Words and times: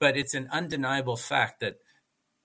but 0.00 0.16
it's 0.16 0.34
an 0.34 0.48
undeniable 0.52 1.16
fact 1.16 1.60
that 1.60 1.76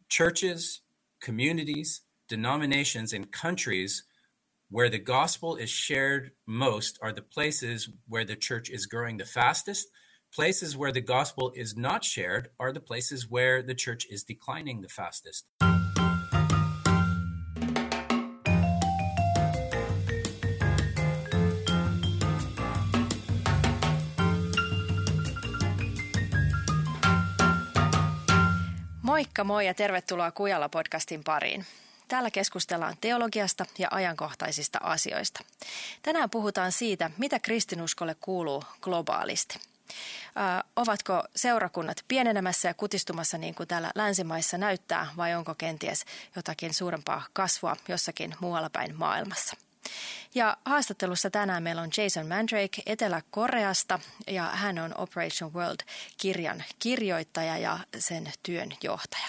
churches, 0.09 0.81
communities, 1.21 2.01
denominations, 2.27 3.13
and 3.13 3.31
countries 3.31 4.03
where 4.69 4.89
the 4.89 4.99
gospel 4.99 5.55
is 5.55 5.69
shared 5.69 6.31
most 6.47 6.97
are 7.01 7.11
the 7.11 7.21
places 7.21 7.89
where 8.07 8.25
the 8.25 8.35
church 8.35 8.69
is 8.69 8.87
growing 8.87 9.17
the 9.17 9.25
fastest. 9.25 9.87
Places 10.33 10.75
where 10.75 10.91
the 10.91 11.01
gospel 11.01 11.51
is 11.55 11.77
not 11.77 12.03
shared 12.03 12.49
are 12.59 12.71
the 12.71 12.79
places 12.79 13.29
where 13.29 13.61
the 13.61 13.75
church 13.75 14.07
is 14.09 14.23
declining 14.23 14.81
the 14.81 14.89
fastest. 14.89 15.47
Moikka 29.23 29.43
moi 29.43 29.65
ja 29.65 29.73
tervetuloa 29.73 30.31
Kujala-podcastin 30.31 31.23
pariin. 31.25 31.65
Täällä 32.07 32.31
keskustellaan 32.31 32.97
teologiasta 33.01 33.65
ja 33.77 33.87
ajankohtaisista 33.91 34.79
asioista. 34.81 35.43
Tänään 36.01 36.29
puhutaan 36.29 36.71
siitä, 36.71 37.11
mitä 37.17 37.39
kristinuskolle 37.39 38.15
kuuluu 38.21 38.63
globaalisti. 38.81 39.59
Ö, 39.59 40.63
ovatko 40.75 41.23
seurakunnat 41.35 41.97
pienenemässä 42.07 42.67
ja 42.67 42.73
kutistumassa 42.73 43.37
niin 43.37 43.55
kuin 43.55 43.67
täällä 43.67 43.91
länsimaissa 43.95 44.57
näyttää 44.57 45.07
vai 45.17 45.35
onko 45.35 45.55
kenties 45.55 46.05
jotakin 46.35 46.73
suurempaa 46.73 47.23
kasvua 47.33 47.75
jossakin 47.87 48.35
muualla 48.39 48.69
päin 48.69 48.95
maailmassa? 48.95 49.57
Ja 50.35 50.57
haastattelussa 50.65 51.29
tänään 51.29 51.63
meillä 51.63 51.81
on 51.81 51.89
Jason 51.97 52.27
Mandrake 52.27 52.81
Etelä-Koreasta 52.85 53.99
ja 54.27 54.43
hän 54.43 54.79
on 54.79 54.97
Operation 54.97 55.53
World-kirjan 55.53 56.63
kirjoittaja 56.79 57.57
ja 57.57 57.79
sen 57.97 58.31
työn 58.43 58.69
johtaja. 58.83 59.27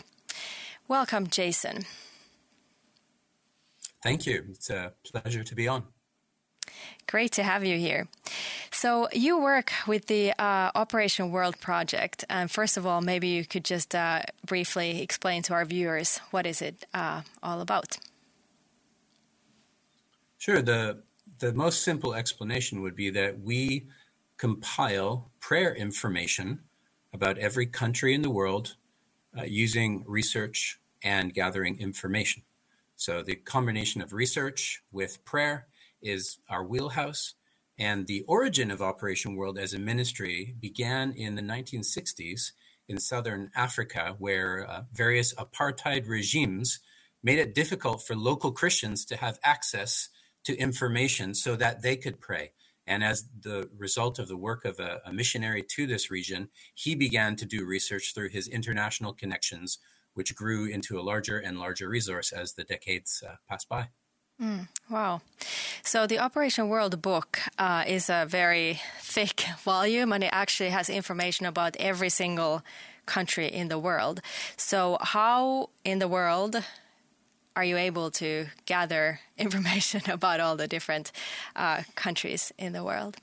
Welcome 0.90 1.26
Jason. 1.38 1.82
Thank 4.02 4.26
you. 4.26 4.38
It's 4.38 4.70
a 4.70 4.90
pleasure 5.12 5.44
to 5.44 5.54
be 5.54 5.70
on. 5.70 5.94
Great 7.06 7.32
to 7.32 7.42
have 7.42 7.64
you 7.64 7.78
here. 7.78 8.06
So, 8.70 9.08
you 9.12 9.38
work 9.38 9.72
with 9.86 10.06
the 10.06 10.32
uh, 10.38 10.70
Operation 10.74 11.30
World 11.30 11.54
project. 11.60 12.24
And 12.28 12.50
first 12.50 12.76
of 12.76 12.86
all, 12.86 13.00
maybe 13.00 13.28
you 13.28 13.44
could 13.44 13.64
just 13.64 13.94
uh, 13.94 14.20
briefly 14.46 15.02
explain 15.02 15.42
to 15.42 15.54
our 15.54 15.64
viewers 15.64 16.20
what 16.32 16.46
is 16.46 16.62
it 16.62 16.86
uh, 16.92 17.22
all 17.42 17.60
about? 17.60 17.98
Sure. 20.44 20.60
The 20.60 21.04
the 21.38 21.54
most 21.54 21.82
simple 21.82 22.12
explanation 22.12 22.82
would 22.82 22.94
be 22.94 23.08
that 23.08 23.40
we 23.40 23.86
compile 24.36 25.30
prayer 25.40 25.74
information 25.74 26.64
about 27.14 27.38
every 27.38 27.64
country 27.64 28.12
in 28.12 28.20
the 28.20 28.28
world 28.30 28.76
uh, 29.34 29.44
using 29.44 30.04
research 30.06 30.78
and 31.02 31.32
gathering 31.32 31.80
information. 31.80 32.42
So 32.94 33.22
the 33.22 33.36
combination 33.36 34.02
of 34.02 34.12
research 34.12 34.82
with 34.92 35.24
prayer 35.24 35.66
is 36.02 36.36
our 36.50 36.62
wheelhouse. 36.62 37.36
And 37.78 38.06
the 38.06 38.22
origin 38.28 38.70
of 38.70 38.82
Operation 38.82 39.36
World 39.36 39.56
as 39.56 39.72
a 39.72 39.78
ministry 39.78 40.56
began 40.60 41.12
in 41.12 41.36
the 41.36 41.42
1960s 41.42 42.52
in 42.86 42.98
southern 42.98 43.50
Africa, 43.56 44.14
where 44.18 44.68
uh, 44.68 44.82
various 44.92 45.32
apartheid 45.36 46.06
regimes 46.06 46.80
made 47.22 47.38
it 47.38 47.54
difficult 47.54 48.06
for 48.06 48.14
local 48.14 48.52
Christians 48.52 49.06
to 49.06 49.16
have 49.16 49.38
access 49.42 50.10
to 50.44 50.56
information 50.56 51.34
so 51.34 51.56
that 51.56 51.82
they 51.82 51.96
could 51.96 52.20
pray. 52.20 52.52
And 52.86 53.02
as 53.02 53.26
the 53.40 53.68
result 53.76 54.18
of 54.18 54.28
the 54.28 54.36
work 54.36 54.64
of 54.64 54.78
a, 54.78 55.00
a, 55.06 55.12
missionary 55.12 55.64
to 55.70 55.86
this 55.86 56.10
region, 56.10 56.50
he 56.74 56.94
began 56.94 57.34
to 57.36 57.46
do 57.46 57.64
research 57.64 58.12
through 58.14 58.28
his 58.28 58.46
international 58.46 59.14
connections, 59.14 59.78
which 60.12 60.34
grew 60.34 60.66
into 60.66 60.98
a 60.98 61.02
larger 61.02 61.38
and 61.38 61.58
larger 61.58 61.88
resource 61.88 62.30
as 62.30 62.54
the 62.54 62.64
decades 62.64 63.22
uh, 63.26 63.36
passed 63.48 63.68
by. 63.68 63.88
Mm, 64.40 64.68
wow. 64.90 65.22
So, 65.82 66.06
the 66.06 66.18
Operation 66.18 66.68
World 66.68 67.00
book 67.00 67.38
uh, 67.56 67.84
is 67.86 68.10
a 68.10 68.26
very 68.28 68.80
thick 69.00 69.44
volume 69.60 70.12
and 70.12 70.24
it 70.24 70.30
actually 70.32 70.70
has 70.70 70.90
information 70.90 71.46
about 71.46 71.76
every 71.76 72.10
single 72.10 72.62
country 73.06 73.46
in 73.46 73.68
the 73.68 73.78
world. 73.78 74.20
So, 74.56 74.98
how 75.00 75.70
in 75.84 76.00
the 76.00 76.08
world 76.08 76.64
are 77.56 77.64
you 77.64 77.76
able 77.76 78.10
to 78.12 78.46
gather 78.66 79.20
information 79.38 80.02
about 80.10 80.40
all 80.40 80.56
the 80.56 80.68
different 80.68 81.12
uh, 81.56 81.82
countries 81.94 82.52
in 82.58 82.72
the 82.72 82.84
world? 82.84 83.16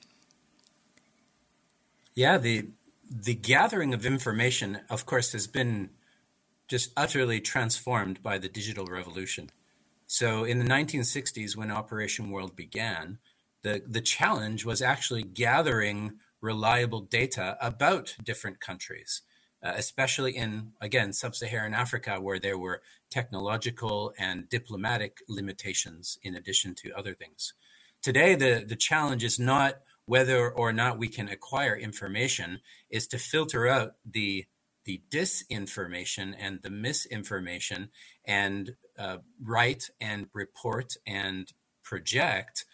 Yeah, 2.14 2.38
the 2.38 2.68
the 3.10 3.36
gathering 3.36 3.94
of 3.94 4.06
information, 4.06 4.80
of 4.90 5.06
course, 5.06 5.34
has 5.34 5.48
been 5.48 5.90
just 6.70 6.92
utterly 6.96 7.42
transformed 7.42 8.24
by 8.24 8.38
the 8.38 8.48
digital 8.48 8.86
revolution. 8.86 9.50
So, 10.08 10.46
in 10.46 10.60
the 10.60 10.66
1960s, 10.66 11.58
when 11.58 11.72
Operation 11.72 12.32
World 12.32 12.56
began, 12.56 13.20
the 13.64 13.82
the 13.86 14.02
challenge 14.02 14.66
was 14.66 14.82
actually 14.82 15.24
gathering 15.24 16.20
reliable 16.42 17.02
data 17.02 17.58
about 17.62 18.16
different 18.24 18.60
countries 18.60 19.22
uh, 19.64 19.74
especially 19.76 20.36
in, 20.36 20.74
again, 20.82 21.14
sub 21.14 21.36
Saharan 21.36 21.74
Africa, 21.74 22.20
where 22.20 22.40
there 22.40 22.58
were 22.58 22.82
technological 23.10 24.14
and 24.18 24.50
diplomatic 24.50 25.18
limitations 25.28 26.18
in 26.24 26.36
addition 26.36 26.76
to 26.76 26.92
other 26.98 27.14
things. 27.14 27.54
Today, 28.02 28.36
the, 28.36 28.66
the 28.68 28.76
challenge 28.76 29.24
is 29.24 29.40
not 29.40 29.76
whether 30.06 30.50
or 30.50 30.74
not 30.74 30.98
we 30.98 31.08
can 31.08 31.30
acquire 31.30 31.76
information, 31.76 32.60
is 32.90 33.08
to 33.08 33.18
filter 33.18 33.68
out 33.68 33.94
the 34.06 34.46
the 34.84 35.02
disinformation 35.12 36.34
and 36.40 36.60
the 36.64 36.70
misinformation 36.70 37.90
and 38.26 38.72
uh, 38.98 39.18
write 39.40 39.92
and 40.02 40.28
report 40.34 40.96
and 41.06 41.54
project 41.84 42.66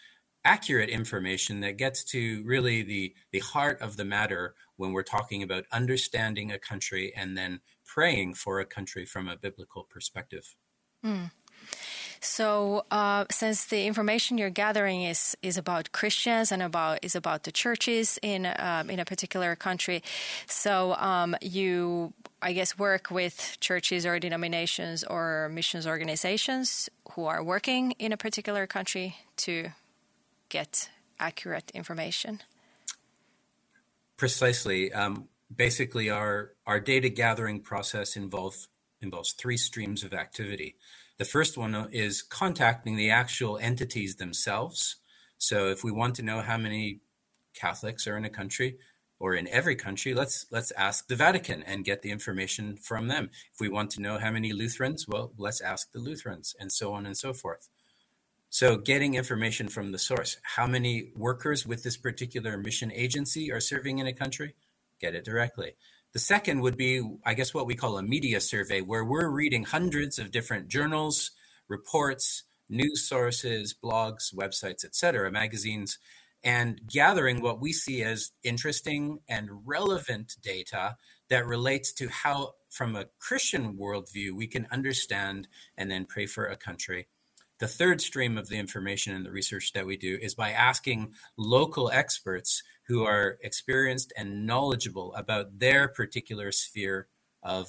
accurate 0.44 0.88
information 0.88 1.60
that 1.60 1.76
gets 1.76 2.02
to 2.02 2.42
really 2.46 2.82
the 2.82 3.14
the 3.32 3.40
heart 3.40 3.80
of 3.82 3.96
the 3.96 4.04
matter 4.04 4.54
when 4.78 4.92
we're 4.92 5.02
talking 5.02 5.42
about 5.42 5.64
understanding 5.70 6.50
a 6.50 6.58
country 6.58 7.12
and 7.14 7.36
then 7.36 7.60
praying 7.84 8.32
for 8.34 8.60
a 8.60 8.64
country 8.64 9.04
from 9.04 9.28
a 9.28 9.36
biblical 9.36 9.82
perspective. 9.82 10.54
Mm. 11.04 11.30
So, 12.20 12.84
uh, 12.90 13.26
since 13.30 13.66
the 13.66 13.86
information 13.86 14.38
you're 14.38 14.50
gathering 14.50 15.02
is 15.02 15.36
is 15.42 15.56
about 15.56 15.92
Christians 15.92 16.50
and 16.50 16.62
about 16.62 16.98
is 17.02 17.14
about 17.14 17.44
the 17.44 17.52
churches 17.52 18.18
in 18.22 18.46
um, 18.58 18.90
in 18.90 18.98
a 18.98 19.04
particular 19.04 19.54
country, 19.54 20.02
so 20.46 20.94
um, 20.94 21.36
you, 21.40 22.12
I 22.42 22.52
guess, 22.52 22.78
work 22.78 23.10
with 23.10 23.56
churches 23.60 24.04
or 24.04 24.18
denominations 24.18 25.04
or 25.04 25.48
missions 25.52 25.86
organizations 25.86 26.88
who 27.12 27.26
are 27.26 27.42
working 27.42 27.92
in 27.98 28.12
a 28.12 28.16
particular 28.16 28.66
country 28.66 29.16
to 29.36 29.70
get 30.48 30.90
accurate 31.20 31.70
information. 31.72 32.40
Precisely. 34.18 34.92
Um, 34.92 35.28
basically, 35.54 36.10
our 36.10 36.52
our 36.66 36.80
data 36.80 37.08
gathering 37.08 37.60
process 37.60 38.16
involves 38.16 38.68
involves 39.00 39.32
three 39.32 39.56
streams 39.56 40.02
of 40.02 40.12
activity. 40.12 40.74
The 41.18 41.24
first 41.24 41.56
one 41.56 41.88
is 41.92 42.20
contacting 42.22 42.96
the 42.96 43.10
actual 43.10 43.58
entities 43.58 44.16
themselves. 44.16 44.96
So, 45.38 45.68
if 45.68 45.84
we 45.84 45.92
want 45.92 46.16
to 46.16 46.22
know 46.22 46.40
how 46.40 46.58
many 46.58 47.00
Catholics 47.54 48.08
are 48.08 48.16
in 48.16 48.24
a 48.24 48.30
country 48.30 48.78
or 49.20 49.34
in 49.34 49.46
every 49.48 49.76
country, 49.76 50.14
let's 50.14 50.46
let's 50.50 50.72
ask 50.72 51.06
the 51.06 51.16
Vatican 51.16 51.62
and 51.62 51.84
get 51.84 52.02
the 52.02 52.10
information 52.10 52.76
from 52.76 53.06
them. 53.06 53.30
If 53.54 53.60
we 53.60 53.68
want 53.68 53.92
to 53.92 54.02
know 54.02 54.18
how 54.18 54.32
many 54.32 54.52
Lutherans, 54.52 55.06
well, 55.06 55.32
let's 55.38 55.60
ask 55.60 55.92
the 55.92 56.00
Lutherans, 56.00 56.56
and 56.58 56.72
so 56.72 56.92
on 56.92 57.06
and 57.06 57.16
so 57.16 57.32
forth. 57.32 57.68
So, 58.50 58.78
getting 58.78 59.14
information 59.14 59.68
from 59.68 59.92
the 59.92 59.98
source. 59.98 60.38
How 60.42 60.66
many 60.66 61.12
workers 61.14 61.66
with 61.66 61.82
this 61.82 61.98
particular 61.98 62.56
mission 62.56 62.90
agency 62.90 63.52
are 63.52 63.60
serving 63.60 63.98
in 63.98 64.06
a 64.06 64.12
country? 64.12 64.54
Get 64.98 65.14
it 65.14 65.24
directly. 65.24 65.74
The 66.14 66.18
second 66.18 66.60
would 66.60 66.76
be, 66.76 67.02
I 67.26 67.34
guess, 67.34 67.52
what 67.52 67.66
we 67.66 67.74
call 67.74 67.98
a 67.98 68.02
media 68.02 68.40
survey, 68.40 68.80
where 68.80 69.04
we're 69.04 69.28
reading 69.28 69.64
hundreds 69.64 70.18
of 70.18 70.30
different 70.30 70.68
journals, 70.68 71.32
reports, 71.68 72.44
news 72.70 73.06
sources, 73.06 73.74
blogs, 73.74 74.34
websites, 74.34 74.82
etc., 74.82 75.30
magazines, 75.30 75.98
and 76.42 76.80
gathering 76.90 77.42
what 77.42 77.60
we 77.60 77.72
see 77.72 78.02
as 78.02 78.30
interesting 78.42 79.18
and 79.28 79.66
relevant 79.66 80.36
data 80.42 80.96
that 81.28 81.46
relates 81.46 81.92
to 81.92 82.08
how, 82.08 82.54
from 82.70 82.96
a 82.96 83.06
Christian 83.18 83.76
worldview, 83.76 84.32
we 84.32 84.46
can 84.46 84.66
understand 84.72 85.48
and 85.76 85.90
then 85.90 86.06
pray 86.06 86.24
for 86.24 86.46
a 86.46 86.56
country 86.56 87.08
the 87.60 87.68
third 87.68 88.00
stream 88.00 88.38
of 88.38 88.48
the 88.48 88.56
information 88.56 89.14
and 89.14 89.26
the 89.26 89.32
research 89.32 89.72
that 89.72 89.86
we 89.86 89.96
do 89.96 90.18
is 90.20 90.34
by 90.34 90.50
asking 90.52 91.12
local 91.36 91.90
experts 91.90 92.62
who 92.86 93.04
are 93.04 93.36
experienced 93.42 94.12
and 94.16 94.46
knowledgeable 94.46 95.14
about 95.14 95.58
their 95.58 95.88
particular 95.88 96.52
sphere 96.52 97.08
of 97.42 97.68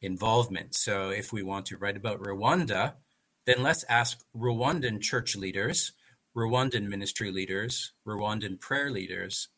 involvement. 0.00 0.74
So, 0.74 1.10
if 1.10 1.32
we 1.32 1.42
want 1.42 1.66
to 1.66 1.76
write 1.76 1.96
about 1.96 2.20
Rwanda, 2.20 2.94
then 3.46 3.62
let's 3.62 3.84
ask 3.84 4.24
Rwandan 4.34 5.00
church 5.00 5.36
leaders, 5.36 5.92
Rwandan 6.36 6.88
ministry 6.88 7.30
leaders, 7.30 7.92
Rwandan 8.06 8.58
prayer 8.58 8.90
leaders, 8.90 9.48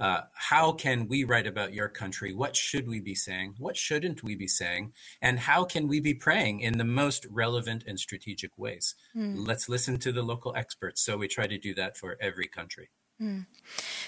uh, 0.00 0.22
how 0.34 0.72
can 0.72 1.06
we 1.08 1.24
write 1.24 1.46
about 1.46 1.72
your 1.72 1.88
country? 1.88 2.34
What 2.34 2.56
should 2.56 2.88
we 2.88 3.00
be 3.00 3.14
saying? 3.14 3.54
What 3.58 3.76
shouldn't 3.76 4.22
we 4.22 4.34
be 4.34 4.48
saying? 4.48 4.92
And 5.20 5.38
how 5.38 5.64
can 5.64 5.86
we 5.86 6.00
be 6.00 6.14
praying 6.14 6.60
in 6.60 6.78
the 6.78 6.84
most 6.84 7.26
relevant 7.30 7.84
and 7.86 7.98
strategic 7.98 8.56
ways? 8.58 8.94
Mm. 9.16 9.46
Let's 9.46 9.68
listen 9.68 9.98
to 9.98 10.12
the 10.12 10.22
local 10.22 10.54
experts. 10.56 11.02
So 11.02 11.16
we 11.16 11.28
try 11.28 11.46
to 11.46 11.58
do 11.58 11.74
that 11.74 11.96
for 11.96 12.16
every 12.20 12.48
country. 12.48 12.90
Mm. 13.20 13.46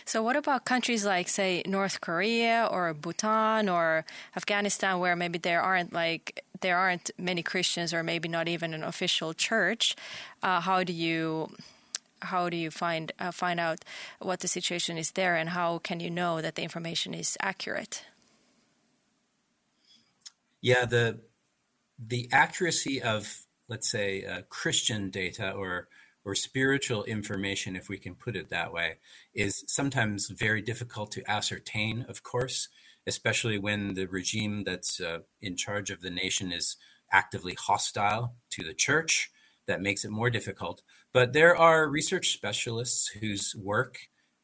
So, 0.05 0.23
what 0.23 0.35
about 0.35 0.65
countries 0.65 1.05
like, 1.05 1.29
say, 1.29 1.63
North 1.67 2.01
Korea 2.01 2.69
or 2.71 2.93
Bhutan 2.95 3.69
or 3.69 4.05
Afghanistan, 4.37 4.99
where 4.99 5.15
maybe 5.15 5.39
there 5.39 5.63
aren't 5.63 5.93
like 5.93 6.45
there 6.61 6.77
aren't 6.77 7.11
many 7.19 7.43
Christians 7.43 7.95
or 7.95 8.03
maybe 8.03 8.29
not 8.29 8.49
even 8.49 8.75
an 8.75 8.83
official 8.83 9.33
church? 9.33 9.95
Uh, 10.43 10.61
how 10.61 10.83
do 10.83 10.93
you 10.93 11.51
how 12.22 12.49
do 12.49 12.56
you 12.56 12.70
find 12.70 13.12
uh, 13.19 13.31
find 13.31 13.61
out 13.61 13.84
what 14.20 14.40
the 14.40 14.49
situation 14.49 14.99
is 14.99 15.12
there, 15.12 15.37
and 15.37 15.50
how 15.50 15.78
can 15.78 16.00
you 16.00 16.11
know 16.11 16.40
that 16.40 16.55
the 16.55 16.62
information 16.62 17.14
is 17.14 17.37
accurate? 17.40 18.05
Yeah, 20.61 20.84
the 20.84 21.20
the 21.99 22.28
accuracy 22.32 23.00
of 23.02 23.44
let's 23.69 23.90
say 23.90 24.25
uh, 24.25 24.43
Christian 24.49 25.11
data 25.11 25.52
or 25.52 25.88
or 26.25 26.34
spiritual 26.34 27.05
information, 27.05 27.76
if 27.76 27.88
we 27.88 27.99
can 27.99 28.14
put 28.14 28.34
it 28.34 28.49
that 28.49 28.72
way, 28.72 28.94
is 29.34 29.62
sometimes 29.66 30.28
very 30.28 30.62
difficult 30.62 31.12
to 31.12 31.31
ascertain. 31.31 32.06
Of 32.08 32.22
course, 32.22 32.69
especially 33.06 33.58
when 33.58 33.94
the 33.94 34.06
regime 34.06 34.64
that's 34.64 35.00
uh, 35.00 35.20
in 35.43 35.56
charge 35.56 35.90
of 35.90 36.00
the 36.00 36.11
nation 36.11 36.50
is 36.50 36.76
actively 37.12 37.55
hostile 37.55 38.37
to 38.50 38.64
the 38.64 38.75
church 38.75 39.31
that 39.66 39.81
makes 39.81 40.05
it 40.05 40.11
more 40.11 40.31
difficult. 40.31 40.82
But 41.12 41.32
there 41.32 41.56
are 41.56 41.88
research 41.88 42.28
specialists 42.28 43.08
whose 43.20 43.55
work 43.56 43.99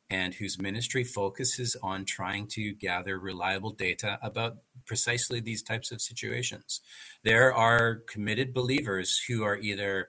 and 0.08 0.34
whose 0.34 0.60
ministry 0.60 1.04
focuses 1.04 1.76
on 1.82 2.04
trying 2.04 2.48
to 2.48 2.72
gather 2.72 3.18
reliable 3.18 3.70
data 3.70 4.18
about 4.22 4.56
precisely 4.84 5.40
these 5.40 5.62
types 5.62 5.92
of 5.92 6.02
situations. 6.02 6.80
There 7.22 7.54
are 7.54 8.02
committed 8.08 8.52
believers 8.52 9.22
who 9.28 9.44
are 9.44 9.56
either 9.56 10.08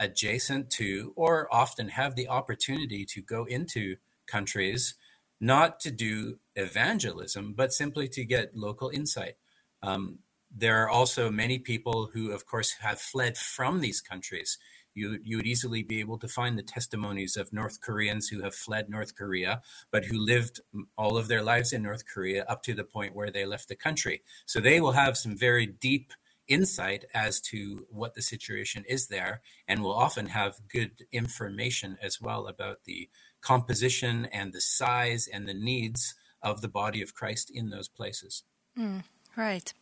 adjacent 0.00 0.70
to 0.70 1.12
or 1.16 1.52
often 1.54 1.90
have 1.90 2.16
the 2.16 2.28
opportunity 2.28 3.04
to 3.04 3.20
go 3.20 3.44
into 3.44 3.96
countries 4.26 4.94
not 5.40 5.78
to 5.80 5.90
do 5.92 6.38
evangelism, 6.56 7.54
but 7.56 7.72
simply 7.72 8.08
to 8.08 8.24
get 8.24 8.56
local 8.56 8.90
insight. 8.90 9.34
Um, 9.82 10.18
there 10.50 10.82
are 10.82 10.88
also 10.88 11.30
many 11.30 11.58
people 11.58 12.10
who, 12.12 12.32
of 12.32 12.46
course, 12.46 12.76
have 12.80 13.00
fled 13.00 13.36
from 13.36 13.80
these 13.80 14.00
countries. 14.00 14.58
You, 14.94 15.18
you 15.22 15.36
would 15.36 15.46
easily 15.46 15.82
be 15.82 16.00
able 16.00 16.18
to 16.18 16.28
find 16.28 16.58
the 16.58 16.62
testimonies 16.62 17.36
of 17.36 17.52
North 17.52 17.80
Koreans 17.80 18.28
who 18.28 18.42
have 18.42 18.54
fled 18.54 18.88
North 18.88 19.14
Korea, 19.14 19.60
but 19.92 20.06
who 20.06 20.18
lived 20.18 20.60
all 20.96 21.16
of 21.16 21.28
their 21.28 21.42
lives 21.42 21.72
in 21.72 21.82
North 21.82 22.04
Korea 22.06 22.44
up 22.48 22.62
to 22.64 22.74
the 22.74 22.84
point 22.84 23.14
where 23.14 23.30
they 23.30 23.44
left 23.44 23.68
the 23.68 23.76
country. 23.76 24.22
So 24.46 24.58
they 24.58 24.80
will 24.80 24.92
have 24.92 25.16
some 25.16 25.36
very 25.36 25.66
deep 25.66 26.12
insight 26.48 27.04
as 27.14 27.40
to 27.40 27.86
what 27.90 28.14
the 28.14 28.22
situation 28.22 28.84
is 28.88 29.08
there 29.08 29.42
and 29.68 29.82
will 29.82 29.94
often 29.94 30.26
have 30.26 30.56
good 30.68 31.06
information 31.12 31.98
as 32.02 32.20
well 32.20 32.46
about 32.46 32.84
the 32.84 33.08
composition 33.40 34.24
and 34.26 34.52
the 34.52 34.60
size 34.60 35.28
and 35.32 35.46
the 35.46 35.54
needs 35.54 36.14
of 36.42 36.60
the 36.60 36.68
body 36.68 37.02
of 37.02 37.14
Christ 37.14 37.50
in 37.54 37.70
those 37.70 37.88
places. 37.88 38.42
Mm, 38.76 39.04
right. 39.36 39.72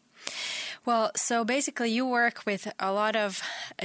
Well, 0.86 1.10
so 1.16 1.44
basically, 1.44 1.90
you 1.90 2.06
work 2.06 2.46
with 2.46 2.72
a 2.78 2.92
lot 2.92 3.16
of 3.16 3.42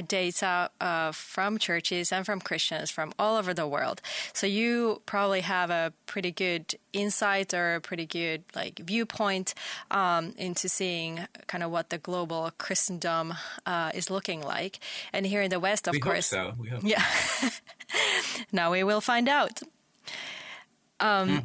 data 0.07 0.69
uh, 0.79 1.11
from 1.11 1.57
churches 1.57 2.11
and 2.11 2.23
from 2.23 2.39
Christians 2.39 2.91
from 2.91 3.11
all 3.17 3.37
over 3.37 3.55
the 3.55 3.67
world. 3.67 4.01
So 4.33 4.45
you 4.45 5.01
probably 5.07 5.41
have 5.41 5.71
a 5.71 5.93
pretty 6.05 6.31
good 6.31 6.75
insight 6.93 7.55
or 7.55 7.75
a 7.75 7.81
pretty 7.81 8.05
good 8.05 8.43
like 8.55 8.79
viewpoint 8.79 9.55
um, 9.89 10.35
into 10.37 10.69
seeing 10.69 11.27
kind 11.47 11.63
of 11.63 11.71
what 11.71 11.89
the 11.89 11.97
global 11.97 12.51
Christendom 12.59 13.33
uh, 13.65 13.91
is 13.95 14.11
looking 14.11 14.43
like. 14.43 14.79
And 15.11 15.25
here 15.25 15.41
in 15.41 15.49
the 15.49 15.59
West, 15.59 15.87
of 15.87 15.93
we 15.93 15.99
course, 15.99 16.27
so. 16.27 16.53
We 16.59 16.69
hope. 16.69 16.81
yeah. 16.83 17.03
now 18.51 18.71
we 18.71 18.83
will 18.83 19.01
find 19.01 19.27
out. 19.27 19.59
Um, 20.99 21.41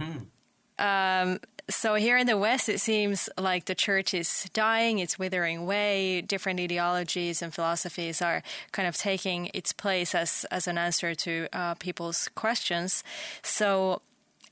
mm-hmm. 0.78 1.30
um, 1.30 1.40
so 1.68 1.94
here 1.94 2.16
in 2.16 2.28
the 2.28 2.38
West, 2.38 2.68
it 2.68 2.78
seems 2.80 3.28
like 3.36 3.64
the 3.64 3.74
church 3.74 4.14
is 4.14 4.48
dying, 4.52 5.00
it's 5.00 5.18
withering 5.18 5.58
away. 5.58 6.20
Different 6.20 6.60
ideologies 6.60 7.42
and 7.42 7.52
philosophies 7.52 8.22
are 8.22 8.42
kind 8.70 8.86
of 8.86 8.96
taking 8.96 9.50
its 9.52 9.72
place 9.72 10.14
as, 10.14 10.46
as 10.52 10.68
an 10.68 10.78
answer 10.78 11.14
to 11.14 11.48
uh, 11.52 11.74
people's 11.74 12.28
questions. 12.34 13.02
So, 13.42 14.02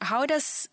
how 0.00 0.26
does 0.26 0.68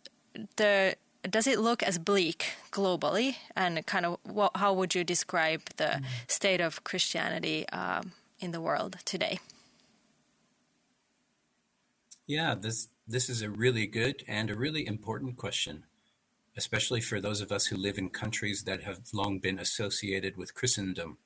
the 0.55 0.95
does 1.29 1.45
it 1.45 1.59
look 1.59 1.83
as 1.83 1.99
bleak 1.99 2.53
globally, 2.71 3.35
and 3.55 3.85
kind 3.85 4.07
of 4.07 4.17
what, 4.23 4.57
how 4.57 4.73
would 4.73 4.95
you 4.95 5.03
describe 5.03 5.61
the 5.77 6.01
state 6.27 6.59
of 6.59 6.83
Christianity 6.83 7.67
uh, 7.71 8.01
in 8.39 8.49
the 8.49 8.59
world 8.59 8.97
today? 9.05 9.39
Yeah, 12.25 12.55
this 12.55 12.87
this 13.07 13.29
is 13.29 13.43
a 13.43 13.49
really 13.49 13.85
good 13.85 14.23
and 14.27 14.49
a 14.49 14.55
really 14.55 14.87
important 14.87 15.37
question 15.37 15.83
especially 16.61 17.01
for 17.01 17.19
those 17.19 17.41
of 17.41 17.51
us 17.51 17.65
who 17.65 17.75
live 17.75 17.97
in 17.97 18.09
countries 18.09 18.63
that 18.65 18.83
have 18.83 18.99
long 19.13 19.39
been 19.39 19.57
associated 19.57 20.37
with 20.37 20.53
Christendom. 20.53 21.17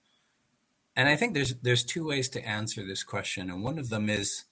And 0.96 1.10
I 1.10 1.18
think 1.18 1.34
there's 1.34 1.54
there's 1.66 1.84
two 1.84 2.06
ways 2.08 2.30
to 2.30 2.48
answer 2.58 2.82
this 2.86 3.04
question, 3.04 3.50
and 3.50 3.62
one 3.62 3.78
of 3.78 3.90
them 3.90 4.10
is, 4.10 4.46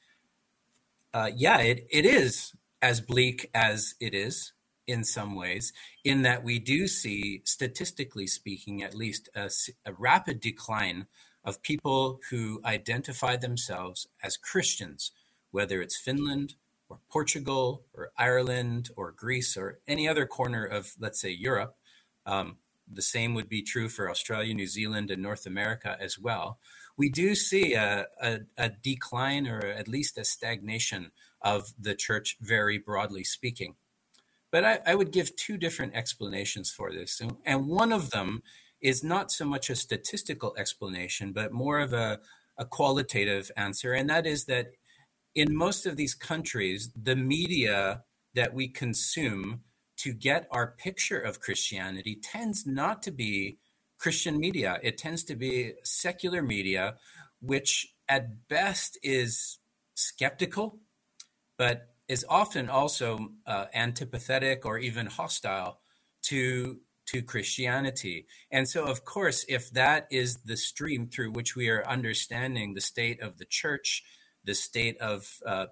uh, 1.14 1.32
yeah, 1.46 1.60
it, 1.72 1.88
it 1.90 2.06
is 2.06 2.52
as 2.82 3.00
bleak 3.00 3.50
as 3.54 3.96
it 4.02 4.14
is 4.14 4.52
in 4.86 5.06
some 5.06 5.36
ways, 5.36 5.72
in 6.04 6.24
that 6.24 6.44
we 6.44 6.60
do 6.60 6.80
see, 6.88 7.42
statistically 7.46 8.28
speaking, 8.28 8.84
at 8.84 8.94
least, 8.94 9.30
a, 9.34 9.50
a 9.86 9.94
rapid 9.94 10.42
decline 10.42 11.08
of 11.46 11.62
people 11.62 12.20
who 12.30 12.60
identify 12.66 13.38
themselves 13.38 14.08
as 14.22 14.36
Christians, 14.36 15.12
whether 15.52 15.82
it's 15.82 15.98
Finland, 15.98 16.56
or 16.94 17.00
Portugal 17.10 17.84
or 17.94 18.12
Ireland 18.18 18.90
or 18.96 19.12
Greece 19.12 19.58
or 19.58 19.80
any 19.88 20.08
other 20.08 20.26
corner 20.26 20.64
of, 20.66 20.94
let's 21.00 21.20
say, 21.20 21.32
Europe. 21.32 21.76
Um, 22.26 22.58
the 22.92 23.02
same 23.02 23.34
would 23.34 23.50
be 23.50 23.62
true 23.62 23.90
for 23.90 24.10
Australia, 24.10 24.54
New 24.54 24.68
Zealand, 24.68 25.10
and 25.10 25.22
North 25.22 25.46
America 25.46 25.98
as 26.00 26.20
well. 26.20 26.60
We 26.98 27.10
do 27.10 27.34
see 27.34 27.74
a, 27.74 28.06
a, 28.22 28.42
a 28.58 28.70
decline 28.70 29.48
or 29.48 29.60
at 29.60 29.88
least 29.88 30.18
a 30.18 30.24
stagnation 30.24 31.12
of 31.42 31.74
the 31.80 31.96
church, 31.96 32.38
very 32.40 32.78
broadly 32.78 33.24
speaking. 33.24 33.76
But 34.52 34.64
I, 34.64 34.80
I 34.86 34.96
would 34.96 35.12
give 35.12 35.36
two 35.36 35.58
different 35.58 35.96
explanations 35.96 36.72
for 36.72 36.92
this. 36.92 37.20
And, 37.20 37.38
and 37.46 37.68
one 37.68 37.92
of 37.92 38.12
them 38.12 38.44
is 38.82 39.04
not 39.04 39.32
so 39.32 39.46
much 39.46 39.70
a 39.70 39.76
statistical 39.76 40.54
explanation, 40.58 41.32
but 41.32 41.52
more 41.52 41.80
of 41.80 41.94
a, 41.94 42.20
a 42.58 42.66
qualitative 42.66 43.50
answer. 43.58 43.94
And 43.94 44.10
that 44.10 44.28
is 44.28 44.46
that 44.46 44.68
in 45.36 45.56
most 45.56 45.86
of 45.86 45.96
these 45.96 46.14
countries, 46.14 46.90
the 46.96 47.16
media 47.16 48.04
that 48.36 48.54
we 48.54 48.68
consume 48.68 49.62
to 49.98 50.14
get 50.14 50.48
our 50.52 50.68
picture 50.68 51.20
of 51.20 51.40
Christianity 51.40 52.20
tends 52.22 52.66
not 52.66 53.02
to 53.04 53.12
be 53.12 53.58
Christian 53.98 54.40
media. 54.40 54.80
It 54.84 54.98
tends 54.98 55.24
to 55.26 55.36
be 55.36 55.74
secular 55.84 56.42
media, 56.42 56.96
which 57.40 57.94
at 58.10 58.48
best 58.48 58.98
is 59.02 59.60
skeptical, 59.96 60.80
but 61.58 61.94
is 62.08 62.26
often 62.28 62.70
also 62.70 63.30
uh, 63.48 63.66
antipathetic 63.76 64.66
or 64.66 64.78
even 64.78 65.06
hostile 65.06 65.80
to 66.24 66.82
to 67.06 67.22
Christianity. 67.22 68.26
And 68.50 68.68
so, 68.68 68.86
of 68.86 69.04
course, 69.04 69.46
if 69.50 69.70
that 69.72 70.08
is 70.10 70.38
the 70.46 70.56
stream 70.56 71.08
through 71.08 71.32
which 71.32 71.56
we 71.56 71.70
are 71.70 71.86
understanding 71.86 72.74
the 72.74 72.82
state 72.82 73.22
of 73.22 73.38
the 73.38 73.46
church, 73.46 74.04
the 74.44 74.56
state 74.56 74.98
of 74.98 75.40
uh, 75.46 75.68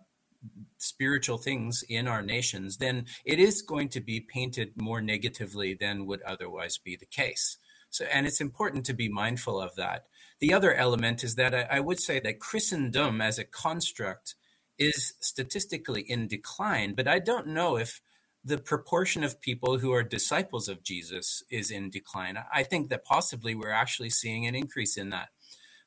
spiritual 0.78 1.38
things 1.38 1.84
in 1.88 2.08
our 2.08 2.22
nations, 2.22 2.78
then 2.78 3.06
it 3.25 3.40
is 3.40 3.62
going 3.62 3.90
to 3.90 4.01
be 4.01 4.20
painted 4.20 4.74
more 4.75 5.01
negatively 5.01 5.74
than 5.74 6.06
would 6.06 6.22
otherwise 6.24 6.78
be 6.78 6.96
the 6.96 7.06
case. 7.06 7.58
So, 7.90 8.06
and 8.06 8.25
it's 8.25 8.42
important 8.42 8.86
to 8.86 8.94
be 8.94 9.10
mindful 9.10 9.62
of 9.62 9.75
that. 9.75 10.06
The 10.40 10.54
other 10.54 10.74
element 10.74 11.24
is 11.24 11.36
that 11.36 11.54
I, 11.54 11.78
I 11.78 11.80
would 11.80 12.00
say 12.00 12.20
that 12.22 12.40
Christendom 12.40 13.22
as 13.22 13.38
a 13.38 13.44
construct 13.44 14.36
is 14.80 15.13
statistically 15.20 16.01
in 16.01 16.28
decline, 16.28 16.96
but 16.96 17.08
I 17.08 17.20
don't 17.20 17.48
know 17.48 17.78
if 17.78 18.01
the 18.44 18.58
proportion 18.58 19.24
of 19.24 19.40
people 19.40 19.78
who 19.78 19.92
are 19.92 20.04
disciples 20.04 20.68
of 20.68 20.84
Jesus 20.84 21.44
is 21.51 21.70
in 21.70 21.92
decline. 21.92 22.40
I 22.51 22.63
think 22.63 22.90
that 22.90 23.06
possibly 23.06 23.54
we're 23.54 23.70
actually 23.70 24.10
seeing 24.10 24.48
an 24.48 24.56
increase 24.56 24.98
in 24.98 25.12
that. 25.12 25.30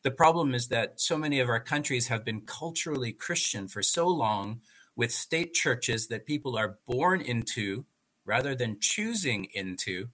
The 0.04 0.10
problem 0.10 0.54
is 0.54 0.68
that 0.68 1.00
so 1.00 1.18
many 1.18 1.40
of 1.40 1.48
our 1.48 1.60
countries 1.60 2.08
have 2.08 2.24
been 2.24 2.42
culturally 2.42 3.12
Christian 3.12 3.66
for 3.68 3.82
so 3.82 4.06
long 4.06 4.60
with 4.94 5.10
state 5.10 5.54
churches 5.54 6.06
that 6.08 6.26
people 6.26 6.56
are 6.56 6.78
born 6.86 7.20
into 7.20 7.86
rather 8.24 8.54
than 8.54 8.78
choosing 8.80 9.48
into 9.54 10.08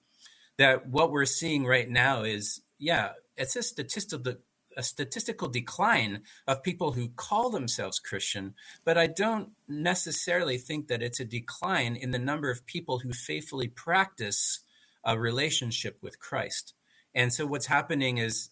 that 0.59 0.87
what 0.89 1.11
we're 1.11 1.27
seeing 1.27 1.65
right 1.65 1.89
now 1.89 2.23
is 2.23 2.61
yeah 2.79 3.11
it's 3.37 3.57
a 3.57 3.63
statistical 3.63 4.37
a 4.77 4.83
statistical 4.83 5.49
decline 5.49 6.23
of 6.47 6.63
people 6.63 6.93
who 6.93 7.09
call 7.09 7.51
themselves 7.51 7.99
Christian, 7.99 8.55
but 8.85 8.97
I 8.97 9.09
don't 9.09 9.51
necessarily 9.69 10.59
think 10.59 10.87
that 10.87 11.03
it's 11.03 11.19
a 11.21 11.25
decline 11.25 11.97
in 11.97 12.13
the 12.13 12.19
number 12.19 12.51
of 12.51 12.67
people 12.67 13.01
who 13.01 13.13
faithfully 13.13 13.67
practice 13.67 14.61
a 15.05 15.19
relationship 15.19 15.99
with 16.03 16.21
Christ. 16.21 16.75
And 17.15 17.33
so 17.33 17.47
what's 17.47 17.67
happening 17.67 18.19
is 18.19 18.51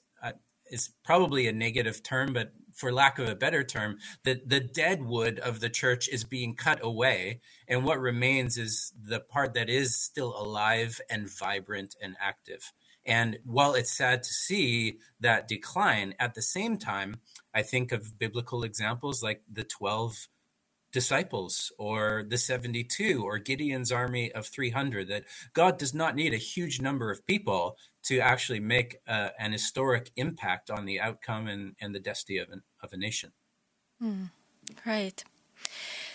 is 0.71 0.91
probably 1.05 1.47
a 1.47 1.53
negative 1.53 2.03
term, 2.03 2.33
but 2.33 2.53
for 2.73 2.93
lack 2.93 3.19
of 3.19 3.29
a 3.29 3.35
better 3.35 3.65
term, 3.65 3.99
the, 4.23 4.41
the 4.47 4.61
dead 4.61 5.03
wood 5.03 5.39
of 5.41 5.61
the 5.61 5.69
church 5.69 6.09
is 6.09 6.25
being 6.25 6.55
cut 6.55 6.79
away. 6.83 7.41
And 7.67 7.85
what 7.85 8.01
remains 8.01 8.57
is 8.57 8.93
the 9.01 9.21
part 9.21 9.55
that 9.55 9.69
is 9.69 10.01
still 10.01 10.35
alive 10.41 11.01
and 11.11 11.29
vibrant 11.29 11.97
and 12.01 12.17
active. 12.21 12.73
And 13.05 13.39
while 13.45 13.75
it's 13.75 13.97
sad 13.97 14.23
to 14.23 14.33
see 14.33 14.99
that 15.19 15.49
decline, 15.49 16.15
at 16.19 16.35
the 16.35 16.43
same 16.43 16.79
time, 16.79 17.21
I 17.55 17.63
think 17.63 17.91
of 17.91 18.19
biblical 18.19 18.63
examples 18.63 19.23
like 19.23 19.43
the 19.51 19.65
12 19.65 20.29
disciples 20.93 21.73
or 21.79 22.25
the 22.29 22.39
72 22.39 23.23
or 23.25 23.39
Gideon's 23.39 23.93
army 23.93 24.33
of 24.33 24.47
300, 24.47 25.09
that 25.09 25.25
God 25.53 25.79
does 25.79 25.95
not 25.95 26.17
need 26.17 26.33
a 26.33 26.39
huge 26.39 26.81
number 26.81 27.11
of 27.11 27.27
people 27.27 27.77
to 28.05 28.21
actually 28.21 28.61
make 28.61 28.97
uh, 29.07 29.31
an 29.39 29.53
historic 29.53 30.11
impact 30.17 30.71
on 30.71 30.87
the 30.87 31.01
outcome 31.01 31.47
and, 31.47 31.75
and 31.81 31.95
the 31.95 32.01
destiny 32.01 32.39
of, 32.39 32.51
an, 32.51 32.63
of 32.83 32.93
a 32.93 32.97
nation. 32.97 33.33
Mm, 34.03 34.31
right. 34.87 35.23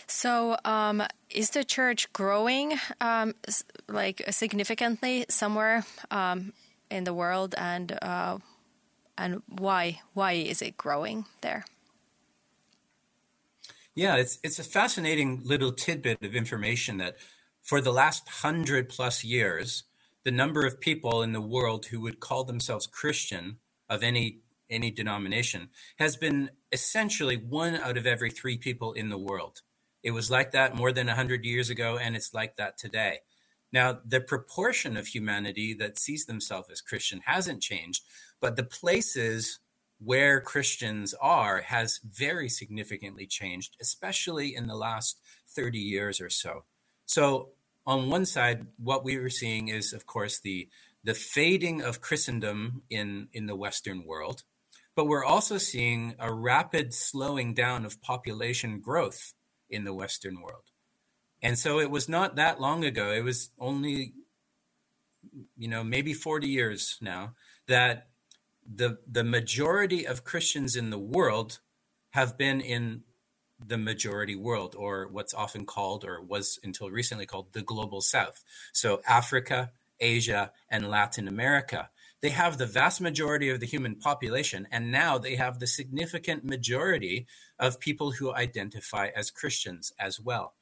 So, 0.07 0.57
um, 0.65 1.03
is 1.29 1.51
the 1.51 1.63
church 1.63 2.11
growing 2.13 2.73
um, 3.01 3.33
like 3.87 4.21
significantly 4.29 5.25
somewhere 5.29 5.85
um, 6.11 6.53
in 6.91 7.03
the 7.03 7.13
world, 7.13 7.55
and 7.57 7.97
uh, 8.01 8.37
and 9.17 9.41
why 9.47 10.01
why 10.13 10.33
is 10.33 10.61
it 10.61 10.77
growing 10.77 11.25
there? 11.41 11.65
Yeah, 13.95 14.15
it's 14.15 14.39
it's 14.43 14.59
a 14.59 14.63
fascinating 14.63 15.41
little 15.43 15.71
tidbit 15.71 16.23
of 16.23 16.35
information 16.35 16.97
that 16.97 17.17
for 17.61 17.79
the 17.79 17.93
last 17.93 18.27
hundred 18.27 18.89
plus 18.89 19.23
years, 19.23 19.83
the 20.23 20.31
number 20.31 20.65
of 20.65 20.79
people 20.79 21.21
in 21.21 21.31
the 21.31 21.41
world 21.41 21.87
who 21.87 22.01
would 22.01 22.19
call 22.19 22.43
themselves 22.43 22.87
Christian 22.87 23.57
of 23.89 24.01
any 24.01 24.39
any 24.69 24.89
denomination 24.89 25.69
has 25.97 26.15
been 26.15 26.49
essentially 26.71 27.37
one 27.37 27.75
out 27.75 27.97
of 27.97 28.07
every 28.07 28.31
three 28.31 28.57
people 28.57 28.93
in 28.93 29.09
the 29.09 29.17
world. 29.17 29.61
It 30.01 30.11
was 30.11 30.31
like 30.31 30.51
that 30.51 30.75
more 30.75 30.91
than 30.91 31.07
100 31.07 31.45
years 31.45 31.69
ago, 31.69 31.97
and 31.97 32.15
it's 32.15 32.33
like 32.33 32.55
that 32.55 32.77
today. 32.77 33.19
Now, 33.71 33.99
the 34.05 34.21
proportion 34.21 34.97
of 34.97 35.07
humanity 35.07 35.73
that 35.75 35.99
sees 35.99 36.25
themselves 36.25 36.69
as 36.71 36.81
Christian 36.81 37.21
hasn't 37.25 37.61
changed, 37.61 38.03
but 38.41 38.55
the 38.55 38.63
places 38.63 39.59
where 40.03 40.41
Christians 40.41 41.13
are 41.21 41.61
has 41.61 41.99
very 42.03 42.49
significantly 42.49 43.25
changed, 43.25 43.75
especially 43.81 44.55
in 44.55 44.67
the 44.67 44.75
last 44.75 45.19
30 45.47 45.79
years 45.79 46.19
or 46.19 46.29
so. 46.29 46.65
So, 47.05 47.49
on 47.85 48.09
one 48.09 48.25
side, 48.25 48.67
what 48.77 49.03
we 49.03 49.17
were 49.17 49.29
seeing 49.29 49.67
is, 49.67 49.91
of 49.91 50.05
course, 50.05 50.39
the 50.39 50.69
the 51.03 51.13
fading 51.13 51.81
of 51.81 52.01
Christendom 52.01 52.83
in, 52.89 53.27
in 53.33 53.45
the 53.45 53.55
Western 53.55 54.05
world, 54.05 54.43
but 54.95 55.05
we're 55.05 55.25
also 55.25 55.57
seeing 55.57 56.15
a 56.17 56.33
rapid 56.33 56.93
slowing 56.93 57.53
down 57.53 57.85
of 57.85 58.01
population 58.01 58.79
growth 58.79 59.33
in 59.69 59.83
the 59.83 59.93
Western 59.93 60.41
world. 60.41 60.63
And 61.41 61.59
so 61.59 61.79
it 61.79 61.91
was 61.91 62.07
not 62.07 62.37
that 62.37 62.61
long 62.61 62.85
ago, 62.85 63.11
it 63.11 63.23
was 63.23 63.49
only, 63.59 64.13
you 65.57 65.67
know, 65.67 65.83
maybe 65.83 66.13
40 66.13 66.47
years 66.47 66.97
now, 67.01 67.33
that 67.67 68.07
the, 68.71 68.97
the 69.09 69.23
majority 69.23 70.05
of 70.05 70.23
Christians 70.23 70.75
in 70.75 70.89
the 70.89 70.99
world 70.99 71.59
have 72.11 72.37
been 72.37 72.61
in 72.61 73.03
the 73.65 73.77
majority 73.77 74.35
world, 74.35 74.75
or 74.77 75.07
what's 75.07 75.33
often 75.33 75.65
called, 75.65 76.03
or 76.03 76.21
was 76.21 76.59
until 76.63 76.89
recently 76.89 77.25
called, 77.25 77.53
the 77.53 77.61
global 77.61 78.01
south. 78.01 78.43
So 78.73 79.01
Africa, 79.07 79.71
Asia, 79.99 80.51
and 80.69 80.89
Latin 80.89 81.27
America. 81.27 81.89
They 82.21 82.29
have 82.29 82.57
the 82.57 82.65
vast 82.65 83.01
majority 83.01 83.49
of 83.49 83.59
the 83.59 83.65
human 83.65 83.95
population, 83.95 84.67
and 84.71 84.91
now 84.91 85.17
they 85.17 85.35
have 85.35 85.59
the 85.59 85.67
significant 85.67 86.43
majority 86.43 87.25
of 87.59 87.79
people 87.79 88.11
who 88.11 88.33
identify 88.33 89.09
as 89.15 89.31
Christians 89.31 89.91
as 89.99 90.19
well. 90.19 90.53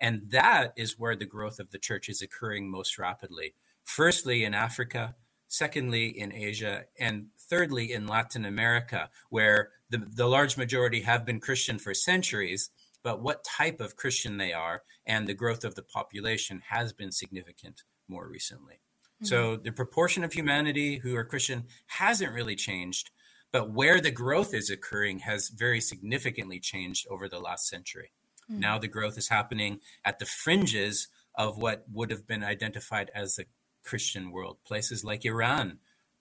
And 0.00 0.30
that 0.30 0.72
is 0.76 0.98
where 0.98 1.16
the 1.16 1.26
growth 1.26 1.58
of 1.58 1.70
the 1.70 1.78
church 1.78 2.08
is 2.08 2.22
occurring 2.22 2.70
most 2.70 2.98
rapidly. 2.98 3.54
Firstly, 3.84 4.44
in 4.44 4.54
Africa, 4.54 5.16
secondly, 5.48 6.06
in 6.06 6.32
Asia, 6.32 6.84
and 6.98 7.28
thirdly, 7.48 7.92
in 7.92 8.06
Latin 8.06 8.44
America, 8.44 9.10
where 9.30 9.70
the, 9.90 9.98
the 9.98 10.26
large 10.26 10.56
majority 10.56 11.02
have 11.02 11.24
been 11.24 11.40
Christian 11.40 11.78
for 11.78 11.94
centuries, 11.94 12.70
but 13.02 13.22
what 13.22 13.44
type 13.44 13.80
of 13.80 13.96
Christian 13.96 14.36
they 14.36 14.52
are 14.52 14.82
and 15.06 15.26
the 15.26 15.34
growth 15.34 15.64
of 15.64 15.74
the 15.74 15.82
population 15.82 16.62
has 16.68 16.92
been 16.92 17.12
significant 17.12 17.82
more 18.08 18.28
recently. 18.28 18.74
Mm-hmm. 18.74 19.26
So 19.26 19.56
the 19.56 19.72
proportion 19.72 20.24
of 20.24 20.32
humanity 20.32 20.98
who 20.98 21.14
are 21.16 21.24
Christian 21.24 21.64
hasn't 21.86 22.32
really 22.32 22.56
changed, 22.56 23.10
but 23.52 23.70
where 23.70 24.00
the 24.00 24.10
growth 24.10 24.52
is 24.52 24.70
occurring 24.70 25.20
has 25.20 25.48
very 25.48 25.80
significantly 25.80 26.60
changed 26.60 27.06
over 27.10 27.28
the 27.28 27.40
last 27.40 27.68
century. 27.68 28.12
Mm-hmm. 28.50 28.60
Now 28.60 28.78
the 28.78 28.88
growth 28.88 29.16
is 29.18 29.28
happening 29.28 29.80
at 30.04 30.18
the 30.18 30.26
fringes 30.26 31.08
of 31.34 31.56
what 31.56 31.84
would 31.92 32.10
have 32.10 32.26
been 32.26 32.44
identified 32.44 33.10
as 33.14 33.36
the 33.36 33.46
Christian 33.84 34.30
world. 34.30 34.58
Places 34.66 35.04
like 35.04 35.24
Iran, 35.24 35.78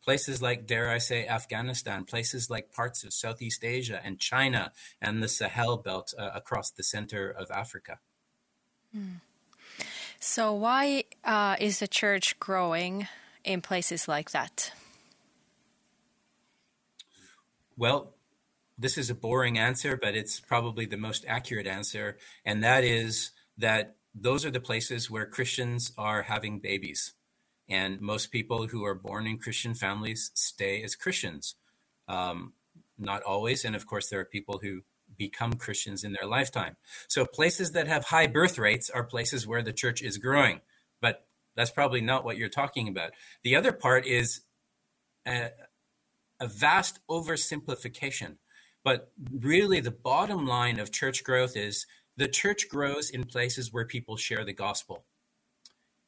places 0.07 0.41
like, 0.41 0.65
dare 0.65 0.89
I 0.89 0.99
say, 0.99 1.27
Afghanistan, 1.27 2.05
places 2.05 2.49
like 2.49 2.71
parts 2.71 3.03
of 3.03 3.11
Southeast 3.11 3.65
Asia 3.65 3.99
and 4.01 4.17
China 4.17 4.71
and 5.01 5.21
the 5.21 5.27
Sahel 5.27 5.75
belt 5.75 6.13
uh, 6.17 6.29
across 6.33 6.71
the 6.71 6.81
center 6.81 7.29
of 7.29 7.51
Africa. 7.51 7.99
Mm. 8.95 9.19
So, 10.17 10.53
why 10.53 11.03
uh, 11.25 11.57
is 11.59 11.79
the 11.79 11.89
church 11.89 12.39
growing 12.39 13.09
in 13.43 13.59
places 13.59 14.07
like 14.07 14.31
that? 14.31 14.71
Well, 17.75 18.13
this 18.77 18.97
is 18.97 19.09
a 19.09 19.15
boring 19.15 19.57
answer, 19.57 19.97
but 19.97 20.15
it's 20.15 20.39
probably 20.39 20.85
the 20.85 20.95
most 20.95 21.25
accurate 21.27 21.67
answer. 21.67 22.17
And 22.45 22.63
that 22.63 22.85
is 22.85 23.31
that 23.57 23.97
those 24.15 24.45
are 24.45 24.51
the 24.51 24.61
places 24.61 25.11
where 25.11 25.25
Christians 25.25 25.91
are 25.97 26.21
having 26.21 26.59
babies. 26.59 27.11
And 27.69 27.99
most 28.01 28.31
people 28.31 28.67
who 28.67 28.85
are 28.85 28.95
born 28.95 29.27
in 29.27 29.37
Christian 29.37 29.73
families 29.73 30.31
stay 30.33 30.81
as 30.83 30.95
Christians. 30.95 31.55
Um, 32.07 32.53
not 32.97 33.23
always. 33.23 33.65
And 33.65 33.75
of 33.75 33.85
course, 33.85 34.09
there 34.09 34.19
are 34.19 34.25
people 34.25 34.59
who 34.61 34.81
become 35.17 35.53
Christians 35.53 36.03
in 36.03 36.13
their 36.13 36.27
lifetime. 36.27 36.77
So 37.07 37.25
places 37.25 37.71
that 37.71 37.87
have 37.87 38.05
high 38.05 38.27
birth 38.27 38.57
rates 38.57 38.89
are 38.89 39.03
places 39.03 39.45
where 39.45 39.61
the 39.61 39.73
church 39.73 40.01
is 40.01 40.17
growing. 40.17 40.61
But 41.01 41.25
that's 41.55 41.71
probably 41.71 42.01
not 42.01 42.23
what 42.23 42.37
you're 42.37 42.49
talking 42.49 42.87
about. 42.87 43.11
The 43.43 43.55
other 43.55 43.71
part 43.71 44.05
is 44.05 44.41
a, 45.25 45.49
a 46.39 46.47
vast 46.47 46.99
oversimplification 47.09 48.37
but 48.87 49.11
really, 49.33 49.81
the 49.81 49.91
bottom 49.91 50.47
line 50.47 50.79
of 50.79 50.93
church 50.93 51.25
growth 51.25 51.57
is 51.57 51.85
the 52.15 52.29
church 52.29 52.69
grows 52.69 53.09
in 53.09 53.25
places 53.25 53.73
where 53.73 53.83
people 53.85 54.15
share 54.15 54.45
the 54.45 54.53
gospel. 54.53 55.03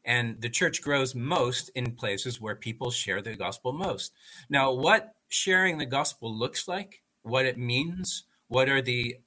And 0.09 0.41
the 0.41 0.49
church 0.49 0.81
grows 0.81 1.13
most 1.13 1.69
in 1.75 1.91
places 1.91 2.41
where 2.41 2.55
people 2.55 2.89
share 2.89 3.21
the 3.21 3.35
gospel 3.35 3.71
most. 3.71 4.11
Now, 4.49 4.73
what 4.73 5.13
sharing 5.27 5.77
the 5.77 5.85
gospel 5.85 6.35
looks 6.35 6.67
like, 6.67 7.03
what 7.21 7.45
it 7.45 7.59
means, 7.59 8.23
what 8.47 8.69
are 8.69 8.81
the 8.81 9.17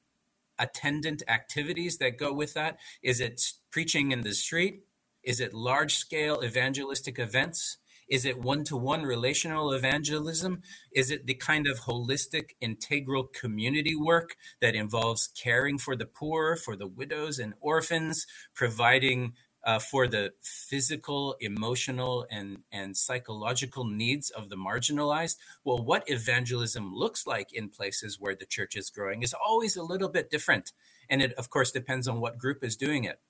attendant 0.59 1.23
activities 1.29 1.99
that 1.99 2.19
go 2.19 2.33
with 2.33 2.55
that? 2.55 2.79
Is 3.01 3.21
it 3.21 3.41
preaching 3.71 4.11
in 4.11 4.23
the 4.23 4.35
street? 4.35 4.81
Is 5.23 5.39
it 5.39 5.55
large 5.55 5.95
scale 5.95 6.43
evangelistic 6.45 7.17
events? 7.17 7.77
Is 8.09 8.25
it 8.25 8.41
one 8.43 8.65
to 8.65 8.77
one 8.77 9.03
relational 9.03 9.73
evangelism? 9.73 10.63
Is 10.93 11.13
it 11.13 11.27
the 11.27 11.35
kind 11.35 11.69
of 11.69 11.83
holistic, 11.83 12.57
integral 12.61 13.29
community 13.29 13.95
work 13.95 14.35
that 14.61 14.75
involves 14.75 15.29
caring 15.29 15.79
for 15.79 15.95
the 15.95 16.07
poor, 16.07 16.57
for 16.57 16.75
the 16.75 16.89
widows 16.89 17.39
and 17.39 17.55
orphans, 17.61 18.27
providing 18.53 19.35
uh, 19.65 19.79
for 19.79 20.09
the 20.09 20.33
physical, 20.43 21.37
emotional, 21.41 22.27
and, 22.31 22.59
and 22.73 22.97
psychological 22.97 23.85
needs 23.85 24.31
of 24.31 24.49
the 24.49 24.57
marginalized. 24.57 25.37
Well, 25.65 25.83
what 25.83 26.05
evangelism 26.07 26.95
looks 26.95 27.27
like 27.27 27.53
in 27.53 27.69
places 27.69 28.19
where 28.19 28.35
the 28.35 28.47
church 28.47 28.77
is 28.77 28.91
growing 28.91 29.23
is 29.23 29.35
always 29.35 29.77
a 29.77 29.83
little 29.83 30.09
bit 30.09 30.31
different. 30.31 30.73
And 31.09 31.23
it, 31.23 31.33
of 31.35 31.51
course, 31.51 31.71
depends 31.71 32.09
on 32.09 32.21
what 32.21 32.39
group 32.39 32.65
is 32.65 32.77
doing 32.77 33.05
it. 33.05 33.21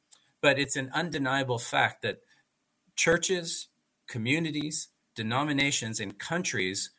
But 0.41 0.59
it's 0.59 0.77
an 0.77 0.91
undeniable 0.95 1.59
fact 1.59 2.03
that 2.03 2.21
churches, 2.97 3.69
communities, 4.09 4.89
denominations, 5.15 6.01
and 6.01 6.19
countries 6.19 6.91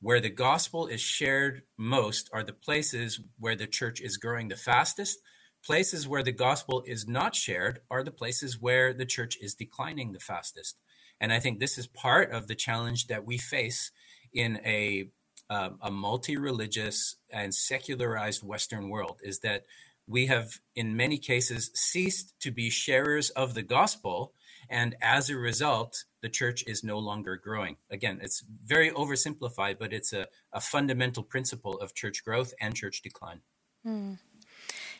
where 0.00 0.20
the 0.20 0.30
gospel 0.30 0.86
is 0.86 1.00
shared 1.00 1.62
most 1.76 2.28
are 2.32 2.42
the 2.44 2.52
places 2.52 3.20
where 3.38 3.56
the 3.56 3.66
church 3.66 4.00
is 4.00 4.18
growing 4.18 4.48
the 4.48 4.56
fastest. 4.56 5.18
Places 5.66 6.06
where 6.06 6.22
the 6.22 6.30
gospel 6.30 6.84
is 6.86 7.08
not 7.08 7.34
shared 7.34 7.80
are 7.90 8.04
the 8.04 8.12
places 8.12 8.60
where 8.60 8.94
the 8.94 9.04
church 9.04 9.36
is 9.40 9.54
declining 9.54 10.12
the 10.12 10.20
fastest. 10.20 10.80
And 11.20 11.32
I 11.32 11.40
think 11.40 11.58
this 11.58 11.76
is 11.76 11.88
part 11.88 12.30
of 12.30 12.46
the 12.46 12.54
challenge 12.54 13.08
that 13.08 13.26
we 13.26 13.36
face 13.36 13.90
in 14.32 14.60
a 14.64 15.08
um, 15.48 15.78
a 15.80 15.90
multi-religious 15.90 17.16
and 17.32 17.54
secularized 17.54 18.42
Western 18.44 18.88
world 18.88 19.20
is 19.22 19.40
that 19.40 19.64
we 20.08 20.26
have, 20.26 20.58
in 20.74 20.96
many 20.96 21.18
cases, 21.18 21.70
ceased 21.74 22.34
to 22.40 22.50
be 22.50 22.70
sharers 22.70 23.30
of 23.30 23.54
the 23.54 23.62
gospel, 23.62 24.32
and 24.68 24.96
as 25.00 25.30
a 25.30 25.36
result, 25.36 26.04
the 26.20 26.28
church 26.28 26.64
is 26.66 26.82
no 26.82 26.98
longer 26.98 27.36
growing. 27.36 27.76
Again, 27.90 28.18
it's 28.22 28.42
very 28.64 28.90
oversimplified, 28.90 29.78
but 29.78 29.92
it's 29.92 30.12
a, 30.12 30.26
a 30.52 30.60
fundamental 30.60 31.22
principle 31.22 31.78
of 31.80 31.94
church 31.94 32.24
growth 32.24 32.52
and 32.60 32.74
church 32.74 33.02
decline. 33.02 33.40
Mm. 33.86 34.18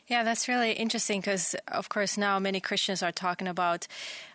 Yeah, 0.09 0.23
that's 0.23 0.47
really 0.47 0.71
interesting 0.71 1.21
because, 1.21 1.57
of 1.67 1.89
course, 1.89 2.17
now 2.17 2.39
many 2.39 2.61
Christians 2.61 3.03
are 3.03 3.11
talking 3.11 3.49
about 3.49 3.89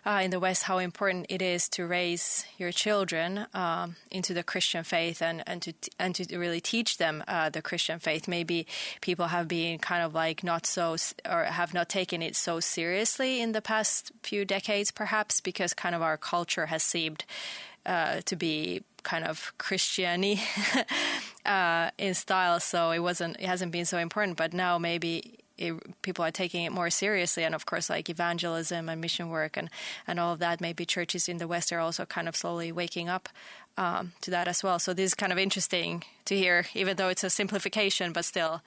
uh, 0.04 0.20
in 0.22 0.30
the 0.30 0.38
West 0.38 0.64
how 0.64 0.76
important 0.76 1.24
it 1.30 1.40
is 1.40 1.66
to 1.70 1.86
raise 1.86 2.44
your 2.58 2.72
children 2.72 3.46
um, 3.54 3.96
into 4.10 4.34
the 4.34 4.42
Christian 4.42 4.84
faith 4.84 5.22
and, 5.22 5.42
and 5.46 5.62
to 5.62 5.72
and 5.98 6.14
to 6.16 6.36
really 6.36 6.60
teach 6.60 6.98
them 6.98 7.24
uh, 7.26 7.48
the 7.48 7.62
Christian 7.62 7.98
faith. 7.98 8.28
Maybe 8.28 8.66
people 9.00 9.28
have 9.28 9.48
been 9.48 9.78
kind 9.78 10.02
of 10.02 10.12
like 10.12 10.44
not 10.44 10.66
so 10.66 10.94
or 11.26 11.44
have 11.44 11.72
not 11.72 11.88
taken 11.88 12.20
it 12.20 12.36
so 12.36 12.60
seriously 12.60 13.40
in 13.40 13.52
the 13.52 13.62
past 13.62 14.12
few 14.22 14.44
decades, 14.44 14.90
perhaps 14.90 15.40
because 15.40 15.72
kind 15.72 15.94
of 15.94 16.02
our 16.02 16.18
culture 16.18 16.66
has 16.66 16.82
seemed 16.82 17.24
uh, 17.86 18.20
to 18.26 18.36
be 18.36 18.82
kind 19.04 19.24
of 19.24 19.54
Christiany 19.58 20.38
uh, 21.46 21.90
in 21.96 22.12
style, 22.12 22.60
so 22.60 22.90
it 22.90 22.98
wasn't 22.98 23.36
it 23.36 23.46
hasn't 23.46 23.72
been 23.72 23.86
so 23.86 23.96
important. 23.96 24.36
But 24.36 24.52
now 24.52 24.76
maybe 24.78 25.38
it, 25.62 26.02
people 26.02 26.24
are 26.24 26.30
taking 26.30 26.64
it 26.64 26.72
more 26.72 26.90
seriously, 26.90 27.44
and 27.44 27.54
of 27.54 27.64
course, 27.66 27.88
like 27.88 28.10
evangelism 28.10 28.88
and 28.88 29.00
mission 29.00 29.28
work 29.28 29.56
and 29.56 29.70
and 30.06 30.18
all 30.18 30.32
of 30.32 30.40
that. 30.40 30.60
Maybe 30.60 30.84
churches 30.84 31.28
in 31.28 31.38
the 31.38 31.48
West 31.48 31.72
are 31.72 31.78
also 31.78 32.04
kind 32.04 32.28
of 32.28 32.36
slowly 32.36 32.72
waking 32.72 33.08
up 33.08 33.28
um, 33.76 34.12
to 34.22 34.30
that 34.30 34.48
as 34.48 34.62
well. 34.62 34.78
So 34.78 34.92
this 34.92 35.06
is 35.06 35.14
kind 35.14 35.32
of 35.32 35.38
interesting 35.38 36.04
to 36.24 36.36
hear, 36.36 36.66
even 36.74 36.96
though 36.96 37.08
it's 37.08 37.24
a 37.24 37.30
simplification, 37.30 38.12
but 38.12 38.24
still 38.24 38.62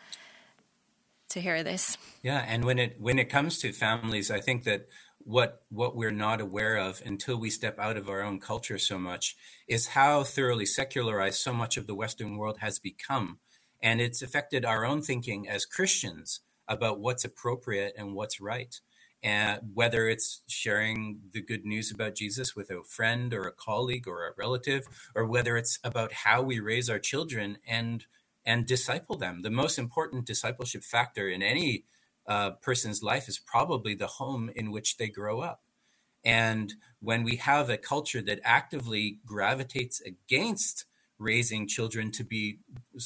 to 1.29 1.41
hear 1.41 1.63
this. 1.63 1.97
Yeah, 2.21 2.45
and 2.47 2.63
when 2.65 2.79
it 2.79 2.95
when 2.99 3.19
it 3.19 3.29
comes 3.29 3.59
to 3.59 3.71
families, 3.71 4.31
I 4.31 4.39
think 4.39 4.63
that 4.63 4.87
what 5.19 5.61
what 5.69 5.95
we're 5.95 6.11
not 6.11 6.39
aware 6.39 6.77
of 6.77 7.01
until 7.05 7.37
we 7.37 7.49
step 7.49 7.79
out 7.79 7.97
of 7.97 8.07
our 8.07 8.21
own 8.21 8.39
culture 8.39 8.77
so 8.77 8.97
much 8.97 9.35
is 9.67 9.87
how 9.87 10.23
thoroughly 10.23 10.65
secularized 10.65 11.39
so 11.39 11.53
much 11.53 11.77
of 11.77 11.87
the 11.87 11.95
Western 11.95 12.37
world 12.37 12.59
has 12.59 12.79
become. 12.79 13.39
And 13.81 14.01
it's 14.01 14.21
affected 14.21 14.65
our 14.65 14.85
own 14.85 15.01
thinking 15.01 15.47
as 15.47 15.65
Christians 15.65 16.39
about 16.67 16.99
what's 16.99 17.25
appropriate 17.25 17.93
and 17.97 18.13
what's 18.15 18.41
right. 18.41 18.79
And 19.23 19.59
whether 19.73 20.07
it's 20.07 20.41
sharing 20.47 21.21
the 21.33 21.41
good 21.41 21.65
news 21.65 21.91
about 21.91 22.15
Jesus 22.15 22.55
with 22.55 22.69
a 22.69 22.83
friend 22.83 23.33
or 23.33 23.47
a 23.47 23.51
colleague 23.51 24.07
or 24.07 24.27
a 24.27 24.33
relative, 24.37 24.83
or 25.15 25.25
whether 25.25 25.57
it's 25.57 25.79
about 25.83 26.11
how 26.13 26.41
we 26.43 26.59
raise 26.59 26.89
our 26.89 26.99
children 26.99 27.57
and 27.67 28.05
and 28.45 28.67
disciple 28.67 29.17
them. 29.17 29.41
The 29.41 29.49
most 29.49 29.79
important 29.79 30.25
discipleship 30.27 30.83
factor 30.83 31.27
in 31.27 31.41
any 31.41 31.85
uh, 32.27 32.51
person's 32.51 33.01
life 33.01 33.27
is 33.27 33.39
probably 33.39 33.95
the 33.95 34.07
home 34.07 34.51
in 34.55 34.71
which 34.71 34.97
they 34.97 35.07
grow 35.07 35.41
up. 35.41 35.61
And 36.23 36.73
when 36.99 37.23
we 37.23 37.37
have 37.37 37.69
a 37.69 37.77
culture 37.77 38.21
that 38.21 38.39
actively 38.43 39.19
gravitates 39.25 40.01
against 40.01 40.85
raising 41.17 41.67
children 41.67 42.11
to 42.11 42.23
be 42.23 42.59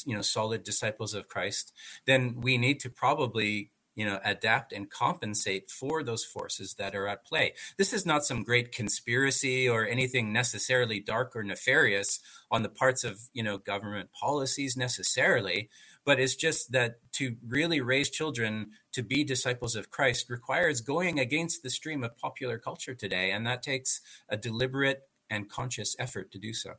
you 0.06 0.16
know 0.16 0.22
solid 0.22 0.64
disciples 0.64 1.14
of 1.14 1.28
Christ, 1.28 1.74
then 2.06 2.42
we 2.42 2.58
need 2.58 2.80
to 2.82 2.90
probably 2.90 3.72
you 4.00 4.06
know 4.06 4.20
adapt 4.24 4.72
and 4.72 4.90
compensate 4.90 5.70
for 5.70 6.04
those 6.04 6.24
forces 6.24 6.76
that 6.76 6.96
are 6.96 7.08
at 7.08 7.26
play 7.26 7.54
this 7.78 7.92
is 7.92 8.06
not 8.06 8.24
some 8.24 8.44
great 8.44 8.72
conspiracy 8.72 9.68
or 9.68 9.86
anything 9.86 10.32
necessarily 10.32 11.00
dark 11.02 11.36
or 11.36 11.44
nefarious 11.44 12.20
on 12.50 12.64
the 12.64 12.70
parts 12.70 13.04
of 13.04 13.20
you 13.34 13.44
know 13.44 13.58
government 13.58 14.10
policies 14.14 14.78
necessarily 14.78 15.70
but 16.06 16.20
it's 16.20 16.36
just 16.36 16.72
that 16.72 17.00
to 17.12 17.36
really 17.46 17.82
raise 17.82 18.10
children 18.10 18.72
to 18.94 19.04
be 19.04 19.24
disciples 19.24 19.76
of 19.76 19.90
Christ 19.90 20.30
requires 20.30 20.82
going 20.82 21.20
against 21.20 21.62
the 21.62 21.70
stream 21.70 22.04
of 22.04 22.18
popular 22.18 22.58
culture 22.58 22.96
today 22.96 23.32
and 23.32 23.46
that 23.46 23.62
takes 23.62 24.00
a 24.30 24.38
deliberate 24.38 25.02
and 25.30 25.50
conscious 25.50 25.96
effort 26.00 26.32
to 26.32 26.40
do 26.40 26.54
so 26.54 26.76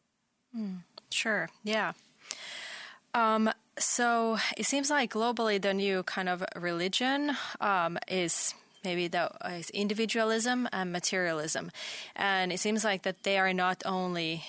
mm. 0.56 0.78
Sure. 1.10 1.48
Yeah. 1.64 1.92
Um, 3.14 3.50
so 3.78 4.38
it 4.56 4.66
seems 4.66 4.90
like 4.90 5.12
globally 5.12 5.60
the 5.60 5.74
new 5.74 6.02
kind 6.04 6.28
of 6.28 6.44
religion 6.54 7.36
um, 7.60 7.98
is 8.08 8.54
maybe 8.84 9.10
uh, 9.16 9.28
is 9.50 9.70
individualism 9.70 10.68
and 10.72 10.92
materialism, 10.92 11.70
and 12.14 12.52
it 12.52 12.60
seems 12.60 12.84
like 12.84 13.02
that 13.02 13.24
they 13.24 13.38
are 13.38 13.52
not 13.52 13.82
only 13.84 14.44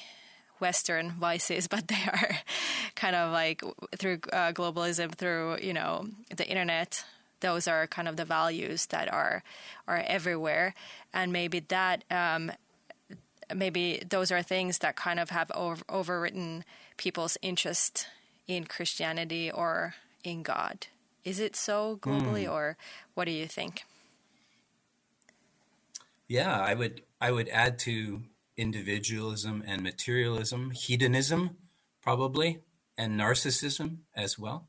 Western 0.59 1.11
vices, 1.11 1.67
but 1.73 1.87
they 1.87 2.03
are 2.07 2.37
kind 2.95 3.15
of 3.15 3.31
like 3.31 3.63
through 3.97 4.19
uh, 4.31 4.51
globalism, 4.53 5.13
through 5.15 5.57
you 5.61 5.73
know 5.73 6.07
the 6.35 6.47
internet. 6.47 7.03
Those 7.39 7.67
are 7.67 7.87
kind 7.87 8.07
of 8.07 8.17
the 8.17 8.25
values 8.25 8.85
that 8.87 9.11
are 9.11 9.43
are 9.87 10.03
everywhere, 10.05 10.75
and 11.13 11.33
maybe 11.33 11.59
that 11.69 12.03
um, 12.11 12.51
maybe 13.55 14.03
those 14.07 14.31
are 14.31 14.41
things 14.41 14.79
that 14.79 14.95
kind 14.95 15.19
of 15.19 15.29
have 15.29 15.51
over, 15.55 15.83
overwritten 15.85 16.63
people's 16.97 17.37
interest 17.41 18.07
in 18.47 18.65
Christianity 18.65 19.51
or 19.51 19.95
in 20.23 20.43
God. 20.43 20.87
Is 21.23 21.39
it 21.39 21.55
so 21.55 21.97
globally, 22.01 22.45
mm. 22.45 22.51
or 22.51 22.77
what 23.13 23.25
do 23.25 23.31
you 23.31 23.47
think? 23.47 23.83
Yeah, 26.27 26.59
I 26.59 26.73
would 26.73 27.03
I 27.19 27.31
would 27.31 27.49
add 27.49 27.77
to 27.79 28.21
individualism 28.57 29.63
and 29.65 29.81
materialism, 29.81 30.71
hedonism, 30.71 31.57
probably, 32.01 32.59
and 32.97 33.19
narcissism 33.19 33.99
as 34.15 34.39
well. 34.39 34.67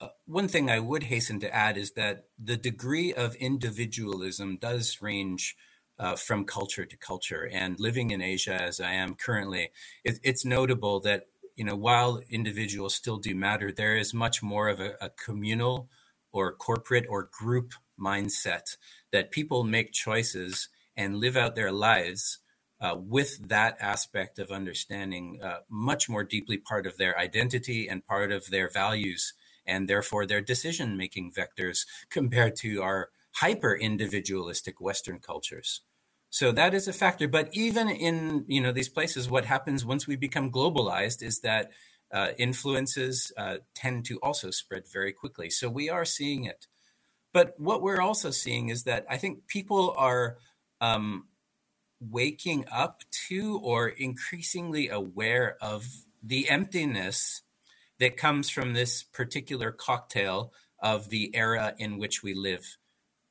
Uh, 0.00 0.08
one 0.26 0.48
thing 0.48 0.68
I 0.68 0.78
would 0.78 1.04
hasten 1.04 1.40
to 1.40 1.54
add 1.54 1.76
is 1.76 1.92
that 1.92 2.24
the 2.38 2.56
degree 2.56 3.12
of 3.12 3.34
individualism 3.36 4.56
does 4.56 5.00
range 5.00 5.56
uh, 6.02 6.16
from 6.16 6.44
culture 6.44 6.84
to 6.84 6.96
culture. 6.96 7.48
And 7.50 7.78
living 7.78 8.10
in 8.10 8.20
Asia, 8.20 8.60
as 8.60 8.80
I 8.80 8.92
am 8.92 9.14
currently, 9.14 9.70
it, 10.02 10.18
it's 10.24 10.44
notable 10.44 10.98
that 11.00 11.22
you 11.54 11.64
know 11.64 11.76
while 11.76 12.20
individuals 12.28 12.94
still 12.94 13.18
do 13.18 13.34
matter, 13.36 13.70
there 13.72 13.96
is 13.96 14.12
much 14.12 14.42
more 14.42 14.68
of 14.68 14.80
a, 14.80 14.94
a 15.00 15.10
communal 15.10 15.88
or 16.32 16.52
corporate 16.52 17.06
or 17.08 17.28
group 17.30 17.72
mindset 17.98 18.76
that 19.12 19.30
people 19.30 19.62
make 19.62 19.92
choices 19.92 20.68
and 20.96 21.18
live 21.18 21.36
out 21.36 21.54
their 21.54 21.70
lives 21.70 22.38
uh, 22.80 22.96
with 22.98 23.48
that 23.48 23.76
aspect 23.80 24.40
of 24.40 24.50
understanding 24.50 25.38
uh, 25.40 25.58
much 25.70 26.08
more 26.08 26.24
deeply 26.24 26.56
part 26.56 26.84
of 26.84 26.96
their 26.96 27.16
identity 27.16 27.86
and 27.86 28.04
part 28.04 28.32
of 28.32 28.50
their 28.50 28.68
values 28.68 29.34
and 29.64 29.88
therefore 29.88 30.26
their 30.26 30.40
decision 30.40 30.96
making 30.96 31.30
vectors 31.30 31.86
compared 32.10 32.56
to 32.56 32.82
our 32.82 33.10
hyper 33.36 33.76
individualistic 33.76 34.80
western 34.80 35.20
cultures 35.20 35.82
so 36.32 36.50
that 36.50 36.72
is 36.72 36.88
a 36.88 36.94
factor. 36.94 37.28
But 37.28 37.50
even 37.52 37.90
in 37.90 38.46
you 38.48 38.62
know 38.62 38.72
these 38.72 38.88
places, 38.88 39.28
what 39.28 39.44
happens 39.44 39.84
once 39.84 40.06
we 40.06 40.16
become 40.16 40.50
globalized 40.50 41.22
is 41.22 41.40
that 41.40 41.70
uh, 42.10 42.28
influences 42.38 43.32
uh, 43.36 43.58
tend 43.74 44.06
to 44.06 44.18
also 44.22 44.50
spread 44.50 44.84
very 44.90 45.12
quickly. 45.12 45.50
So 45.50 45.68
we 45.68 45.90
are 45.90 46.06
seeing 46.06 46.44
it. 46.44 46.66
But 47.34 47.52
what 47.58 47.82
we're 47.82 48.00
also 48.00 48.30
seeing 48.30 48.70
is 48.70 48.84
that 48.84 49.04
I 49.10 49.18
think 49.18 49.46
people 49.46 49.94
are 49.98 50.38
um, 50.80 51.28
waking 52.00 52.64
up 52.72 53.02
to 53.28 53.60
or 53.62 53.88
increasingly 53.88 54.88
aware 54.88 55.58
of 55.60 55.84
the 56.22 56.48
emptiness 56.48 57.42
that 58.00 58.16
comes 58.16 58.48
from 58.48 58.72
this 58.72 59.02
particular 59.02 59.70
cocktail 59.70 60.54
of 60.80 61.10
the 61.10 61.30
era 61.36 61.74
in 61.78 61.98
which 61.98 62.22
we 62.22 62.32
live. 62.32 62.78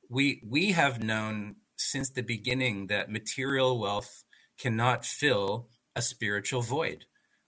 We 0.08 0.40
we 0.46 0.70
have 0.70 1.02
known 1.02 1.56
since 1.82 2.10
the 2.10 2.22
beginning 2.22 2.86
that 2.88 3.10
material 3.10 3.78
wealth 3.78 4.24
cannot 4.58 5.04
fill 5.04 5.68
a 5.94 6.02
spiritual 6.02 6.62
void. 6.62 7.06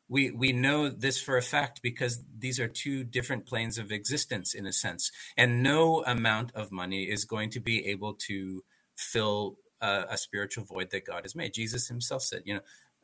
We, 0.08 0.30
we 0.30 0.52
know 0.52 0.90
this 0.90 1.20
for 1.20 1.36
a 1.36 1.42
fact 1.42 1.80
because 1.82 2.22
these 2.38 2.60
are 2.60 2.68
two 2.68 3.04
different 3.04 3.46
planes 3.46 3.78
of 3.78 3.90
existence 3.90 4.54
in 4.54 4.66
a 4.66 4.72
sense. 4.72 5.10
And 5.36 5.62
no 5.62 6.04
amount 6.04 6.54
of 6.54 6.70
money 6.70 7.04
is 7.04 7.24
going 7.24 7.50
to 7.50 7.60
be 7.60 7.86
able 7.86 8.14
to 8.26 8.62
fill 8.96 9.56
uh, 9.80 10.04
a 10.10 10.18
spiritual 10.18 10.64
void 10.64 10.90
that 10.90 11.06
God 11.06 11.24
has 11.24 11.34
made. 11.34 11.54
Jesus 11.54 11.88
himself 11.88 12.22
said, 12.22 12.42
you 12.44 12.54
know, 12.54 12.60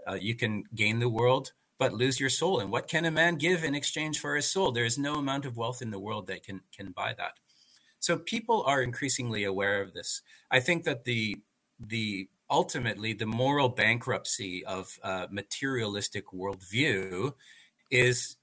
uh, 0.07 0.15
you 0.15 0.35
can 0.35 0.65
gain 0.75 0.99
the 0.99 1.09
world, 1.09 1.53
but 1.79 1.93
lose 1.93 2.21
your 2.21 2.31
soul. 2.31 2.61
And 2.61 2.71
what 2.71 2.89
can 2.89 3.05
a 3.05 3.11
man 3.11 3.37
give 3.37 3.65
in 3.65 3.75
exchange 3.75 4.19
for 4.19 4.37
his 4.37 4.51
soul? 4.51 4.71
There 4.71 4.85
is 4.85 4.99
no 4.99 5.15
amount 5.15 5.47
of 5.47 5.57
wealth 5.57 5.83
in 5.83 5.91
the 5.91 5.99
world 5.99 6.27
that 6.27 6.45
can, 6.45 6.61
can 6.77 6.93
buy 6.93 7.15
that. 7.17 7.35
So 8.01 8.19
people 8.19 8.65
are 8.67 8.83
increasingly 8.83 9.45
aware 9.45 9.81
of 9.81 9.93
this. 9.93 10.23
I 10.51 10.61
think 10.61 10.85
that 10.85 11.05
the 11.05 11.37
the 11.79 12.29
ultimately 12.51 13.13
the 13.13 13.27
moral 13.27 13.69
bankruptcy 13.69 14.65
of 14.65 14.99
a 15.03 15.29
materialistic 15.31 16.27
worldview 16.33 17.35
is 17.91 18.37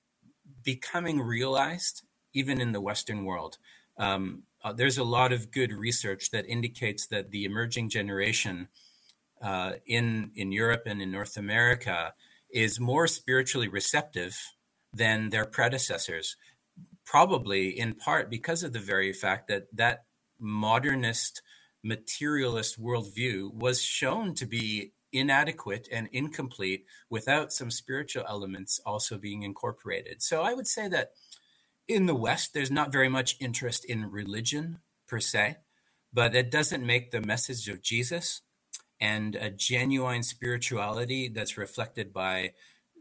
becoming 0.64 1.20
realized 1.20 2.04
even 2.34 2.62
in 2.62 2.72
the 2.72 2.82
Western 2.82 3.26
world. 3.26 3.58
Um, 3.98 4.44
uh, 4.64 4.74
there's 4.74 4.98
a 4.98 5.04
lot 5.04 5.32
of 5.34 5.52
good 5.52 5.72
research 5.72 6.32
that 6.32 6.46
indicates 6.48 7.08
that 7.08 7.32
the 7.32 7.46
emerging 7.46 7.90
generation 7.90 8.70
uh, 9.42 9.74
in 9.86 10.32
in 10.36 10.52
Europe 10.52 10.84
and 10.86 11.02
in 11.02 11.12
North 11.12 11.38
America 11.38 12.14
is 12.52 12.80
more 12.80 13.08
spiritually 13.08 13.68
receptive 13.68 14.38
than 14.94 15.30
their 15.30 15.46
predecessors, 15.46 16.36
probably 17.08 17.70
in 17.70 17.94
part 17.94 18.30
because 18.30 18.64
of 18.64 18.74
the 18.74 18.80
very 18.80 19.14
fact 19.14 19.48
that 19.48 19.66
that 19.74 20.04
modernist 20.40 21.42
materialist 21.82 22.80
worldview 22.80 23.52
was 23.54 23.82
shown 23.82 24.36
to 24.36 24.46
be 24.46 24.92
inadequate 25.14 25.88
and 25.90 26.10
incomplete 26.12 26.84
without 27.10 27.54
some 27.54 27.72
spiritual 27.72 28.26
elements 28.28 28.82
also 28.86 29.18
being 29.18 29.44
incorporated. 29.44 30.22
So 30.22 30.42
I 30.42 30.54
would 30.54 30.68
say 30.68 30.90
that 30.90 31.12
in 31.88 32.08
the 32.08 32.16
West, 32.16 32.54
there's 32.54 32.70
not 32.70 32.92
very 32.92 33.08
much 33.08 33.38
interest 33.40 33.86
in 33.86 34.12
religion 34.12 34.80
per 35.08 35.22
se, 35.22 35.56
but 36.12 36.36
it 36.36 36.52
doesn't 36.52 36.86
make 36.86 37.12
the 37.12 37.22
message 37.22 37.70
of 37.70 37.82
Jesus 37.82 38.42
and 39.00 39.34
a 39.36 39.50
genuine 39.50 40.24
spirituality 40.24 41.30
that's 41.30 41.58
reflected 41.58 42.12
by 42.12 42.52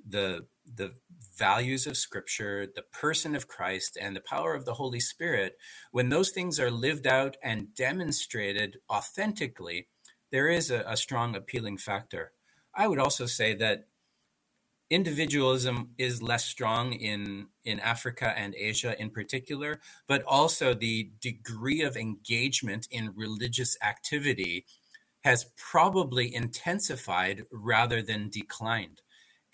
the 0.09 0.47
the 0.75 0.95
values 1.39 1.87
of 1.87 1.97
scripture 1.97 2.67
the 2.75 2.83
person 2.83 3.37
of 3.37 3.49
christ 3.49 3.97
and 4.01 4.17
the 4.17 4.21
power 4.21 4.55
of 4.55 4.65
the 4.65 4.75
holy 4.75 5.01
spirit 5.01 5.57
when 5.93 6.09
those 6.09 6.31
things 6.31 6.59
are 6.61 6.71
lived 6.71 7.07
out 7.07 7.37
and 7.43 7.75
demonstrated 7.75 8.79
authentically 8.91 9.87
there 10.33 10.49
is 10.49 10.71
a, 10.71 10.85
a 10.87 10.97
strong 10.97 11.37
appealing 11.37 11.79
factor 11.79 12.33
i 12.75 12.89
would 12.89 12.99
also 12.99 13.27
say 13.27 13.55
that 13.55 13.87
individualism 14.91 15.91
is 15.99 16.23
less 16.23 16.45
strong 16.45 16.93
in 16.93 17.49
in 17.65 17.81
Africa 17.81 18.33
and 18.37 18.55
Asia 18.57 19.01
in 19.01 19.11
particular, 19.11 19.81
but 20.07 20.23
also 20.23 20.75
the 20.75 21.11
degree 21.21 21.83
of 21.83 21.97
engagement 21.97 22.87
in 22.91 23.13
religious 23.17 23.77
activity 23.83 24.65
has 25.25 25.47
probably 25.57 26.33
intensified 26.33 27.43
rather 27.51 28.01
than 28.01 28.29
declined. 28.31 29.03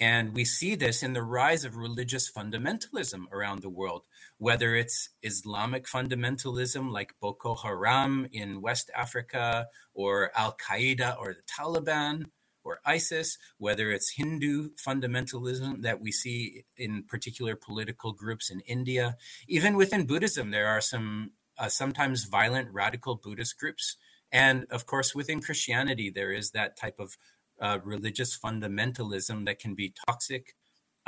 And 0.02 0.34
we 0.34 0.44
see 0.44 0.74
this 0.74 1.04
in 1.04 1.12
the 1.12 1.22
rise 1.22 1.64
of 1.64 1.76
religious 1.76 2.28
fundamentalism 2.28 3.30
around 3.30 3.62
the 3.62 3.70
world, 3.70 4.02
whether 4.36 4.74
it's 4.74 5.10
Islamic 5.22 5.86
fundamentalism 5.86 6.90
like 6.90 7.14
Boko 7.20 7.54
Haram 7.54 8.26
in 8.32 8.60
West 8.60 8.90
Africa, 8.96 9.68
or 9.94 10.32
Al 10.36 10.56
Qaeda 10.56 11.16
or 11.20 11.34
the 11.34 11.42
Taliban, 11.42 12.24
or 12.64 12.80
ISIS, 12.84 13.38
whether 13.58 13.92
it's 13.92 14.14
Hindu 14.16 14.70
fundamentalism 14.74 15.82
that 15.82 16.00
we 16.00 16.10
see 16.10 16.64
in 16.76 17.04
particular 17.04 17.54
political 17.54 18.10
groups 18.12 18.50
in 18.50 18.58
India. 18.66 19.16
Even 19.46 19.76
within 19.76 20.04
Buddhism, 20.04 20.50
there 20.50 20.66
are 20.66 20.80
some 20.80 21.30
uh, 21.60 21.68
sometimes 21.68 22.24
violent 22.24 22.68
radical 22.72 23.14
Buddhist 23.14 23.56
groups. 23.56 23.96
And 24.32 24.66
of 24.68 24.84
course, 24.84 25.14
within 25.14 25.40
Christianity, 25.40 26.10
there 26.10 26.32
is 26.32 26.50
that 26.50 26.76
type 26.76 26.98
of 26.98 27.16
uh, 27.62 27.78
religious 27.84 28.36
fundamentalism 28.36 29.46
that 29.46 29.58
can 29.58 29.74
be 29.74 29.94
toxic, 30.06 30.54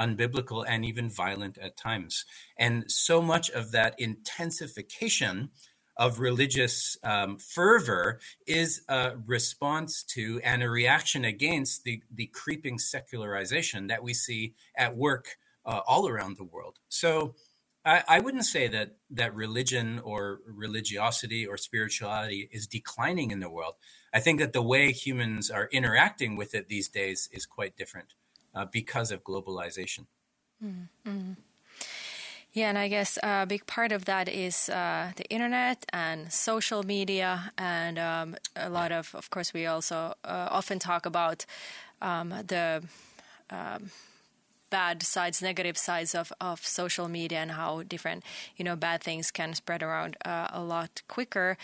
unbiblical, 0.00 0.64
and 0.66 0.84
even 0.84 1.10
violent 1.10 1.58
at 1.58 1.76
times. 1.76 2.24
And 2.58 2.90
so 2.90 3.20
much 3.20 3.50
of 3.50 3.72
that 3.72 3.94
intensification 3.98 5.50
of 5.96 6.18
religious 6.18 6.96
um, 7.04 7.36
fervor 7.36 8.20
is 8.46 8.82
a 8.88 9.12
response 9.26 10.02
to 10.02 10.40
and 10.42 10.62
a 10.62 10.70
reaction 10.70 11.24
against 11.24 11.84
the, 11.84 12.02
the 12.12 12.26
creeping 12.26 12.78
secularization 12.78 13.86
that 13.88 14.02
we 14.02 14.14
see 14.14 14.54
at 14.76 14.96
work 14.96 15.36
uh, 15.66 15.80
all 15.86 16.08
around 16.08 16.36
the 16.36 16.44
world. 16.44 16.78
So 16.88 17.34
I, 17.84 18.02
I, 18.08 18.20
wouldn't 18.20 18.46
say 18.46 18.66
that 18.68 18.96
that 19.10 19.34
religion 19.34 19.98
or 19.98 20.40
religiosity 20.46 21.46
or 21.46 21.58
spirituality 21.58 22.48
is 22.50 22.66
declining 22.66 23.30
in 23.30 23.40
the 23.40 23.50
world. 23.50 23.74
I 24.12 24.20
think 24.20 24.40
that 24.40 24.52
the 24.52 24.62
way 24.62 24.90
humans 24.92 25.50
are 25.50 25.68
interacting 25.70 26.36
with 26.36 26.54
it 26.54 26.68
these 26.68 26.88
days 26.88 27.28
is 27.30 27.44
quite 27.46 27.76
different 27.76 28.14
uh, 28.54 28.64
because 28.70 29.10
of 29.10 29.22
globalization. 29.22 30.06
Mm-hmm. 30.64 31.32
Yeah, 32.54 32.68
and 32.68 32.78
I 32.78 32.86
guess 32.86 33.18
a 33.20 33.46
big 33.46 33.66
part 33.66 33.90
of 33.90 34.04
that 34.04 34.28
is 34.28 34.68
uh, 34.68 35.10
the 35.16 35.24
internet 35.24 35.84
and 35.92 36.32
social 36.32 36.84
media, 36.84 37.52
and 37.58 37.98
um, 37.98 38.36
a 38.54 38.70
lot 38.70 38.92
of, 38.92 39.12
of 39.16 39.28
course, 39.30 39.52
we 39.52 39.66
also 39.66 40.14
uh, 40.24 40.48
often 40.52 40.78
talk 40.78 41.04
about 41.04 41.44
um, 42.00 42.28
the 42.46 42.84
um, 43.50 43.90
bad 44.78 45.02
sides, 45.02 45.42
negative 45.50 45.78
sides 45.88 46.14
of, 46.14 46.32
of 46.40 46.58
social 46.80 47.08
media, 47.08 47.38
and 47.44 47.52
how 47.52 47.82
different, 47.82 48.24
you 48.56 48.64
know, 48.64 48.76
bad 48.76 49.02
things 49.02 49.30
can 49.30 49.54
spread 49.54 49.82
around 49.82 50.16
uh, 50.24 50.48
a 50.60 50.62
lot 50.74 51.02
quicker. 51.14 51.56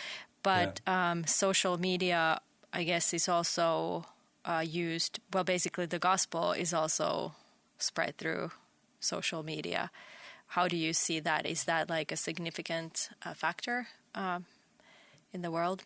But 0.43 0.71
yeah. 0.73 1.11
Um, 1.11 1.25
social 1.25 1.75
media, 1.89 2.21
I 2.79 2.83
guess, 2.83 3.13
is 3.13 3.27
also 3.27 4.05
uh, 4.45 4.63
used. 4.87 5.19
Well, 5.33 5.43
basically, 5.43 5.87
the 5.87 5.99
gospel 6.11 6.53
is 6.63 6.73
also 6.73 7.33
spread 7.77 8.17
through 8.17 8.51
social 8.99 9.43
media 9.43 9.91
how 10.51 10.67
do 10.67 10.75
you 10.75 10.91
see 10.91 11.21
that? 11.21 11.45
Is 11.45 11.63
that 11.63 11.89
like 11.89 12.11
a 12.11 12.17
significant 12.17 13.09
uh, 13.25 13.33
factor 13.33 13.87
uh, 14.13 14.39
in 15.31 15.41
the 15.43 15.49
world? 15.49 15.83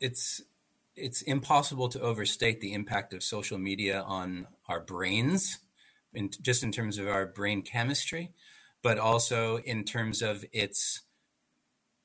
It's 0.00 0.40
it's 1.00 1.22
impossible 1.22 1.88
to 1.88 2.00
overstate 2.00 2.60
the 2.60 2.72
impact 2.72 3.12
of 3.12 3.22
social 3.22 3.58
media 3.58 4.02
on 4.02 4.46
our 4.68 4.80
brains, 4.80 5.58
in, 6.14 6.30
just 6.42 6.62
in 6.62 6.72
terms 6.72 6.98
of 6.98 7.08
our 7.08 7.26
brain 7.26 7.62
chemistry, 7.62 8.32
but 8.82 8.98
also 8.98 9.56
in 9.58 9.84
terms 9.84 10.22
of 10.22 10.44
its 10.52 11.02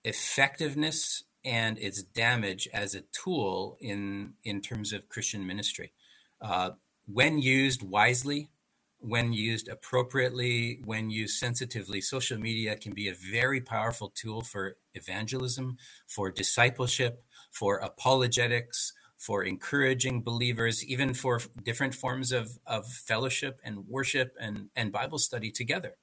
effectiveness 0.04 1.24
and 1.44 1.78
its 1.80 2.02
damage 2.02 2.68
as 2.74 2.96
a 2.96 3.04
tool 3.12 3.78
in 3.80 4.34
in 4.44 4.62
terms 4.62 4.94
of 4.94 5.10
Christian 5.10 5.46
ministry. 5.46 5.92
Uh, 6.42 6.72
when 7.08 7.40
used 7.40 7.84
wisely, 7.84 8.50
when 9.00 9.34
used 9.34 9.68
appropriately, 9.68 10.80
when 10.84 11.10
used 11.10 11.38
sensitively, 11.38 12.02
social 12.02 12.40
media 12.40 12.76
can 12.76 12.94
be 12.94 13.08
a 13.08 13.14
very 13.14 13.62
powerful 13.62 14.12
tool 14.16 14.42
for 14.42 14.78
evangelism, 14.94 15.78
for 16.08 16.32
discipleship, 16.32 17.22
for 17.56 17.78
apologetics, 17.78 18.92
for 19.18 19.44
encouraging 19.44 20.22
believers, 20.22 20.84
even 20.86 21.14
for 21.14 21.40
different 21.64 21.96
forms 21.96 22.32
of, 22.32 22.60
of 22.68 22.86
fellowship 22.86 23.60
and 23.64 23.88
worship 23.88 24.36
and, 24.40 24.70
and 24.76 24.92
Bible 24.92 25.20
study 25.20 25.52
together. 25.52 25.94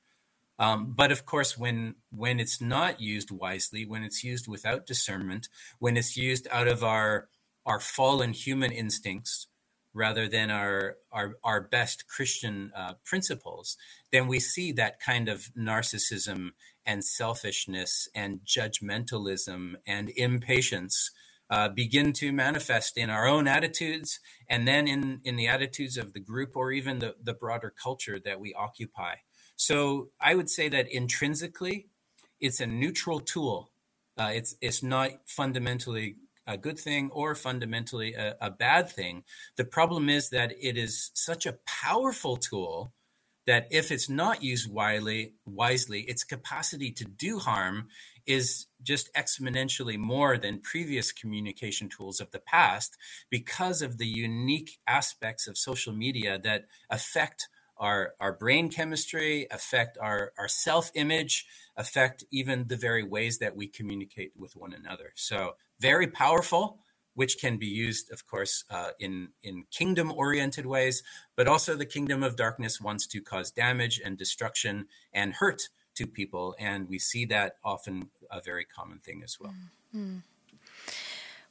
Um, 0.58 0.94
but 0.96 1.12
of 1.12 1.24
course, 1.26 1.58
when 1.58 1.96
when 2.10 2.38
it's 2.38 2.60
not 2.60 3.00
used 3.00 3.30
wisely, 3.30 3.84
when 3.84 4.04
it's 4.04 4.22
used 4.22 4.46
without 4.48 4.86
discernment, 4.86 5.48
when 5.78 5.96
it's 5.96 6.16
used 6.16 6.46
out 6.50 6.68
of 6.68 6.84
our 6.84 7.28
our 7.66 7.80
fallen 7.80 8.32
human 8.32 8.70
instincts, 8.70 9.48
rather 9.94 10.28
than 10.28 10.50
our 10.50 10.96
our, 11.10 11.34
our 11.42 11.60
best 11.60 12.06
Christian 12.06 12.70
uh, 12.76 12.94
principles, 13.04 13.76
then 14.12 14.28
we 14.28 14.38
see 14.40 14.72
that 14.72 15.00
kind 15.00 15.28
of 15.28 15.50
narcissism 15.58 16.52
and 16.86 17.04
selfishness 17.04 18.08
and 18.14 18.40
judgmentalism 18.44 19.74
and 19.86 20.10
impatience 20.16 21.10
uh, 21.50 21.68
begin 21.68 22.12
to 22.14 22.32
manifest 22.32 22.96
in 22.96 23.10
our 23.10 23.26
own 23.26 23.46
attitudes 23.46 24.20
and 24.48 24.66
then 24.66 24.88
in, 24.88 25.20
in 25.24 25.36
the 25.36 25.46
attitudes 25.46 25.96
of 25.96 26.12
the 26.12 26.20
group 26.20 26.56
or 26.56 26.72
even 26.72 26.98
the, 26.98 27.14
the 27.22 27.34
broader 27.34 27.72
culture 27.82 28.18
that 28.18 28.40
we 28.40 28.54
occupy. 28.54 29.16
So 29.56 30.08
I 30.20 30.34
would 30.34 30.50
say 30.50 30.68
that 30.70 30.88
intrinsically, 30.90 31.88
it's 32.40 32.60
a 32.60 32.66
neutral 32.66 33.20
tool. 33.20 33.70
Uh, 34.18 34.30
it's 34.34 34.56
it's 34.60 34.82
not 34.82 35.10
fundamentally 35.26 36.16
a 36.46 36.56
good 36.56 36.78
thing 36.78 37.10
or 37.12 37.34
fundamentally 37.34 38.14
a, 38.14 38.34
a, 38.40 38.50
bad 38.50 38.90
thing. 38.90 39.22
The 39.56 39.64
problem 39.64 40.08
is 40.08 40.30
that 40.30 40.52
it 40.60 40.76
is 40.76 41.10
such 41.14 41.46
a 41.46 41.58
powerful 41.66 42.36
tool 42.36 42.92
that 43.46 43.68
if 43.70 43.90
it's 43.90 44.08
not 44.08 44.42
used 44.42 44.70
wisely, 44.70 45.34
wisely, 45.46 46.00
its 46.02 46.24
capacity 46.24 46.90
to 46.92 47.04
do 47.04 47.38
harm 47.38 47.88
is 48.26 48.66
just 48.82 49.12
exponentially 49.14 49.98
more 49.98 50.36
than 50.36 50.58
previous 50.58 51.12
communication 51.12 51.88
tools 51.88 52.20
of 52.20 52.30
the 52.30 52.40
past 52.40 52.96
because 53.30 53.82
of 53.82 53.98
the 53.98 54.06
unique 54.06 54.78
aspects 54.86 55.46
of 55.46 55.56
social 55.56 55.92
media 55.92 56.38
that 56.38 56.64
affect 56.90 57.48
our, 57.78 58.14
our 58.20 58.32
brain 58.32 58.68
chemistry, 58.68 59.46
affect 59.50 59.98
our, 60.00 60.32
our 60.38 60.48
self 60.48 60.90
image, 60.94 61.46
affect 61.76 62.24
even 62.30 62.68
the 62.68 62.76
very 62.76 63.02
ways 63.02 63.38
that 63.38 63.56
we 63.56 63.66
communicate 63.66 64.32
with 64.36 64.54
one 64.54 64.72
another. 64.72 65.12
So 65.16 65.56
very 65.80 66.06
powerful, 66.06 66.78
which 67.14 67.38
can 67.40 67.56
be 67.56 67.66
used, 67.66 68.10
of 68.12 68.26
course, 68.26 68.64
uh, 68.70 68.90
in 68.98 69.30
in 69.42 69.64
kingdom 69.70 70.12
oriented 70.12 70.64
ways, 70.64 71.02
but 71.36 71.48
also 71.48 71.74
the 71.74 71.86
kingdom 71.86 72.22
of 72.22 72.36
darkness 72.36 72.80
wants 72.80 73.06
to 73.08 73.20
cause 73.20 73.50
damage 73.50 74.00
and 74.02 74.16
destruction 74.16 74.86
and 75.12 75.34
hurt 75.34 75.62
to 75.94 76.06
people, 76.06 76.54
and 76.58 76.88
we 76.88 76.98
see 76.98 77.24
that 77.26 77.56
often 77.64 78.10
a 78.30 78.40
very 78.40 78.64
common 78.64 78.98
thing 78.98 79.22
as 79.22 79.38
well. 79.40 79.54
Mm-hmm. 79.94 80.18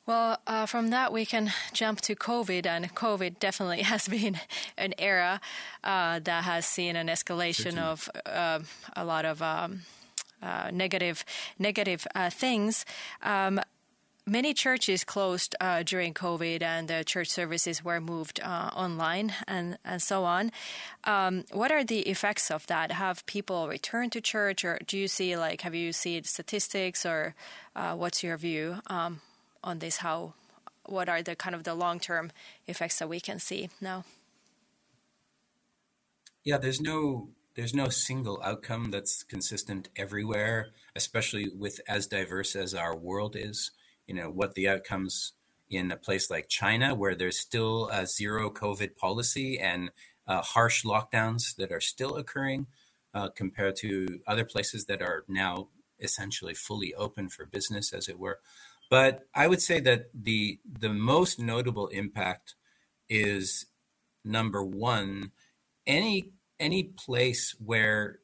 Well, 0.08 0.40
uh, 0.48 0.66
from 0.66 0.90
that 0.90 1.14
we 1.14 1.26
can 1.26 1.54
jump 1.74 2.02
to 2.02 2.16
COVID, 2.16 2.66
and 2.66 2.94
COVID 2.96 3.40
definitely 3.40 3.82
has 3.94 4.08
been 4.08 4.40
an 4.78 4.94
era 4.98 5.40
uh, 5.84 6.20
that 6.20 6.44
has 6.44 6.66
seen 6.66 6.96
an 6.96 7.08
escalation 7.08 7.78
of 7.78 8.10
uh, 8.26 8.60
a 8.96 9.06
lot 9.06 9.26
of 9.26 9.42
um, 9.42 9.82
uh, 10.42 10.72
negative 10.74 11.24
negative 11.60 12.08
uh, 12.16 12.30
things. 12.30 12.86
Um, 13.22 13.62
many 14.32 14.54
churches 14.54 15.04
closed 15.04 15.56
uh, 15.60 15.84
during 15.84 16.14
COVID 16.14 16.64
and 16.64 16.88
the 16.88 17.04
church 17.04 17.28
services 17.28 17.84
were 17.84 18.00
moved 18.00 18.40
uh, 18.42 18.70
online 18.74 19.34
and, 19.46 19.78
and 19.84 20.02
so 20.02 20.24
on. 20.24 20.52
Um, 21.04 21.44
what 21.52 21.70
are 21.72 21.84
the 21.84 22.00
effects 22.00 22.50
of 22.50 22.66
that? 22.68 22.94
Have 22.94 23.26
people 23.26 23.68
returned 23.68 24.14
to 24.14 24.22
church 24.22 24.64
or 24.64 24.80
do 24.88 24.98
you 24.98 25.10
see, 25.10 25.36
like, 25.36 25.62
have 25.62 25.76
you 25.76 25.92
seen 25.92 26.24
statistics 26.24 27.06
or 27.06 27.36
uh, 27.76 27.94
what's 27.94 28.24
your 28.24 28.38
view 28.38 28.78
um, 28.88 29.20
on 29.64 29.80
this? 29.80 29.98
How, 29.98 30.34
what 30.86 31.10
are 31.10 31.22
the 31.22 31.36
kind 31.36 31.54
of 31.54 31.66
the 31.66 31.76
long 31.76 32.00
term 32.00 32.32
effects 32.68 33.00
that 33.00 33.10
we 33.10 33.20
can 33.20 33.38
see 33.38 33.70
now? 33.82 34.06
Yeah, 36.46 36.58
there's 36.58 36.82
no 36.82 37.28
there's 37.56 37.74
no 37.74 37.90
single 37.90 38.42
outcome 38.44 38.92
that's 38.92 39.24
consistent 39.24 39.90
everywhere, 39.98 40.70
especially 40.96 41.50
with 41.50 41.82
as 41.86 42.08
diverse 42.08 42.56
as 42.56 42.74
our 42.74 42.96
world 42.96 43.36
is. 43.36 43.72
You 44.08 44.16
know, 44.16 44.30
what 44.30 44.56
the 44.56 44.68
outcomes 44.68 45.34
in 45.70 45.92
a 45.92 45.98
place 45.98 46.30
like 46.30 46.50
China, 46.50 46.94
where 46.94 47.16
there's 47.16 47.40
still 47.40 47.88
a 47.90 48.06
zero 48.06 48.50
COVID 48.50 48.96
policy 48.96 49.58
and 49.58 49.92
uh, 50.28 50.42
harsh 50.42 50.84
lockdowns 50.84 51.56
that 51.56 51.72
are 51.72 51.80
still 51.80 52.16
occurring, 52.18 52.68
uh, 53.14 53.30
compared 53.30 53.76
to 53.78 54.20
other 54.28 54.46
places 54.46 54.86
that 54.86 55.02
are 55.02 55.24
now 55.28 55.70
essentially 56.00 56.54
fully 56.54 56.94
open 56.96 57.30
for 57.30 57.46
business, 57.46 57.94
as 57.94 58.10
it 58.10 58.20
were. 58.20 58.40
But 58.90 59.28
I 59.34 59.48
would 59.48 59.62
say 59.62 59.80
that 59.80 60.08
the 60.14 60.60
the 60.66 60.94
most 60.94 61.40
notable 61.40 61.88
impact 61.88 62.56
is 63.08 63.66
number 64.26 64.64
one, 64.64 65.32
any 65.88 66.32
any 66.60 66.84
place 66.84 67.56
where 67.64 68.20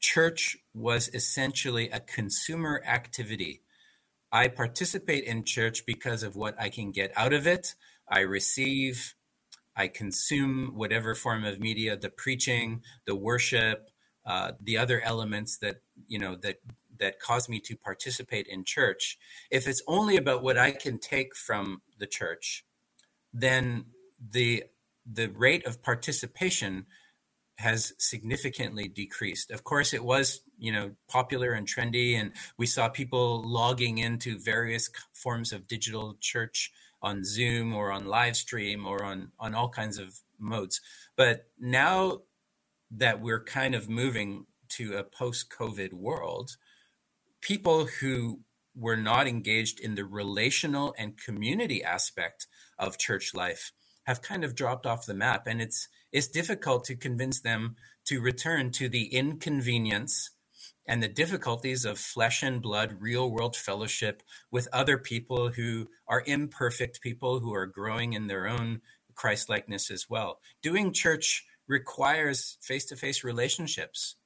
church 0.00 0.58
was 0.74 1.08
essentially 1.14 1.88
a 1.90 2.00
consumer 2.00 2.82
activity. 2.86 3.62
I 4.36 4.48
participate 4.48 5.24
in 5.24 5.44
church 5.44 5.86
because 5.86 6.22
of 6.22 6.36
what 6.36 6.60
I 6.60 6.68
can 6.68 6.90
get 6.90 7.10
out 7.16 7.32
of 7.32 7.46
it. 7.46 7.74
I 8.06 8.20
receive, 8.20 9.14
I 9.74 9.88
consume 9.88 10.72
whatever 10.74 11.14
form 11.14 11.42
of 11.42 11.58
media, 11.58 11.96
the 11.96 12.10
preaching, 12.10 12.82
the 13.06 13.16
worship, 13.16 13.88
uh, 14.26 14.52
the 14.60 14.76
other 14.76 15.00
elements 15.00 15.56
that 15.58 15.76
you 16.06 16.18
know 16.18 16.36
that 16.42 16.56
that 16.98 17.18
cause 17.18 17.48
me 17.48 17.60
to 17.60 17.76
participate 17.76 18.46
in 18.46 18.64
church. 18.64 19.16
If 19.50 19.66
it's 19.66 19.82
only 19.86 20.18
about 20.18 20.42
what 20.42 20.58
I 20.58 20.72
can 20.72 20.98
take 20.98 21.34
from 21.34 21.80
the 21.98 22.06
church, 22.06 22.62
then 23.32 23.86
the 24.20 24.64
the 25.10 25.28
rate 25.28 25.64
of 25.66 25.82
participation 25.82 26.84
has 27.56 27.94
significantly 27.98 28.88
decreased. 28.88 29.50
Of 29.50 29.64
course, 29.64 29.92
it 29.92 30.04
was 30.04 30.40
you 30.58 30.72
know 30.72 30.92
popular 31.08 31.52
and 31.52 31.66
trendy, 31.66 32.14
and 32.14 32.32
we 32.58 32.66
saw 32.66 32.88
people 32.88 33.42
logging 33.42 33.98
into 33.98 34.38
various 34.38 34.90
forms 35.12 35.52
of 35.52 35.68
digital 35.68 36.16
church 36.20 36.72
on 37.02 37.24
Zoom 37.24 37.74
or 37.74 37.92
on 37.92 38.06
live 38.06 38.36
stream 38.36 38.86
or 38.86 39.04
on 39.04 39.32
on 39.38 39.54
all 39.54 39.68
kinds 39.68 39.98
of 39.98 40.20
modes. 40.38 40.80
But 41.16 41.46
now 41.58 42.22
that 42.90 43.20
we're 43.20 43.42
kind 43.42 43.74
of 43.74 43.88
moving 43.88 44.46
to 44.68 44.96
a 44.96 45.04
post-COVID 45.04 45.92
world, 45.92 46.56
people 47.40 47.86
who 48.00 48.40
were 48.74 48.96
not 48.96 49.26
engaged 49.26 49.80
in 49.80 49.94
the 49.94 50.04
relational 50.04 50.94
and 50.98 51.16
community 51.16 51.82
aspect 51.82 52.46
of 52.78 52.98
church 52.98 53.34
life 53.34 53.72
have 54.04 54.22
kind 54.22 54.44
of 54.44 54.54
dropped 54.54 54.86
off 54.86 55.06
the 55.06 55.14
map, 55.14 55.46
and 55.46 55.60
it's 55.62 55.88
it's 56.12 56.28
difficult 56.28 56.84
to 56.84 56.96
convince 56.96 57.40
them 57.40 57.76
to 58.06 58.20
return 58.20 58.70
to 58.72 58.88
the 58.88 59.06
inconvenience 59.14 60.30
and 60.88 61.02
the 61.02 61.08
difficulties 61.08 61.84
of 61.84 61.98
flesh 61.98 62.42
and 62.42 62.62
blood, 62.62 62.96
real 63.00 63.30
world 63.30 63.56
fellowship 63.56 64.22
with 64.50 64.68
other 64.72 64.98
people 64.98 65.48
who 65.48 65.88
are 66.06 66.22
imperfect 66.26 67.00
people 67.00 67.40
who 67.40 67.52
are 67.52 67.66
growing 67.66 68.12
in 68.12 68.28
their 68.28 68.46
own 68.46 68.80
Christ 69.14 69.48
likeness 69.48 69.90
as 69.90 70.06
well. 70.08 70.38
Doing 70.62 70.92
church 70.92 71.44
requires 71.66 72.56
face 72.60 72.84
to 72.86 72.96
face 72.96 73.24
relationships, 73.24 74.16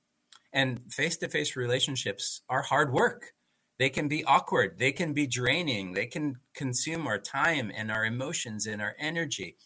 and 0.53 0.93
face 0.93 1.17
to 1.19 1.29
face 1.29 1.57
relationships 1.57 2.43
are 2.49 2.63
hard 2.63 2.93
work. 2.93 3.33
They 3.79 3.89
can 3.89 4.09
be 4.09 4.25
awkward, 4.25 4.79
they 4.79 4.93
can 4.93 5.15
be 5.15 5.27
draining, 5.27 5.95
they 5.95 6.07
can 6.07 6.37
consume 6.55 7.07
our 7.07 7.19
time 7.19 7.73
and 7.75 7.91
our 7.91 8.05
emotions 8.05 8.67
and 8.67 8.83
our 8.83 8.95
energy. 8.99 9.57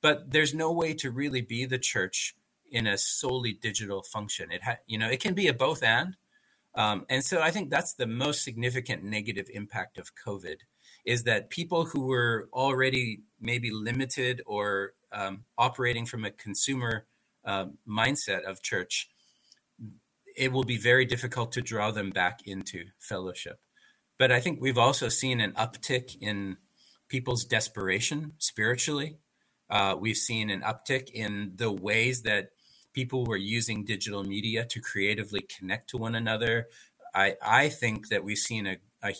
But 0.00 0.30
there's 0.30 0.54
no 0.54 0.72
way 0.72 0.94
to 0.94 1.10
really 1.10 1.40
be 1.40 1.66
the 1.66 1.78
church 1.78 2.34
in 2.70 2.86
a 2.86 2.98
solely 2.98 3.52
digital 3.52 4.02
function. 4.02 4.50
It 4.50 4.62
ha- 4.62 4.78
you 4.86 4.98
know 4.98 5.08
it 5.08 5.20
can 5.20 5.34
be 5.34 5.48
a 5.48 5.54
both 5.54 5.82
and, 5.82 6.14
um, 6.74 7.06
and 7.08 7.24
so 7.24 7.40
I 7.40 7.50
think 7.50 7.70
that's 7.70 7.94
the 7.94 8.06
most 8.06 8.44
significant 8.44 9.02
negative 9.02 9.46
impact 9.52 9.98
of 9.98 10.12
COVID 10.14 10.58
is 11.04 11.24
that 11.24 11.50
people 11.50 11.86
who 11.86 12.06
were 12.06 12.48
already 12.52 13.20
maybe 13.40 13.70
limited 13.70 14.42
or 14.46 14.92
um, 15.12 15.44
operating 15.56 16.06
from 16.06 16.24
a 16.24 16.30
consumer 16.30 17.06
uh, 17.44 17.66
mindset 17.88 18.42
of 18.42 18.62
church, 18.62 19.08
it 20.36 20.52
will 20.52 20.64
be 20.64 20.76
very 20.76 21.04
difficult 21.04 21.50
to 21.52 21.62
draw 21.62 21.90
them 21.90 22.10
back 22.10 22.40
into 22.44 22.84
fellowship. 22.98 23.58
But 24.18 24.30
I 24.30 24.40
think 24.40 24.60
we've 24.60 24.78
also 24.78 25.08
seen 25.08 25.40
an 25.40 25.52
uptick 25.52 26.16
in 26.20 26.58
people's 27.08 27.44
desperation 27.44 28.32
spiritually 28.38 29.18
uh, 29.70 29.96
we've 29.98 30.16
seen 30.16 30.50
an 30.50 30.62
uptick 30.62 31.10
in 31.10 31.52
the 31.56 31.70
ways 31.70 32.22
that 32.22 32.50
people 32.92 33.24
were 33.24 33.36
using 33.36 33.84
digital 33.84 34.24
media 34.24 34.64
to 34.64 34.80
creatively 34.80 35.42
connect 35.42 35.90
to 35.90 35.96
one 35.96 36.14
another. 36.14 36.68
I, 37.14 37.36
I 37.44 37.68
think 37.68 38.08
that 38.08 38.24
we've 38.24 38.38
seen 38.38 38.66
a, 38.66 38.76
a, 39.02 39.14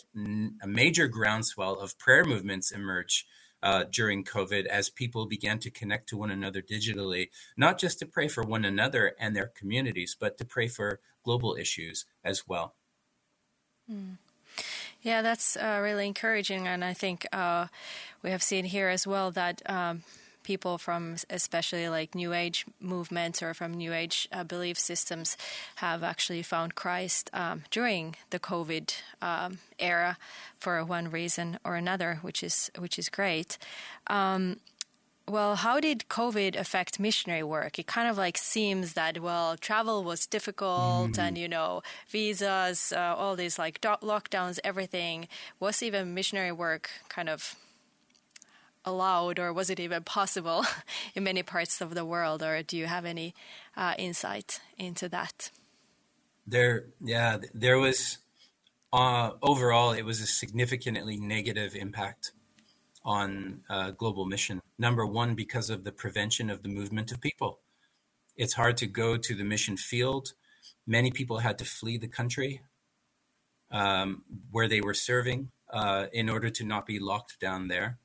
a 0.61 0.67
major 0.67 1.07
groundswell 1.07 1.79
of 1.79 1.97
prayer 1.97 2.25
movements 2.25 2.71
emerge 2.71 3.25
uh, 3.61 3.85
during 3.91 4.23
COVID 4.23 4.65
as 4.65 4.89
people 4.89 5.25
began 5.25 5.59
to 5.59 5.69
connect 5.69 6.07
to 6.09 6.17
one 6.17 6.31
another 6.31 6.61
digitally, 6.61 7.29
not 7.57 7.77
just 7.77 7.99
to 7.99 8.05
pray 8.05 8.27
for 8.27 8.43
one 8.43 8.65
another 8.65 9.13
and 9.19 9.35
their 9.35 9.47
communities, 9.47 10.15
but 10.19 10.37
to 10.37 10.45
pray 10.45 10.67
for 10.67 10.99
global 11.23 11.55
issues 11.55 12.05
as 12.23 12.47
well. 12.47 12.75
Mm. 13.91 14.17
Yeah, 15.01 15.21
that's 15.21 15.55
uh, 15.55 15.79
really 15.81 16.07
encouraging. 16.07 16.67
And 16.67 16.83
I 16.83 16.93
think 16.93 17.25
uh, 17.31 17.67
we 18.21 18.31
have 18.31 18.43
seen 18.43 18.65
here 18.65 18.89
as 18.89 19.07
well 19.07 19.31
that 19.31 19.61
um, 19.69 20.03
people 20.43 20.77
from 20.77 21.15
especially 21.29 21.89
like 21.89 22.15
New 22.15 22.33
Age 22.33 22.65
movements 22.79 23.41
or 23.41 23.53
from 23.53 23.73
New 23.73 23.93
Age 23.93 24.27
uh, 24.31 24.43
belief 24.43 24.77
systems 24.77 25.37
have 25.75 26.03
actually 26.03 26.41
found 26.41 26.75
Christ 26.75 27.29
um, 27.33 27.63
during 27.71 28.15
the 28.29 28.39
COVID 28.39 28.93
um, 29.21 29.59
era 29.77 30.17
for 30.59 30.83
one 30.83 31.09
reason 31.09 31.59
or 31.63 31.75
another, 31.75 32.19
which 32.21 32.43
is 32.43 32.71
which 32.77 32.99
is 32.99 33.09
great. 33.09 33.57
Um, 34.07 34.57
well, 35.29 35.57
how 35.57 35.79
did 35.79 36.05
COVID 36.09 36.55
affect 36.55 36.99
missionary 36.99 37.43
work? 37.43 37.77
It 37.77 37.85
kind 37.85 38.09
of 38.09 38.17
like 38.17 38.37
seems 38.37 38.93
that 38.93 39.19
well, 39.19 39.55
travel 39.57 40.03
was 40.03 40.25
difficult, 40.25 41.11
mm. 41.11 41.19
and 41.19 41.37
you 41.37 41.47
know, 41.47 41.83
visas, 42.07 42.91
uh, 42.95 43.15
all 43.15 43.35
these 43.35 43.59
like 43.59 43.79
do- 43.79 44.01
lockdowns, 44.01 44.59
everything 44.63 45.27
was 45.59 45.83
even 45.83 46.13
missionary 46.13 46.51
work 46.51 46.89
kind 47.09 47.29
of 47.29 47.55
allowed 48.89 49.39
or 49.39 49.53
was 49.53 49.69
it 49.69 49.79
even 49.79 50.03
possible 50.03 50.65
in 51.15 51.23
many 51.23 51.43
parts 51.43 51.81
of 51.81 51.95
the 51.95 52.05
world 52.05 52.41
or 52.43 52.63
do 52.63 52.75
you 52.77 52.87
have 52.87 53.05
any 53.05 53.33
uh, 53.77 53.93
insight 53.97 54.59
into 54.77 55.07
that? 55.09 55.51
There 56.45 56.87
yeah 56.99 57.37
there 57.53 57.77
was 57.77 58.17
uh, 58.91 59.31
overall 59.41 59.91
it 59.91 60.03
was 60.03 60.19
a 60.19 60.27
significantly 60.27 61.17
negative 61.17 61.75
impact 61.75 62.31
on 63.05 63.61
uh, 63.69 63.91
global 63.91 64.25
mission. 64.25 64.61
Number 64.77 65.05
one 65.05 65.35
because 65.35 65.69
of 65.69 65.83
the 65.83 65.91
prevention 65.91 66.49
of 66.49 66.63
the 66.63 66.69
movement 66.69 67.11
of 67.11 67.21
people. 67.21 67.59
It's 68.35 68.53
hard 68.53 68.77
to 68.77 68.87
go 68.87 69.17
to 69.17 69.35
the 69.35 69.43
mission 69.43 69.77
field. 69.77 70.29
Many 70.87 71.11
people 71.11 71.39
had 71.39 71.57
to 71.59 71.65
flee 71.65 71.97
the 71.97 72.07
country 72.07 72.61
um, 73.71 74.23
where 74.51 74.67
they 74.67 74.81
were 74.81 74.93
serving 74.93 75.51
uh, 75.71 76.05
in 76.11 76.29
order 76.29 76.49
to 76.49 76.63
not 76.63 76.85
be 76.85 76.99
locked 76.99 77.39
down 77.39 77.67
there 77.67 77.99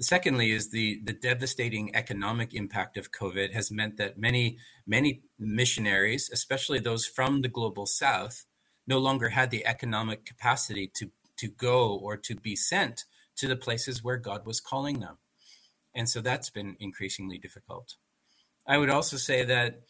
Secondly, 0.00 0.52
is 0.52 0.70
the 0.70 1.00
the 1.02 1.12
devastating 1.12 1.94
economic 1.94 2.54
impact 2.54 2.96
of 2.96 3.10
COVID 3.10 3.52
has 3.52 3.70
meant 3.70 3.96
that 3.96 4.16
many 4.16 4.58
many 4.86 5.22
missionaries, 5.38 6.30
especially 6.32 6.78
those 6.78 7.04
from 7.04 7.42
the 7.42 7.48
global 7.48 7.84
south, 7.84 8.44
no 8.86 8.98
longer 8.98 9.30
had 9.30 9.50
the 9.50 9.66
economic 9.66 10.24
capacity 10.24 10.90
to 10.94 11.10
to 11.38 11.48
go 11.48 11.96
or 11.96 12.16
to 12.16 12.36
be 12.36 12.54
sent 12.54 13.04
to 13.36 13.48
the 13.48 13.56
places 13.56 14.02
where 14.04 14.18
God 14.18 14.46
was 14.46 14.60
calling 14.60 15.00
them, 15.00 15.18
and 15.94 16.08
so 16.08 16.20
that's 16.20 16.50
been 16.50 16.76
increasingly 16.78 17.38
difficult. 17.38 17.96
I 18.68 18.78
would 18.78 18.90
also 18.90 19.16
say 19.16 19.44
that 19.44 19.80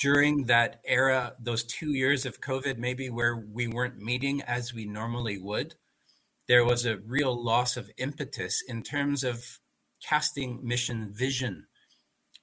during 0.00 0.46
that 0.46 0.80
era, 0.84 1.34
those 1.40 1.64
two 1.64 1.92
years 1.92 2.26
of 2.26 2.40
COVID, 2.40 2.76
maybe 2.76 3.08
where 3.08 3.36
we 3.36 3.68
weren't 3.68 3.98
meeting 3.98 4.42
as 4.42 4.74
we 4.74 4.84
normally 4.84 5.38
would 5.38 5.76
there 6.48 6.64
was 6.64 6.86
a 6.86 6.98
real 6.98 7.34
loss 7.40 7.76
of 7.76 7.90
impetus 7.98 8.62
in 8.66 8.82
terms 8.82 9.22
of 9.22 9.58
casting 10.02 10.66
mission 10.66 11.12
vision. 11.12 11.66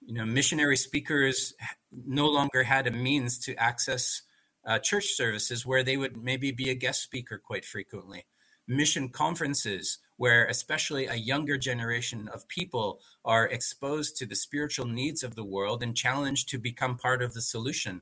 You 0.01 0.13
know, 0.13 0.25
missionary 0.25 0.77
speakers 0.77 1.53
no 1.91 2.27
longer 2.27 2.63
had 2.63 2.85
a 2.85 2.91
means 2.91 3.39
to 3.39 3.55
access 3.55 4.21
uh, 4.65 4.79
church 4.79 5.07
services 5.15 5.65
where 5.65 5.83
they 5.83 5.97
would 5.97 6.17
maybe 6.17 6.51
be 6.51 6.69
a 6.69 6.75
guest 6.75 7.01
speaker 7.01 7.37
quite 7.43 7.65
frequently. 7.65 8.25
mission 8.67 9.09
conferences 9.09 9.99
where 10.17 10.45
especially 10.45 11.05
a 11.05 11.15
younger 11.15 11.57
generation 11.57 12.27
of 12.33 12.47
people 12.47 12.99
are 13.23 13.47
exposed 13.47 14.17
to 14.17 14.25
the 14.25 14.35
spiritual 14.35 14.85
needs 14.85 15.23
of 15.23 15.35
the 15.35 15.43
world 15.43 15.83
and 15.83 15.95
challenged 15.95 16.49
to 16.49 16.57
become 16.57 16.97
part 16.97 17.21
of 17.21 17.33
the 17.33 17.41
solution 17.41 18.01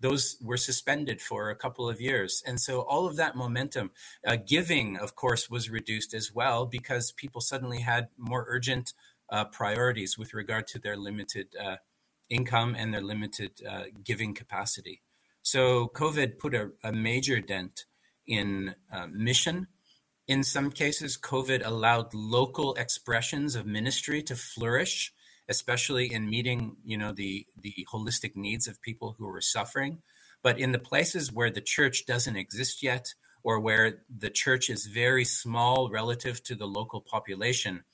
those 0.00 0.36
were 0.40 0.56
suspended 0.56 1.20
for 1.20 1.50
a 1.50 1.56
couple 1.56 1.88
of 1.88 2.00
years. 2.00 2.42
And 2.46 2.60
so 2.60 2.80
all 2.80 3.06
of 3.06 3.16
that 3.16 3.34
momentum, 3.34 3.90
uh, 4.26 4.36
giving, 4.36 4.96
of 4.96 5.14
course, 5.14 5.48
was 5.48 5.70
reduced 5.70 6.12
as 6.14 6.32
well 6.32 6.66
because 6.66 7.12
people 7.12 7.40
suddenly 7.40 7.80
had 7.80 8.08
more 8.18 8.44
urgent 8.48 8.92
uh, 9.30 9.44
priorities 9.44 10.16
with 10.18 10.34
regard 10.34 10.66
to 10.68 10.78
their 10.78 10.96
limited 10.96 11.48
uh, 11.60 11.76
income 12.28 12.76
and 12.78 12.92
their 12.92 13.00
limited 13.00 13.52
uh, 13.68 13.84
giving 14.04 14.34
capacity. 14.34 15.02
So 15.42 15.88
COVID 15.94 16.38
put 16.38 16.54
a, 16.54 16.70
a 16.82 16.92
major 16.92 17.40
dent 17.40 17.84
in 18.26 18.74
uh, 18.92 19.06
mission. 19.06 19.68
In 20.26 20.42
some 20.42 20.70
cases, 20.70 21.16
COVID 21.16 21.64
allowed 21.64 22.12
local 22.12 22.74
expressions 22.74 23.54
of 23.54 23.64
ministry 23.64 24.22
to 24.24 24.34
flourish 24.34 25.12
especially 25.48 26.12
in 26.12 26.28
meeting 26.28 26.76
you 26.84 26.98
know 26.98 27.12
the 27.12 27.46
the 27.60 27.86
holistic 27.92 28.36
needs 28.36 28.66
of 28.66 28.80
people 28.82 29.16
who 29.18 29.28
are 29.28 29.40
suffering. 29.40 30.02
But 30.42 30.58
in 30.60 30.72
the 30.72 30.78
places 30.78 31.32
where 31.32 31.50
the 31.50 31.60
church 31.60 32.06
doesn't 32.06 32.36
exist 32.36 32.82
yet 32.82 33.14
or 33.42 33.58
where 33.60 34.02
the 34.08 34.30
church 34.30 34.68
is 34.68 34.86
very 34.86 35.24
small 35.24 35.88
relative 35.88 36.42
to 36.44 36.54
the 36.54 36.66
local 36.66 37.00
population 37.00 37.84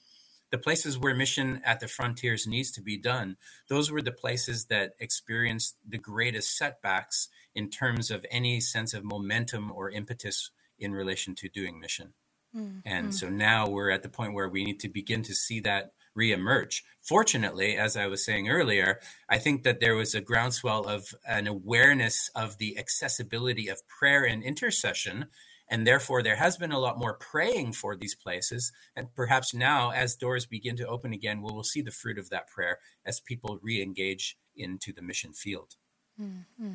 the 0.53 0.59
places 0.59 0.99
where 0.99 1.15
mission 1.15 1.63
at 1.65 1.81
the 1.81 1.89
frontiers 1.89 2.47
needs 2.47 2.71
to 2.71 2.83
be 2.83 2.97
done 2.97 3.37
those 3.69 3.91
were 3.91 4.03
the 4.03 4.13
places 4.13 4.67
that 4.67 4.93
experienced 5.01 5.77
the 5.89 5.99
greatest 5.99 6.57
setbacks 6.57 7.29
in 7.55 7.69
terms 7.69 8.11
of 8.11 8.25
any 8.31 8.61
sense 8.61 8.95
of 8.95 9.03
momentum 9.03 9.73
or 9.73 9.91
impetus 9.91 10.51
in 10.79 10.93
relation 10.93 11.35
to 11.35 11.49
doing 11.49 11.81
mission. 11.81 12.13
Mm-hmm. 12.57 12.81
and 12.85 13.15
so 13.15 13.31
now 13.31 13.67
we're 13.67 13.89
at 13.89 14.03
the 14.03 14.11
point 14.11 14.35
where 14.35 14.49
we 14.49 14.63
need 14.63 14.79
to 14.81 14.89
begin 14.89 15.23
to 15.23 15.35
see 15.35 15.59
that 15.61 15.93
reemerge. 16.17 16.83
Fortunately, 17.01 17.77
as 17.77 17.97
I 17.97 18.07
was 18.07 18.25
saying 18.25 18.49
earlier, 18.49 19.01
I 19.29 19.39
think 19.39 19.63
that 19.65 19.81
there 19.81 19.97
was 19.97 20.15
a 20.15 20.21
groundswell 20.21 20.89
of 20.89 21.15
an 21.27 21.47
awareness 21.47 22.31
of 22.35 22.59
the 22.59 22.79
accessibility 22.79 23.69
of 23.69 23.87
prayer 23.87 24.25
and 24.25 24.43
intercession. 24.43 25.27
And 25.69 25.87
therefore, 25.87 26.23
there 26.23 26.37
has 26.37 26.57
been 26.57 26.73
a 26.73 26.79
lot 26.79 26.99
more 26.99 27.15
praying 27.15 27.73
for 27.73 27.97
these 27.97 28.15
places. 28.15 28.73
And 28.95 29.15
perhaps 29.15 29.55
now, 29.55 29.91
as 29.91 30.15
doors 30.15 30.45
begin 30.45 30.77
to 30.77 30.87
open 30.87 31.13
again, 31.13 31.41
we 31.43 31.53
will 31.53 31.65
see 31.65 31.81
the 31.81 31.91
fruit 31.91 32.19
of 32.19 32.31
that 32.31 32.49
prayer 32.49 32.79
as 33.07 33.21
people 33.21 33.59
re 33.63 33.83
engage 33.83 34.37
into 34.55 34.93
the 34.93 35.03
mission 35.03 35.33
field. 35.33 35.77
Mm-hmm. 36.21 36.73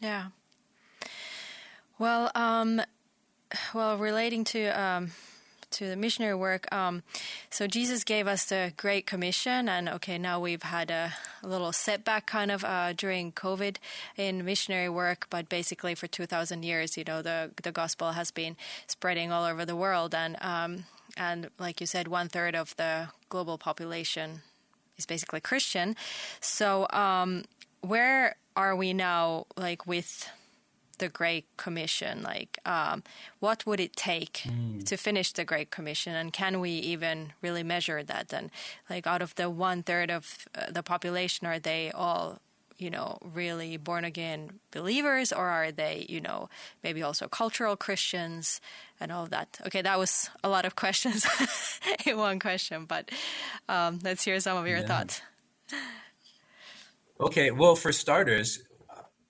Yeah. 0.00 0.28
Well, 1.98 2.30
um, 2.34 2.80
well, 3.74 3.98
relating 3.98 4.44
to 4.44 4.68
um, 4.68 5.10
to 5.72 5.88
the 5.88 5.96
missionary 5.96 6.34
work. 6.34 6.72
Um, 6.72 7.02
so 7.50 7.66
Jesus 7.66 8.04
gave 8.04 8.26
us 8.26 8.46
the 8.46 8.72
Great 8.76 9.06
Commission, 9.06 9.68
and 9.68 9.88
okay, 9.88 10.18
now 10.18 10.40
we've 10.40 10.62
had 10.62 10.90
a, 10.90 11.12
a 11.42 11.46
little 11.46 11.72
setback 11.72 12.26
kind 12.26 12.50
of 12.50 12.64
uh, 12.64 12.92
during 12.92 13.32
COVID 13.32 13.76
in 14.16 14.44
missionary 14.44 14.88
work, 14.88 15.26
but 15.30 15.48
basically 15.48 15.94
for 15.94 16.06
2,000 16.06 16.64
years, 16.64 16.96
you 16.96 17.04
know, 17.04 17.22
the 17.22 17.50
the 17.62 17.72
gospel 17.72 18.12
has 18.12 18.30
been 18.30 18.56
spreading 18.86 19.32
all 19.32 19.44
over 19.44 19.64
the 19.64 19.76
world, 19.76 20.14
and 20.14 20.36
um, 20.40 20.84
and 21.16 21.50
like 21.58 21.80
you 21.80 21.86
said, 21.86 22.08
one 22.08 22.28
third 22.28 22.54
of 22.54 22.76
the 22.76 23.08
global 23.28 23.58
population 23.58 24.42
is 24.96 25.06
basically 25.06 25.40
Christian. 25.40 25.96
So 26.40 26.86
um, 26.90 27.44
where 27.80 28.36
are 28.56 28.74
we 28.74 28.92
now, 28.92 29.46
like 29.56 29.86
with 29.86 30.28
the 30.98 31.08
Great 31.08 31.46
Commission? 31.56 32.22
Like, 32.22 32.58
um, 32.64 33.02
what 33.40 33.66
would 33.66 33.80
it 33.80 33.96
take 33.96 34.42
mm. 34.44 34.84
to 34.84 34.96
finish 34.96 35.32
the 35.32 35.44
Great 35.44 35.70
Commission, 35.70 36.14
and 36.14 36.32
can 36.32 36.60
we 36.60 36.70
even 36.70 37.32
really 37.42 37.62
measure 37.62 38.02
that? 38.02 38.32
And 38.32 38.50
like, 38.88 39.06
out 39.06 39.22
of 39.22 39.34
the 39.34 39.50
one 39.50 39.82
third 39.82 40.10
of 40.10 40.46
uh, 40.54 40.70
the 40.70 40.82
population, 40.82 41.46
are 41.46 41.58
they 41.58 41.90
all 41.92 42.40
you 42.78 42.90
know, 42.90 43.18
really 43.22 43.76
born 43.76 44.04
again 44.04 44.60
believers, 44.70 45.32
or 45.32 45.48
are 45.48 45.72
they, 45.72 46.06
you 46.08 46.20
know, 46.20 46.48
maybe 46.84 47.02
also 47.02 47.26
cultural 47.26 47.76
Christians 47.76 48.60
and 49.00 49.10
all 49.10 49.24
of 49.24 49.30
that? 49.30 49.58
Okay, 49.66 49.82
that 49.82 49.98
was 49.98 50.30
a 50.44 50.48
lot 50.48 50.64
of 50.64 50.76
questions 50.76 51.26
in 52.06 52.16
one 52.16 52.38
question, 52.38 52.84
but 52.84 53.10
um, 53.68 53.98
let's 54.04 54.24
hear 54.24 54.38
some 54.38 54.56
of 54.56 54.66
your 54.68 54.78
yeah. 54.78 54.86
thoughts. 54.86 55.20
Okay, 57.20 57.50
well, 57.50 57.74
for 57.74 57.90
starters, 57.90 58.60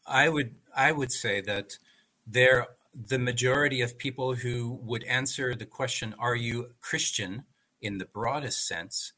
I 0.09 0.29
would 0.29 0.57
I 0.77 0.92
would 0.92 1.12
say 1.12 1.40
that 1.42 1.79
there 2.27 2.68
the 2.94 3.18
majority 3.18 3.81
of 3.81 3.99
people 3.99 4.35
who 4.35 4.81
would 4.83 5.05
answer 5.05 5.55
the 5.55 5.66
question, 5.66 6.14
"Are 6.18 6.37
you 6.37 6.71
Christian?" 6.81 7.44
in 7.81 7.99
the 7.99 8.07
broadest 8.07 8.66
sense, 8.66 9.12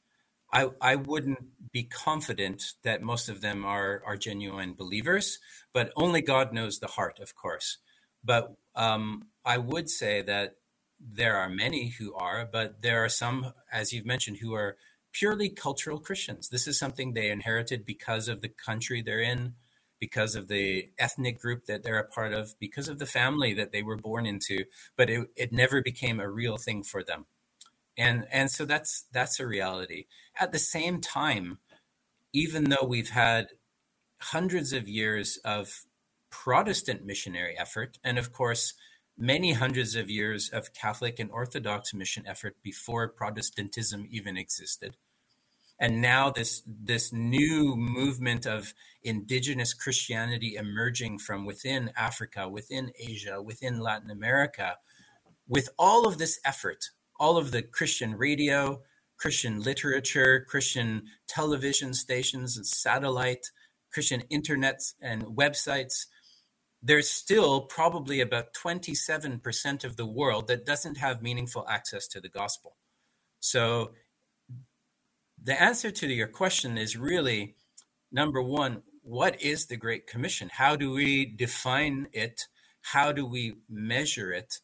I, 0.52 0.68
I 0.82 0.94
wouldn't 0.96 1.72
be 1.72 1.84
confident 1.84 2.74
that 2.82 3.02
most 3.02 3.28
of 3.28 3.40
them 3.40 3.64
are 3.64 4.02
are 4.04 4.16
genuine 4.16 4.74
believers, 4.74 5.38
but 5.72 5.92
only 5.96 6.20
God 6.20 6.52
knows 6.52 6.78
the 6.78 6.88
heart, 6.88 7.18
of 7.20 7.34
course. 7.34 7.78
But 8.24 8.54
um, 8.74 9.28
I 9.44 9.58
would 9.58 9.88
say 9.88 10.22
that 10.22 10.56
there 11.00 11.36
are 11.36 11.48
many 11.48 11.88
who 11.98 12.14
are, 12.14 12.46
but 12.50 12.82
there 12.82 13.02
are 13.02 13.08
some, 13.08 13.52
as 13.72 13.92
you've 13.92 14.04
mentioned, 14.04 14.38
who 14.38 14.52
are 14.54 14.76
purely 15.12 15.48
cultural 15.48 15.98
Christians. 15.98 16.48
This 16.48 16.66
is 16.66 16.78
something 16.78 17.12
they 17.12 17.30
inherited 17.30 17.84
because 17.84 18.28
of 18.28 18.42
the 18.42 18.48
country 18.48 19.00
they're 19.00 19.20
in, 19.20 19.54
because 20.00 20.34
of 20.34 20.48
the 20.48 20.88
ethnic 20.98 21.38
group 21.38 21.66
that 21.66 21.82
they're 21.82 21.98
a 21.98 22.08
part 22.08 22.32
of, 22.32 22.58
because 22.58 22.88
of 22.88 22.98
the 22.98 23.06
family 23.06 23.52
that 23.54 23.70
they 23.70 23.82
were 23.82 23.96
born 23.96 24.26
into, 24.26 24.64
but 24.96 25.10
it, 25.10 25.28
it 25.36 25.52
never 25.52 25.82
became 25.82 26.18
a 26.18 26.30
real 26.30 26.56
thing 26.56 26.82
for 26.82 27.04
them. 27.04 27.26
And, 27.96 28.26
and 28.32 28.50
so 28.50 28.64
that's 28.64 29.04
that's 29.12 29.38
a 29.38 29.46
reality. 29.46 30.06
At 30.38 30.52
the 30.52 30.58
same 30.58 31.00
time, 31.00 31.58
even 32.32 32.70
though 32.70 32.86
we've 32.86 33.10
had 33.10 33.48
hundreds 34.22 34.72
of 34.72 34.88
years 34.88 35.38
of 35.44 35.82
Protestant 36.30 37.04
missionary 37.04 37.58
effort, 37.58 37.98
and 38.02 38.18
of 38.18 38.32
course, 38.32 38.74
many 39.18 39.52
hundreds 39.52 39.94
of 39.96 40.08
years 40.08 40.48
of 40.48 40.72
Catholic 40.72 41.18
and 41.18 41.30
Orthodox 41.30 41.92
mission 41.92 42.24
effort 42.26 42.56
before 42.62 43.08
Protestantism 43.08 44.06
even 44.10 44.38
existed, 44.38 44.96
and 45.80 46.00
now 46.00 46.30
this 46.30 46.62
this 46.66 47.12
new 47.12 47.74
movement 47.74 48.46
of 48.46 48.74
indigenous 49.02 49.74
christianity 49.74 50.54
emerging 50.56 51.18
from 51.18 51.44
within 51.46 51.90
africa 51.96 52.48
within 52.48 52.92
asia 52.98 53.42
within 53.42 53.80
latin 53.80 54.10
america 54.10 54.76
with 55.48 55.70
all 55.78 56.06
of 56.06 56.18
this 56.18 56.38
effort 56.44 56.90
all 57.18 57.36
of 57.36 57.50
the 57.50 57.62
christian 57.62 58.14
radio 58.14 58.80
christian 59.18 59.60
literature 59.60 60.44
christian 60.48 61.02
television 61.28 61.94
stations 61.94 62.56
and 62.56 62.66
satellite 62.66 63.50
christian 63.90 64.22
internet 64.30 64.80
and 65.02 65.22
websites 65.24 66.06
there's 66.82 67.10
still 67.10 67.62
probably 67.62 68.20
about 68.20 68.54
27% 68.54 69.84
of 69.84 69.96
the 69.96 70.06
world 70.06 70.48
that 70.48 70.64
doesn't 70.64 70.96
have 70.96 71.22
meaningful 71.22 71.66
access 71.68 72.06
to 72.08 72.20
the 72.20 72.28
gospel. 72.28 72.76
So 73.40 73.92
the 75.42 75.60
answer 75.60 75.90
to 75.90 76.06
your 76.06 76.28
question 76.28 76.76
is 76.76 76.96
really 76.96 77.54
number 78.12 78.42
one 78.42 78.82
what 79.02 79.40
is 79.40 79.66
the 79.66 79.76
great 79.76 80.06
commission? 80.06 80.50
How 80.52 80.76
do 80.76 80.92
we 80.92 81.24
define 81.24 82.08
it? 82.12 82.42
How 82.82 83.12
do 83.12 83.26
we 83.26 83.54
measure 83.68 84.32
it? 84.32 84.54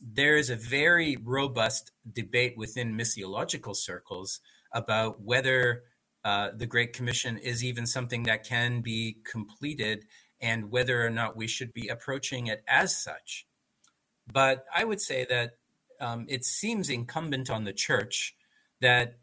There 0.00 0.36
is 0.36 0.50
a 0.50 0.56
very 0.56 1.16
robust 1.22 1.92
debate 2.10 2.56
within 2.56 2.96
missiological 2.96 3.76
circles 3.76 4.40
about 4.72 5.20
whether 5.20 5.84
uh, 6.24 6.50
the 6.56 6.66
great 6.66 6.92
commission 6.92 7.36
is 7.36 7.62
even 7.62 7.86
something 7.86 8.22
that 8.24 8.44
can 8.44 8.80
be 8.80 9.18
completed 9.30 10.04
and 10.40 10.70
whether 10.70 11.04
or 11.04 11.10
not 11.10 11.36
we 11.36 11.46
should 11.46 11.72
be 11.72 11.88
approaching 11.88 12.46
it 12.46 12.62
as 12.66 12.96
such. 12.96 13.46
But 14.32 14.64
i 14.74 14.84
would 14.84 15.00
say 15.00 15.26
that 15.28 15.52
um, 16.00 16.26
it 16.28 16.44
seems 16.44 16.88
incumbent 16.88 17.50
on 17.50 17.64
the 17.64 17.72
church 17.72 18.34
that 18.80 19.18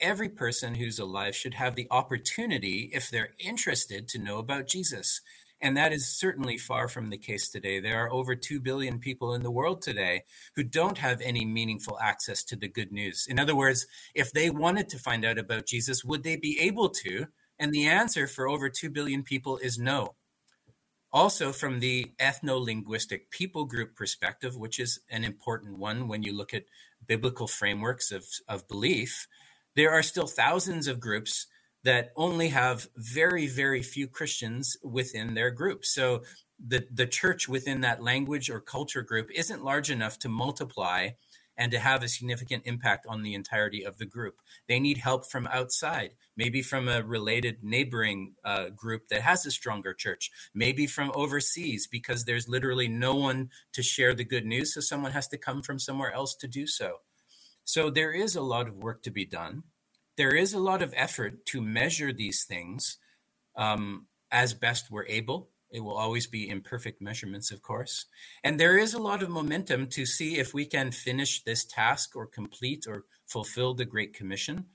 every 0.00 0.28
person 0.28 0.74
who's 0.74 0.98
alive 0.98 1.34
should 1.34 1.54
have 1.54 1.74
the 1.74 1.88
opportunity, 1.90 2.90
if 2.92 3.10
they're 3.10 3.34
interested, 3.38 4.08
to 4.08 4.18
know 4.18 4.38
about 4.38 4.66
Jesus. 4.66 5.20
And 5.60 5.76
that 5.76 5.92
is 5.92 6.06
certainly 6.06 6.56
far 6.56 6.86
from 6.86 7.10
the 7.10 7.18
case 7.18 7.48
today. 7.48 7.80
There 7.80 7.98
are 7.98 8.12
over 8.12 8.36
2 8.36 8.60
billion 8.60 8.98
people 8.98 9.34
in 9.34 9.42
the 9.42 9.50
world 9.50 9.82
today 9.82 10.22
who 10.54 10.62
don't 10.62 10.98
have 10.98 11.20
any 11.20 11.44
meaningful 11.44 11.98
access 12.00 12.44
to 12.44 12.56
the 12.56 12.68
good 12.68 12.92
news. 12.92 13.26
In 13.28 13.40
other 13.40 13.56
words, 13.56 13.86
if 14.14 14.32
they 14.32 14.50
wanted 14.50 14.88
to 14.90 14.98
find 14.98 15.24
out 15.24 15.38
about 15.38 15.66
Jesus, 15.66 16.04
would 16.04 16.22
they 16.22 16.36
be 16.36 16.58
able 16.60 16.88
to? 16.90 17.26
And 17.58 17.72
the 17.72 17.86
answer 17.86 18.28
for 18.28 18.48
over 18.48 18.68
2 18.68 18.90
billion 18.90 19.24
people 19.24 19.58
is 19.58 19.78
no. 19.78 20.14
Also, 21.10 21.52
from 21.52 21.80
the 21.80 22.12
ethno 22.20 22.62
linguistic 22.62 23.30
people 23.30 23.64
group 23.64 23.96
perspective, 23.96 24.56
which 24.56 24.78
is 24.78 25.00
an 25.10 25.24
important 25.24 25.78
one 25.78 26.06
when 26.06 26.22
you 26.22 26.36
look 26.36 26.52
at 26.52 26.66
biblical 27.06 27.48
frameworks 27.48 28.12
of, 28.12 28.26
of 28.46 28.68
belief, 28.68 29.26
there 29.76 29.92
are 29.92 30.02
still 30.02 30.26
thousands 30.26 30.86
of 30.86 31.00
groups 31.00 31.46
that 31.84 32.12
only 32.16 32.48
have 32.48 32.88
very, 32.96 33.46
very 33.46 33.82
few 33.82 34.08
Christians 34.08 34.76
within 34.82 35.34
their 35.34 35.50
group. 35.50 35.84
So 35.84 36.22
the, 36.64 36.86
the 36.92 37.06
church 37.06 37.48
within 37.48 37.80
that 37.82 38.02
language 38.02 38.50
or 38.50 38.60
culture 38.60 39.02
group 39.02 39.30
isn't 39.34 39.64
large 39.64 39.90
enough 39.90 40.18
to 40.20 40.28
multiply 40.28 41.10
and 41.56 41.72
to 41.72 41.78
have 41.78 42.02
a 42.02 42.08
significant 42.08 42.62
impact 42.66 43.04
on 43.08 43.22
the 43.22 43.34
entirety 43.34 43.82
of 43.82 43.98
the 43.98 44.06
group. 44.06 44.36
They 44.68 44.78
need 44.78 44.98
help 44.98 45.28
from 45.28 45.48
outside, 45.48 46.10
maybe 46.36 46.62
from 46.62 46.88
a 46.88 47.02
related 47.02 47.64
neighboring 47.64 48.34
uh, 48.44 48.68
group 48.68 49.08
that 49.08 49.22
has 49.22 49.44
a 49.44 49.50
stronger 49.50 49.92
church, 49.92 50.30
maybe 50.54 50.86
from 50.86 51.10
overseas 51.14 51.88
because 51.88 52.24
there's 52.24 52.48
literally 52.48 52.86
no 52.86 53.14
one 53.16 53.50
to 53.72 53.82
share 53.82 54.14
the 54.14 54.24
good 54.24 54.46
news. 54.46 54.74
So 54.74 54.80
someone 54.80 55.12
has 55.12 55.26
to 55.28 55.38
come 55.38 55.62
from 55.62 55.80
somewhere 55.80 56.12
else 56.12 56.36
to 56.36 56.46
do 56.46 56.66
so. 56.66 57.00
So 57.68 57.90
there 57.90 58.12
is 58.12 58.34
a 58.34 58.40
lot 58.54 58.66
of 58.68 58.78
work 58.78 59.02
to 59.02 59.10
be 59.10 59.26
done. 59.26 59.64
There 60.16 60.34
is 60.34 60.54
a 60.54 60.58
lot 60.58 60.82
of 60.82 60.94
effort 60.96 61.44
to 61.46 61.60
measure 61.60 62.12
these 62.12 62.44
things 62.44 62.96
um, 63.56 64.06
as 64.30 64.54
best 64.54 64.90
we're 64.90 65.06
able 65.06 65.50
it 65.70 65.80
will 65.80 65.96
always 65.96 66.26
be 66.26 66.48
imperfect 66.48 67.00
measurements, 67.00 67.50
of 67.50 67.62
course. 67.62 68.06
And 68.42 68.58
there 68.58 68.78
is 68.78 68.94
a 68.94 68.98
lot 68.98 69.22
of 69.22 69.28
momentum 69.28 69.86
to 69.88 70.06
see 70.06 70.38
if 70.38 70.54
we 70.54 70.64
can 70.64 70.92
finish 70.92 71.42
this 71.42 71.64
task 71.64 72.16
or 72.16 72.26
complete 72.26 72.86
or 72.88 73.04
fulfill 73.26 73.74
the 73.74 73.84
Great 73.84 74.14
Commission. 74.14 74.66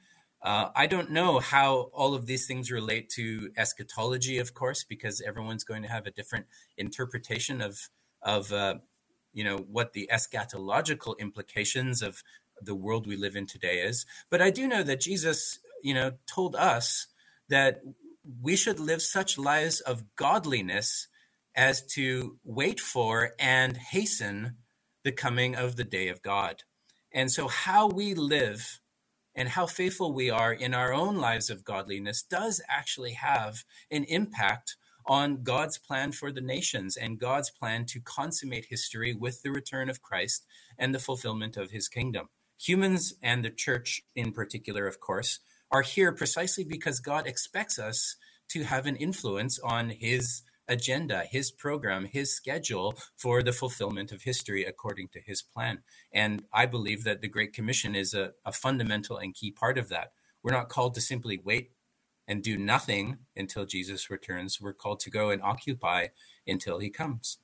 Uh, 0.41 0.69
I 0.75 0.87
don't 0.87 1.09
know 1.09 1.39
how 1.39 1.89
all 1.93 2.13
of 2.13 2.25
these 2.25 2.45
things 2.45 2.69
relate 2.69 3.09
to 3.15 3.49
eschatology, 3.57 4.37
of 4.37 4.53
course, 4.53 4.83
because 4.83 5.21
everyone's 5.21 5.63
going 5.63 5.83
to 5.83 5.89
have 5.89 6.05
a 6.05 6.11
different 6.11 6.45
interpretation 6.77 7.61
of 7.61 7.79
of 8.21 8.51
uh, 8.51 8.75
you 9.31 9.43
know 9.43 9.57
what 9.57 9.93
the 9.93 10.09
eschatological 10.11 11.17
implications 11.17 12.01
of 12.01 12.21
the 12.61 12.75
world 12.75 13.07
we 13.07 13.15
live 13.15 13.35
in 13.35 13.47
today 13.47 13.81
is. 13.81 14.05
But 14.29 14.41
I 14.41 14.49
do 14.49 14.67
know 14.67 14.83
that 14.83 15.01
Jesus, 15.01 15.59
you 15.81 15.93
know, 15.93 16.13
told 16.27 16.55
us 16.55 17.07
that 17.49 17.81
we 18.41 18.55
should 18.55 18.79
live 18.79 19.01
such 19.01 19.37
lives 19.37 19.79
of 19.81 20.15
godliness 20.15 21.07
as 21.55 21.85
to 21.85 22.37
wait 22.43 22.79
for 22.79 23.33
and 23.39 23.77
hasten 23.77 24.57
the 25.03 25.11
coming 25.11 25.55
of 25.55 25.75
the 25.75 25.83
day 25.83 26.07
of 26.07 26.21
God. 26.21 26.63
And 27.13 27.31
so, 27.31 27.47
how 27.47 27.87
we 27.87 28.13
live 28.13 28.79
and 29.35 29.49
how 29.49 29.65
faithful 29.65 30.13
we 30.13 30.29
are 30.29 30.53
in 30.53 30.73
our 30.73 30.93
own 30.93 31.17
lives 31.17 31.49
of 31.49 31.63
godliness 31.63 32.23
does 32.23 32.61
actually 32.69 33.13
have 33.13 33.63
an 33.91 34.03
impact 34.05 34.75
on 35.05 35.43
God's 35.43 35.77
plan 35.77 36.11
for 36.11 36.31
the 36.31 36.41
nations 36.41 36.95
and 36.95 37.19
God's 37.19 37.49
plan 37.49 37.85
to 37.87 37.99
consummate 37.99 38.67
history 38.69 39.13
with 39.13 39.41
the 39.41 39.51
return 39.51 39.89
of 39.89 40.01
Christ 40.01 40.45
and 40.77 40.93
the 40.93 40.99
fulfillment 40.99 41.57
of 41.57 41.71
his 41.71 41.87
kingdom. 41.87 42.29
Humans 42.67 43.15
and 43.21 43.43
the 43.43 43.49
church, 43.49 44.03
in 44.15 44.31
particular, 44.31 44.87
of 44.87 44.99
course, 44.99 45.39
are 45.69 45.81
here 45.81 46.11
precisely 46.11 46.63
because 46.63 46.99
God 46.99 47.27
expects 47.27 47.77
us 47.77 48.15
to 48.49 48.63
have 48.63 48.85
an 48.85 48.95
influence 48.95 49.59
on 49.59 49.89
his 49.89 50.43
agenda, 50.67 51.23
his 51.29 51.51
program, 51.51 52.05
his 52.05 52.33
schedule 52.33 52.95
for 53.17 53.43
the 53.43 53.51
fulfillment 53.51 54.13
of 54.13 54.21
history 54.21 54.63
according 54.63 55.09
to 55.09 55.19
his 55.19 55.41
plan. 55.41 55.79
And 56.13 56.43
I 56.53 56.65
believe 56.65 57.03
that 57.03 57.19
the 57.19 57.27
Great 57.27 57.51
Commission 57.51 57.95
is 57.95 58.13
a, 58.13 58.31
a 58.45 58.53
fundamental 58.53 59.17
and 59.17 59.33
key 59.33 59.51
part 59.51 59.77
of 59.77 59.89
that. 59.89 60.13
We're 60.41 60.53
not 60.53 60.69
called 60.69 60.93
to 60.95 61.01
simply 61.01 61.39
wait 61.43 61.71
and 62.27 62.41
do 62.41 62.57
nothing 62.57 63.17
until 63.35 63.65
Jesus 63.65 64.09
returns. 64.09 64.61
We're 64.61 64.73
called 64.73 65.01
to 65.01 65.09
go 65.09 65.31
and 65.31 65.41
occupy 65.41 66.07
until 66.47 66.79
he 66.79 66.89
comes. 66.89 67.39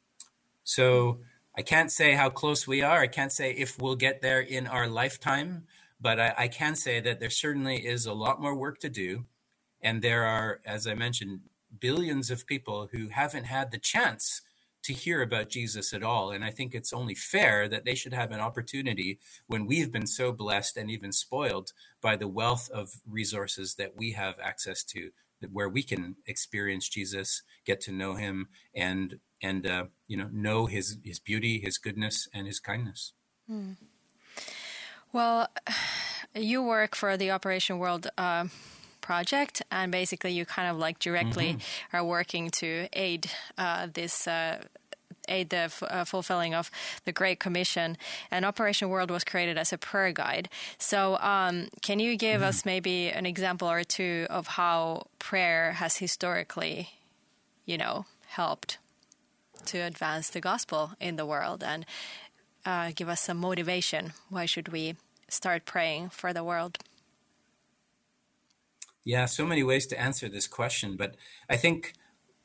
So 0.63 1.20
I 1.60 1.62
can't 1.62 1.91
say 1.91 2.14
how 2.14 2.30
close 2.30 2.66
we 2.66 2.82
are. 2.82 3.01
I 3.01 3.07
can't 3.07 3.34
say 3.34 3.51
if 3.51 3.78
we'll 3.78 3.97
get 3.97 4.22
there 4.22 4.39
in 4.39 4.66
our 4.66 4.88
lifetime. 4.88 5.66
But 5.99 6.18
I, 6.18 6.34
I, 6.38 6.47
can 6.47 6.74
say 6.74 7.01
that 7.01 7.20
there 7.20 7.30
certainly 7.30 7.86
is 7.86 8.05
a 8.05 8.14
lot 8.14 8.41
more 8.41 8.55
work 8.55 8.80
to 8.80 8.89
do. 8.89 9.26
And 9.82 10.01
there 10.01 10.24
are, 10.24 10.62
as 10.66 10.88
I 10.88 10.93
mentioned, 10.93 11.41
billions 11.78 12.32
of 12.32 12.47
people 12.47 12.88
who 12.93 13.10
haven't 13.10 13.43
had 13.43 13.72
the 13.72 13.78
chance 13.78 14.41
to 14.84 14.93
hear 14.93 15.22
about 15.22 15.49
Jesus 15.49 15.91
at 15.91 16.01
all. 16.01 16.32
And 16.32 16.45
I 16.45 16.49
think 16.49 16.74
it's 16.74 16.93
only 16.93 17.14
fair 17.14 17.68
that 17.68 17.84
they 17.84 17.93
should 17.93 18.14
have 18.14 18.32
an 18.32 18.39
opportunity 18.39 19.20
when 19.47 19.66
we've 19.66 19.91
been 19.91 20.07
so 20.07 20.32
blessed 20.32 20.78
and 20.78 20.89
even 20.89 21.12
spoiled 21.12 21.74
by 22.01 22.16
the 22.16 22.30
wealth 22.30 22.70
of 22.74 23.01
resources 23.05 23.76
that 23.76 23.97
we 23.97 24.14
have 24.14 24.36
access 24.41 24.82
to, 24.86 25.10
where 25.51 25.68
we 25.68 25.84
can 25.84 26.16
experience 26.26 26.88
Jesus, 26.88 27.41
get 27.66 27.82
to 27.82 27.91
know 27.91 28.16
him, 28.16 28.47
and 28.74 29.20
and 29.41 29.65
uh, 29.65 29.85
you 30.07 30.17
know 30.17 30.29
know 30.31 30.65
his 30.65 30.97
his 31.03 31.19
beauty, 31.19 31.59
his 31.59 31.77
goodness, 31.77 32.27
and 32.33 32.47
his 32.47 32.59
kindness. 32.59 33.13
Hmm. 33.47 33.73
Well, 35.11 35.49
you 36.35 36.63
work 36.63 36.95
for 36.95 37.17
the 37.17 37.31
Operation 37.31 37.79
World 37.79 38.07
uh, 38.17 38.47
project, 39.01 39.61
and 39.71 39.91
basically 39.91 40.31
you 40.31 40.45
kind 40.45 40.69
of 40.69 40.77
like 40.77 40.99
directly 40.99 41.53
mm-hmm. 41.53 41.95
are 41.95 42.03
working 42.03 42.49
to 42.51 42.87
aid 42.93 43.29
uh, 43.57 43.87
this. 43.93 44.27
Uh, 44.27 44.63
aid 45.27 45.49
the 45.51 45.57
f- 45.57 45.83
uh, 45.83 46.03
fulfilling 46.05 46.55
of 46.55 46.71
the 47.05 47.11
Great 47.11 47.39
Commission. 47.39 47.97
And 48.31 48.45
Operation 48.45 48.89
World 48.89 49.11
was 49.11 49.23
created 49.23 49.59
as 49.59 49.71
a 49.71 49.77
prayer 49.77 50.11
guide. 50.11 50.49
So, 50.79 51.17
um, 51.17 51.67
can 51.83 51.99
you 51.99 52.17
give 52.17 52.41
mm. 52.41 52.45
us 52.45 52.65
maybe 52.65 53.09
an 53.09 53.27
example 53.27 53.69
or 53.69 53.83
two 53.83 54.25
of 54.31 54.47
how 54.47 55.05
prayer 55.19 55.73
has 55.73 55.97
historically, 55.97 56.89
you 57.65 57.77
know, 57.77 58.07
helped 58.27 58.79
to 59.68 59.80
advance 59.80 60.30
the 60.30 60.41
gospel 60.41 60.91
in 60.99 61.16
the 61.16 61.26
world 61.26 61.64
and 61.64 61.86
uh, 62.66 62.91
give 62.95 63.10
us 63.10 63.22
some 63.22 63.38
motivation. 63.38 64.14
Why 64.30 64.45
should 64.45 64.70
we 64.70 64.95
start 65.28 65.66
praying 65.66 66.10
for 66.10 66.34
the 66.34 66.43
world? 66.43 66.78
Yeah, 69.05 69.26
so 69.26 69.45
many 69.45 69.64
ways 69.64 69.88
to 69.88 69.99
answer 69.99 70.30
this 70.30 70.47
question, 70.47 70.95
but 70.97 71.16
I 71.49 71.55
think 71.57 71.93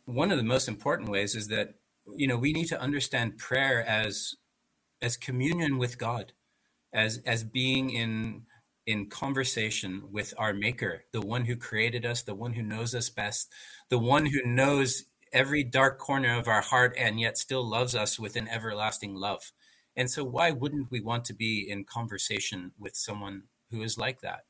one 0.05 0.31
of 0.31 0.39
the 0.39 0.45
most 0.45 0.69
important 0.69 1.11
ways 1.11 1.35
is 1.35 1.49
that 1.49 1.75
you 2.17 2.27
know 2.29 2.37
we 2.37 2.53
need 2.53 2.67
to 2.69 2.81
understand 2.81 3.39
prayer 3.39 3.85
as 3.87 4.35
as 5.03 5.17
communion 5.17 5.79
with 5.79 5.99
God, 5.99 6.33
as 6.93 7.21
as 7.27 7.45
being 7.45 7.91
in 7.91 8.47
in 8.87 9.09
conversation 9.09 10.03
with 10.13 10.35
our 10.37 10.53
maker, 10.53 11.05
the 11.13 11.21
one 11.21 11.47
who 11.47 11.57
created 11.57 12.05
us, 12.05 12.23
the 12.23 12.35
one 12.35 12.53
who 12.53 12.63
knows 12.63 12.95
us 12.95 13.09
best, 13.09 13.51
the 13.89 13.99
one 13.99 14.27
who 14.27 14.43
knows 14.45 15.05
every 15.35 15.65
dark 15.65 15.99
corner 15.99 16.39
of 16.39 16.49
our 16.49 16.63
heart 16.63 16.95
and 16.97 17.21
yet 17.21 17.37
still 17.37 17.69
loves 17.69 17.95
us 17.95 18.19
with 18.19 18.37
an 18.37 18.49
everlasting 18.49 19.15
love. 19.15 19.53
And 19.97 20.11
so, 20.11 20.25
why 20.25 20.51
wouldn't 20.53 20.91
we 20.91 21.01
want 21.01 21.25
to 21.27 21.35
be 21.35 21.69
in 21.69 21.85
conversation 21.85 22.73
with 22.79 22.97
someone 22.97 23.45
who 23.71 23.83
is 23.83 23.99
like 23.99 24.21
that? 24.23 24.45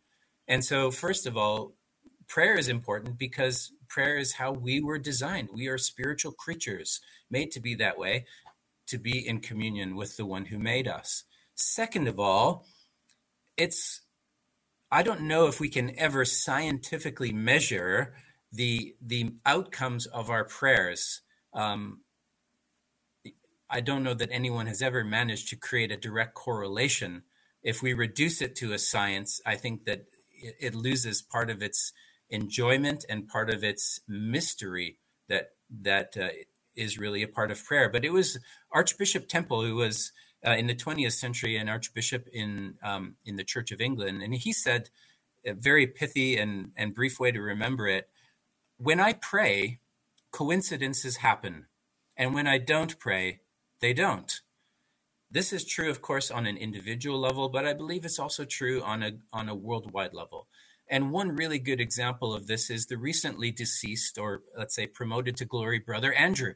And 0.47 0.65
so, 0.65 0.91
first 0.91 1.27
of 1.27 1.37
all, 1.37 1.75
prayer 2.29 2.57
is 2.57 2.69
important 2.69 3.19
because 3.19 3.73
prayer 3.89 4.17
is 4.17 4.35
how 4.35 4.53
we 4.53 4.81
were 4.81 4.99
designed. 4.99 5.49
We 5.53 5.67
are 5.69 5.79
spiritual 5.79 6.33
creatures 6.33 7.01
made 7.31 7.51
to 7.53 7.61
be 7.61 7.75
that 7.77 7.99
way, 7.99 8.27
to 8.87 8.99
be 8.99 9.27
in 9.27 9.41
communion 9.41 9.97
with 9.97 10.17
the 10.17 10.27
one 10.27 10.47
who 10.47 10.59
made 10.59 10.87
us. 10.87 11.25
Second 11.55 12.09
of 12.09 12.19
all, 12.19 12.67
it's 13.57 14.01
I 14.91 15.03
don't 15.03 15.23
know 15.23 15.47
if 15.47 15.61
we 15.61 15.69
can 15.69 15.99
ever 15.99 16.25
scientifically 16.25 17.33
measure 17.33 18.15
the 18.55 18.95
the 19.01 19.35
outcomes 19.45 20.07
of 20.07 20.31
our 20.31 20.45
prayers. 20.45 21.21
Um, 21.53 22.01
I 23.69 23.81
don't 23.81 24.05
know 24.05 24.15
that 24.15 24.29
anyone 24.31 24.67
has 24.67 24.83
ever 24.83 25.03
managed 25.03 25.49
to 25.49 25.57
create 25.57 25.91
a 25.91 25.97
direct 25.97 26.35
correlation. 26.35 27.23
If 27.63 27.83
we 27.83 27.93
reduce 27.93 28.41
it 28.41 28.55
to 28.57 28.73
a 28.73 28.79
science, 28.79 29.41
I 29.45 29.57
think 29.57 29.85
that 29.85 30.05
it, 30.33 30.55
it 30.61 30.75
loses 30.75 31.23
part 31.23 31.51
of 31.51 31.63
its 31.63 31.93
enjoyment 32.31 33.05
and 33.09 33.29
part 33.29 33.51
of 33.51 33.65
its 33.65 34.01
mystery 34.07 34.99
that 35.29 35.51
that 35.71 36.17
uh, 36.17 36.29
is 36.77 36.99
really 36.99 37.23
a 37.23 37.29
part 37.29 37.51
of 37.51 37.65
prayer. 37.65 37.89
But 37.89 38.05
it 38.05 38.13
was 38.13 38.39
Archbishop 38.73 39.29
Temple 39.29 39.63
who 39.63 39.77
was 39.77 40.13
uh, 40.47 40.53
in 40.53 40.67
the 40.67 40.75
20th 40.75 41.13
century 41.13 41.57
an 41.57 41.69
archbishop 41.69 42.27
in 42.33 42.75
um, 42.83 43.17
in 43.25 43.37
the 43.37 43.45
Church 43.45 43.73
of 43.73 43.81
England, 43.81 44.23
and 44.23 44.35
he 44.35 44.53
said 44.53 44.91
a 45.45 45.55
very 45.55 45.87
pithy 45.87 46.37
and 46.37 46.71
and 46.77 46.95
brief 46.95 47.19
way 47.19 47.33
to 47.33 47.41
remember 47.41 47.89
it: 47.89 48.09
When 48.85 49.01
I 49.01 49.15
pray, 49.15 49.79
coincidences 50.31 51.17
happen, 51.17 51.69
and 52.19 52.35
when 52.35 52.47
I 52.47 52.59
don't 52.59 52.99
pray, 52.99 53.41
they 53.81 53.95
don't. 53.95 54.31
This 55.31 55.55
is 55.55 55.65
true, 55.65 55.89
of 55.89 56.03
course, 56.03 56.31
on 56.31 56.45
an 56.45 56.59
individual 56.59 57.19
level, 57.19 57.49
but 57.49 57.65
I 57.65 57.73
believe 57.73 58.05
it's 58.05 58.19
also 58.19 58.45
true 58.45 58.83
on 58.83 59.03
a, 59.03 59.13
on 59.33 59.49
a 59.49 59.55
worldwide 59.55 60.13
level. 60.13 60.49
And 60.87 61.11
one 61.13 61.35
really 61.35 61.59
good 61.59 61.81
example 61.81 62.35
of 62.35 62.47
this 62.47 62.69
is 62.69 62.85
the 62.85 62.99
recently 62.99 63.51
deceased, 63.51 64.19
or 64.19 64.43
let's 64.55 64.75
say 64.75 64.87
promoted 64.87 65.39
to 65.39 65.47
glory, 65.47 65.79
brother 65.79 66.13
Andrew, 66.13 66.53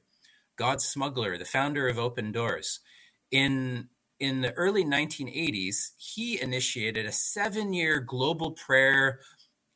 God's 0.56 0.84
smuggler, 0.84 1.38
the 1.38 1.46
founder 1.46 1.88
of 1.88 1.98
Open 1.98 2.30
Doors. 2.30 2.80
In 3.30 3.88
in 4.20 4.42
the 4.42 4.52
early 4.52 4.84
1980s, 4.84 5.92
he 5.96 6.38
initiated 6.38 7.06
a 7.06 7.12
seven 7.12 7.72
year 7.72 8.00
global 8.00 8.50
prayer 8.50 9.20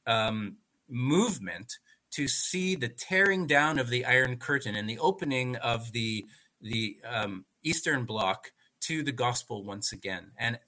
um, 0.07 0.59
movement 0.91 1.79
to 2.13 2.29
see 2.29 2.75
the 2.75 2.89
tearing 2.89 3.47
down 3.47 3.79
of 3.79 3.89
the 3.89 4.05
Iron 4.05 4.37
Curtain 4.37 4.75
and 4.75 4.89
the 4.89 4.99
opening 4.99 5.57
of 5.57 5.93
the 5.93 6.25
the 6.61 6.99
um, 7.09 7.45
Eastern 7.65 8.05
Bloc 8.05 8.53
to 8.83 9.03
the 9.03 9.13
gospel 9.13 9.65
once 9.65 9.93
again. 9.93 10.31
And 10.39 10.59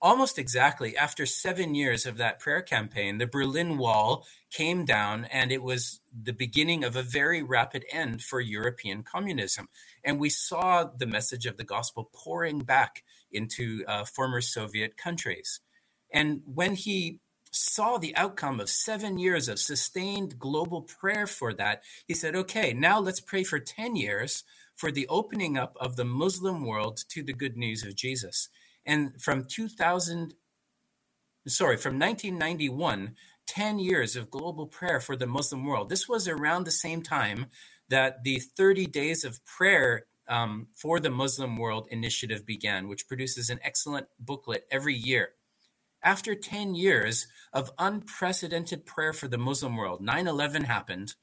almost 0.00 0.38
exactly 0.38 0.96
after 0.96 1.24
seven 1.24 1.74
years 1.74 2.06
of 2.06 2.16
that 2.18 2.38
prayer 2.38 2.62
campaign, 2.62 3.18
the 3.18 3.26
Berlin 3.26 3.78
Wall 3.78 4.26
came 4.50 4.84
down, 4.84 5.24
and 5.26 5.50
it 5.50 5.62
was 5.62 6.00
the 6.12 6.32
beginning 6.32 6.84
of 6.84 6.96
a 6.96 7.02
very 7.02 7.42
rapid 7.42 7.84
end 7.90 8.22
for 8.22 8.40
European 8.40 9.02
communism. 9.02 9.68
And 10.04 10.20
we 10.20 10.28
saw 10.28 10.84
the 10.84 11.06
message 11.06 11.46
of 11.46 11.56
the 11.56 11.64
gospel 11.64 12.10
pouring 12.12 12.60
back 12.60 13.04
into 13.32 13.84
uh, 13.88 14.04
former 14.04 14.40
Soviet 14.40 14.96
countries. 14.96 15.60
And 16.12 16.42
when 16.46 16.74
he 16.74 17.20
saw 17.56 17.98
the 17.98 18.14
outcome 18.16 18.60
of 18.60 18.68
seven 18.68 19.18
years 19.18 19.48
of 19.48 19.58
sustained 19.58 20.38
global 20.38 20.82
prayer 20.82 21.26
for 21.26 21.52
that, 21.54 21.82
he 22.06 22.14
said, 22.14 22.36
okay, 22.36 22.72
now 22.72 23.00
let's 23.00 23.20
pray 23.20 23.44
for 23.44 23.58
10 23.58 23.96
years 23.96 24.44
for 24.74 24.92
the 24.92 25.08
opening 25.08 25.56
up 25.56 25.76
of 25.80 25.96
the 25.96 26.04
Muslim 26.04 26.64
world 26.64 27.04
to 27.08 27.22
the 27.22 27.32
good 27.32 27.56
news 27.56 27.82
of 27.82 27.96
Jesus. 27.96 28.48
And 28.84 29.20
from 29.20 29.44
2000, 29.44 30.34
sorry, 31.48 31.76
from 31.76 31.98
1991, 31.98 33.14
10 33.46 33.78
years 33.78 34.16
of 34.16 34.30
global 34.30 34.66
prayer 34.66 35.00
for 35.00 35.16
the 35.16 35.26
Muslim 35.26 35.64
world. 35.64 35.88
This 35.88 36.08
was 36.08 36.28
around 36.28 36.64
the 36.64 36.70
same 36.70 37.02
time 37.02 37.46
that 37.88 38.24
the 38.24 38.40
30 38.40 38.86
days 38.86 39.24
of 39.24 39.44
prayer 39.44 40.06
um, 40.28 40.66
for 40.74 40.98
the 40.98 41.10
Muslim 41.10 41.56
world 41.56 41.86
initiative 41.90 42.44
began, 42.44 42.88
which 42.88 43.06
produces 43.06 43.48
an 43.48 43.60
excellent 43.62 44.08
booklet 44.18 44.66
every 44.70 44.94
year. 44.94 45.30
After 46.06 46.36
10 46.36 46.76
years 46.76 47.26
of 47.52 47.72
unprecedented 47.80 48.86
prayer 48.86 49.12
for 49.12 49.26
the 49.26 49.38
Muslim 49.38 49.74
world, 49.74 50.00
9 50.00 50.28
11 50.28 50.62
happened, 50.62 51.14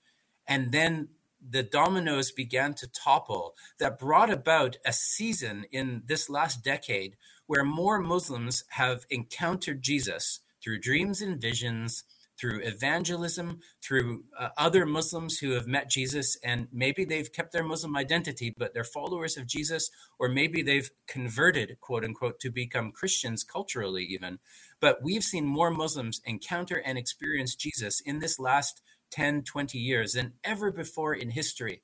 and 0.46 0.74
then 0.74 1.08
the 1.40 1.64
dominoes 1.64 2.34
began 2.34 2.74
to 2.74 2.88
topple 2.92 3.56
that 3.80 3.98
brought 3.98 4.30
about 4.30 4.76
a 4.86 4.92
season 4.92 5.66
in 5.72 6.04
this 6.06 6.30
last 6.30 6.66
decade 6.66 7.16
where 7.48 7.64
more 7.64 7.98
Muslims 7.98 8.66
have 8.72 9.06
encountered 9.10 9.82
Jesus 9.82 10.42
through 10.62 10.82
dreams 10.82 11.22
and 11.22 11.40
visions, 11.40 12.04
through 12.44 12.60
evangelism, 12.60 13.62
through 13.82 14.26
uh, 14.38 14.50
other 14.58 14.86
Muslims 14.86 15.38
who 15.38 15.52
have 15.52 15.66
met 15.66 15.90
Jesus, 15.90 16.38
and 16.44 16.68
maybe 16.74 17.06
they've 17.06 17.32
kept 17.32 17.54
their 17.54 17.64
Muslim 17.64 17.96
identity, 17.96 18.54
but 18.58 18.74
they're 18.74 18.84
followers 18.84 19.38
of 19.38 19.48
Jesus, 19.48 19.90
or 20.20 20.28
maybe 20.28 20.62
they've 20.62 20.92
converted, 21.08 21.78
quote 21.80 22.04
unquote, 22.04 22.42
to 22.42 22.52
become 22.52 22.92
Christians 22.92 23.46
culturally, 23.46 24.04
even. 24.04 24.40
But 24.82 25.02
we've 25.02 25.24
seen 25.24 25.46
more 25.46 25.72
Muslims 25.72 26.20
encounter 26.26 26.76
and 26.86 26.98
experience 26.98 27.56
Jesus 27.56 28.02
in 28.02 28.20
this 28.20 28.38
last 28.38 28.82
10, 29.12 29.44
20 29.44 29.78
years 29.78 30.12
than 30.12 30.34
ever 30.44 30.70
before 30.70 31.14
in 31.14 31.30
history. 31.30 31.82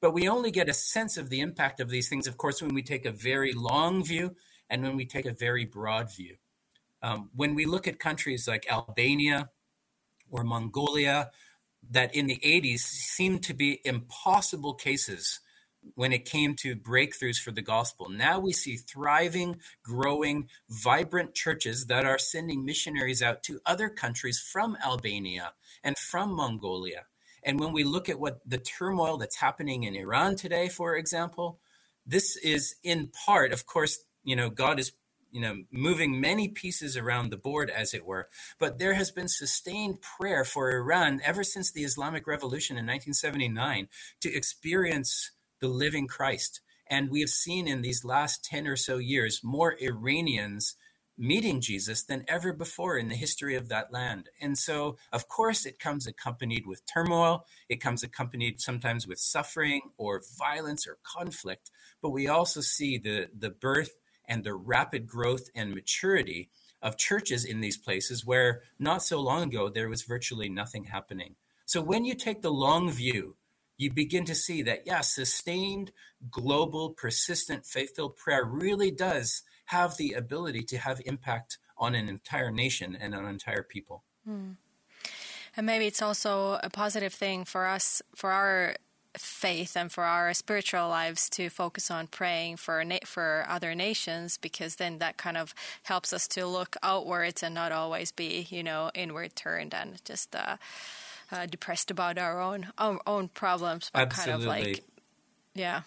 But 0.00 0.14
we 0.14 0.26
only 0.26 0.50
get 0.50 0.70
a 0.70 0.74
sense 0.74 1.18
of 1.18 1.28
the 1.28 1.40
impact 1.40 1.78
of 1.78 1.90
these 1.90 2.08
things, 2.08 2.26
of 2.26 2.38
course, 2.38 2.62
when 2.62 2.72
we 2.72 2.82
take 2.82 3.04
a 3.04 3.12
very 3.12 3.52
long 3.52 4.02
view 4.02 4.34
and 4.70 4.82
when 4.82 4.96
we 4.96 5.04
take 5.04 5.26
a 5.26 5.34
very 5.34 5.66
broad 5.66 6.10
view. 6.10 6.36
Um, 7.02 7.28
when 7.34 7.54
we 7.54 7.66
look 7.66 7.86
at 7.86 7.98
countries 7.98 8.48
like 8.48 8.64
Albania 8.72 9.50
or 10.30 10.44
Mongolia, 10.44 11.30
that 11.90 12.14
in 12.14 12.26
the 12.26 12.40
80s 12.44 12.80
seemed 12.80 13.42
to 13.44 13.54
be 13.54 13.80
impossible 13.84 14.74
cases 14.74 15.40
when 15.94 16.12
it 16.12 16.24
came 16.24 16.54
to 16.54 16.74
breakthroughs 16.74 17.36
for 17.36 17.50
the 17.50 17.62
gospel. 17.62 18.08
Now 18.08 18.38
we 18.38 18.52
see 18.52 18.76
thriving, 18.76 19.60
growing, 19.82 20.48
vibrant 20.68 21.34
churches 21.34 21.86
that 21.86 22.06
are 22.06 22.18
sending 22.18 22.64
missionaries 22.64 23.22
out 23.22 23.42
to 23.44 23.60
other 23.66 23.88
countries 23.88 24.38
from 24.40 24.78
Albania 24.84 25.52
and 25.82 25.98
from 25.98 26.34
Mongolia. 26.34 27.04
And 27.42 27.60
when 27.60 27.72
we 27.72 27.84
look 27.84 28.08
at 28.08 28.18
what 28.18 28.40
the 28.46 28.58
turmoil 28.58 29.18
that's 29.18 29.36
happening 29.36 29.82
in 29.82 29.94
Iran 29.94 30.36
today, 30.36 30.68
for 30.68 30.96
example, 30.96 31.58
this 32.06 32.36
is 32.36 32.76
in 32.82 33.08
part, 33.08 33.52
of 33.52 33.66
course, 33.66 33.98
you 34.22 34.34
know, 34.34 34.48
God 34.48 34.78
is 34.78 34.92
you 35.34 35.40
know 35.40 35.64
moving 35.70 36.20
many 36.20 36.48
pieces 36.48 36.96
around 36.96 37.30
the 37.30 37.36
board 37.36 37.68
as 37.68 37.92
it 37.92 38.06
were 38.06 38.28
but 38.58 38.78
there 38.78 38.94
has 38.94 39.10
been 39.10 39.28
sustained 39.28 39.98
prayer 40.00 40.44
for 40.44 40.70
iran 40.70 41.20
ever 41.24 41.44
since 41.44 41.70
the 41.70 41.84
islamic 41.84 42.26
revolution 42.26 42.76
in 42.76 42.86
1979 42.86 43.88
to 44.20 44.32
experience 44.32 45.32
the 45.64 45.68
living 45.68 46.06
Christ. 46.06 46.60
And 46.86 47.10
we 47.10 47.20
have 47.20 47.30
seen 47.30 47.66
in 47.66 47.80
these 47.80 48.04
last 48.04 48.44
10 48.44 48.66
or 48.66 48.76
so 48.76 48.98
years 48.98 49.40
more 49.42 49.76
Iranians 49.80 50.74
meeting 51.16 51.62
Jesus 51.62 52.04
than 52.04 52.24
ever 52.28 52.52
before 52.52 52.98
in 52.98 53.08
the 53.08 53.14
history 53.14 53.54
of 53.54 53.70
that 53.70 53.90
land. 53.90 54.28
And 54.42 54.58
so, 54.58 54.98
of 55.10 55.26
course, 55.26 55.64
it 55.64 55.78
comes 55.78 56.06
accompanied 56.06 56.66
with 56.66 56.82
turmoil. 56.84 57.46
It 57.68 57.80
comes 57.80 58.02
accompanied 58.02 58.60
sometimes 58.60 59.06
with 59.06 59.18
suffering 59.18 59.80
or 59.96 60.20
violence 60.38 60.86
or 60.86 60.98
conflict. 61.02 61.70
But 62.02 62.10
we 62.10 62.28
also 62.28 62.60
see 62.60 62.98
the, 62.98 63.28
the 63.36 63.50
birth 63.50 63.92
and 64.28 64.44
the 64.44 64.54
rapid 64.54 65.06
growth 65.06 65.50
and 65.54 65.74
maturity 65.74 66.50
of 66.82 66.98
churches 66.98 67.44
in 67.44 67.60
these 67.60 67.78
places 67.78 68.24
where 68.24 68.62
not 68.78 69.02
so 69.02 69.20
long 69.20 69.44
ago 69.44 69.68
there 69.68 69.88
was 69.88 70.02
virtually 70.02 70.48
nothing 70.48 70.84
happening. 70.84 71.34
So, 71.66 71.80
when 71.80 72.04
you 72.04 72.14
take 72.14 72.42
the 72.42 72.52
long 72.52 72.90
view, 72.90 73.36
you 73.76 73.90
begin 73.90 74.24
to 74.26 74.34
see 74.34 74.62
that, 74.62 74.86
yeah, 74.86 75.00
sustained, 75.00 75.92
global, 76.30 76.90
persistent, 76.90 77.66
faith 77.66 77.96
filled 77.96 78.16
prayer 78.16 78.44
really 78.44 78.90
does 78.90 79.42
have 79.66 79.96
the 79.96 80.12
ability 80.12 80.62
to 80.62 80.78
have 80.78 81.00
impact 81.06 81.58
on 81.78 81.94
an 81.94 82.08
entire 82.08 82.50
nation 82.50 82.96
and 83.00 83.14
on 83.14 83.26
entire 83.26 83.62
people. 83.62 84.04
Mm. 84.28 84.56
And 85.56 85.66
maybe 85.66 85.86
it's 85.86 86.02
also 86.02 86.58
a 86.62 86.70
positive 86.70 87.14
thing 87.14 87.44
for 87.44 87.66
us, 87.66 88.02
for 88.14 88.30
our 88.30 88.76
faith 89.16 89.76
and 89.76 89.92
for 89.92 90.04
our 90.04 90.34
spiritual 90.34 90.88
lives 90.88 91.28
to 91.30 91.48
focus 91.48 91.90
on 91.90 92.06
praying 92.06 92.56
for 92.56 92.84
for 93.04 93.46
other 93.48 93.74
nations 93.74 94.38
because 94.38 94.76
then 94.76 94.98
that 94.98 95.16
kind 95.16 95.36
of 95.36 95.54
helps 95.84 96.12
us 96.12 96.26
to 96.26 96.46
look 96.46 96.76
outwards 96.82 97.42
and 97.42 97.54
not 97.54 97.70
always 97.70 98.10
be 98.10 98.46
you 98.50 98.62
know 98.62 98.90
inward 98.94 99.36
turned 99.36 99.72
and 99.72 100.04
just 100.04 100.34
uh, 100.34 100.56
uh, 101.32 101.46
depressed 101.46 101.90
about 101.90 102.18
our 102.18 102.40
own 102.40 102.68
our 102.78 103.00
own 103.06 103.28
problems, 103.28 103.90
but 103.92 104.02
Absolutely. 104.02 104.44
kind 104.44 104.60
of 104.60 104.66
like 104.66 104.84
yeah, 105.54 105.82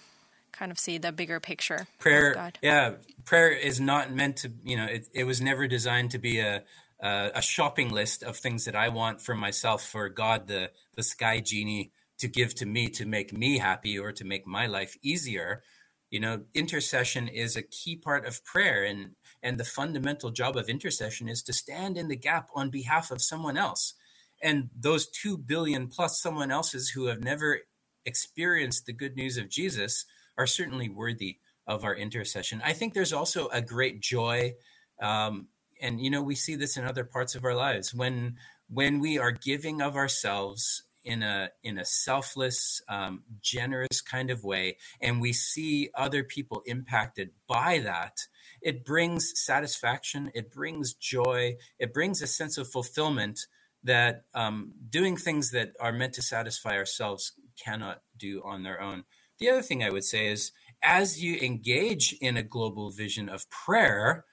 kind 0.52 0.72
of 0.72 0.80
see 0.80 0.98
the 0.98 1.12
bigger 1.12 1.40
picture. 1.40 1.88
Prayer, 2.00 2.52
yeah, 2.62 2.94
prayer 3.26 3.52
is 3.52 3.80
not 3.80 4.12
meant 4.12 4.38
to 4.38 4.52
you 4.64 4.78
know 4.78 4.86
it, 4.86 5.08
it 5.14 5.24
was 5.24 5.42
never 5.42 5.68
designed 5.68 6.12
to 6.12 6.18
be 6.18 6.40
a 6.40 6.64
uh, 7.02 7.30
a 7.36 7.42
shopping 7.42 7.90
list 7.90 8.24
of 8.24 8.38
things 8.38 8.66
that 8.66 8.76
I 8.76 8.90
want 8.90 9.22
for 9.22 9.36
myself 9.36 9.84
for 9.84 10.10
God 10.10 10.48
the 10.48 10.72
the 10.96 11.04
sky 11.04 11.40
genie 11.40 11.92
to 12.20 12.28
give 12.28 12.56
to 12.56 12.66
me 12.66 12.90
to 12.90 13.06
make 13.06 13.32
me 13.32 13.60
happy 13.60 13.98
or 13.98 14.12
to 14.12 14.26
make 14.26 14.48
my 14.48 14.66
life 14.66 14.98
easier 15.02 15.62
you 16.10 16.20
know 16.20 16.44
intercession 16.54 17.28
is 17.28 17.56
a 17.56 17.62
key 17.62 17.96
part 17.96 18.26
of 18.26 18.44
prayer. 18.46 18.84
And 18.84 19.12
and 19.44 19.60
the 19.60 19.66
fundamental 19.66 20.32
job 20.32 20.56
of 20.58 20.70
intercession 20.70 21.28
is 21.28 21.44
to 21.44 21.54
stand 21.54 21.98
in 21.98 22.08
the 22.08 22.16
gap 22.16 22.50
on 22.56 22.70
behalf 22.70 23.12
of 23.12 23.22
someone 23.22 23.58
else. 23.58 23.94
And 24.42 24.70
those 24.76 25.08
2 25.08 25.38
billion 25.38 25.88
plus 25.88 26.22
someone 26.22 26.52
else's 26.52 26.90
who 26.90 27.08
have 27.08 27.24
never 27.24 27.62
experienced 28.06 28.86
the 28.86 28.94
good 28.94 29.16
news 29.16 29.38
of 29.38 29.50
Jesus 29.50 30.06
are 30.38 30.48
certainly 30.48 30.90
worthy 30.90 31.38
of 31.66 31.84
our 31.84 31.96
intercession. 31.96 32.62
I 32.64 32.74
think 32.74 32.94
there's 32.94 33.14
also 33.14 33.48
a 33.50 33.62
great 33.62 34.00
joy 34.00 34.54
um, 35.02 35.48
and 35.82 36.00
you 36.00 36.10
know 36.10 36.24
we 36.24 36.36
see 36.36 36.56
this 36.56 36.78
in 36.78 36.86
other 36.86 37.04
parts 37.04 37.36
of 37.36 37.44
our 37.44 37.56
lives. 37.56 37.94
When 37.94 38.38
when 38.70 39.00
we 39.00 39.18
are 39.18 39.32
giving 39.32 39.82
of 39.82 39.96
ourselves 39.96 40.84
in 41.08 41.24
a 41.24 41.50
in 41.64 41.78
a 41.78 41.86
selfless 41.86 42.82
um, 42.90 43.24
generous 43.42 44.02
kind 44.02 44.30
of 44.30 44.44
way 44.44 44.78
and 45.02 45.22
we 45.22 45.34
see 45.34 45.90
other 45.96 46.24
people 46.24 46.62
impacted 46.66 47.32
by 47.48 47.80
that 47.80 48.18
it 48.62 48.86
brings 48.86 49.32
satisfaction 49.36 50.30
it 50.36 50.52
brings 50.52 50.94
joy 50.94 51.56
it 51.80 51.94
brings 51.94 52.22
a 52.22 52.28
sense 52.28 52.58
of 52.58 52.70
fulfillment 52.70 53.40
that 53.84 54.24
um, 54.36 54.74
doing 54.90 55.16
things 55.18 55.52
that 55.52 55.72
are 55.80 55.94
meant 55.94 56.14
to 56.14 56.22
satisfy 56.22 56.76
ourselves 56.76 57.34
cannot 57.64 58.02
do 58.18 58.42
on 58.44 58.64
their 58.64 58.82
own. 58.82 59.06
The 59.40 59.50
other 59.50 59.62
thing 59.62 59.84
I 59.84 59.90
would 59.90 60.04
say 60.04 60.28
is 60.28 60.52
as 60.84 61.24
you 61.24 61.38
engage 61.38 62.16
in 62.22 62.38
a 62.38 62.44
global 62.44 62.92
vision 62.92 63.30
of 63.30 63.50
prayer, 63.50 64.26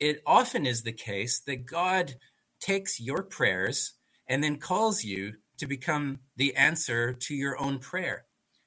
it 0.00 0.20
often 0.26 0.66
is 0.66 0.82
the 0.82 0.92
case 0.92 1.40
that 1.40 1.66
God 1.66 2.16
takes 2.60 3.00
your 3.00 3.22
prayers 3.22 3.94
and 4.26 4.42
then 4.42 4.56
calls 4.56 5.04
you 5.04 5.34
to 5.58 5.66
become 5.66 6.20
the 6.36 6.54
answer 6.56 7.12
to 7.12 7.34
your 7.34 7.60
own 7.60 7.78
prayer. 7.78 8.24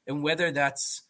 And 0.08 0.24
whether 0.24 0.52
that's, 0.52 1.04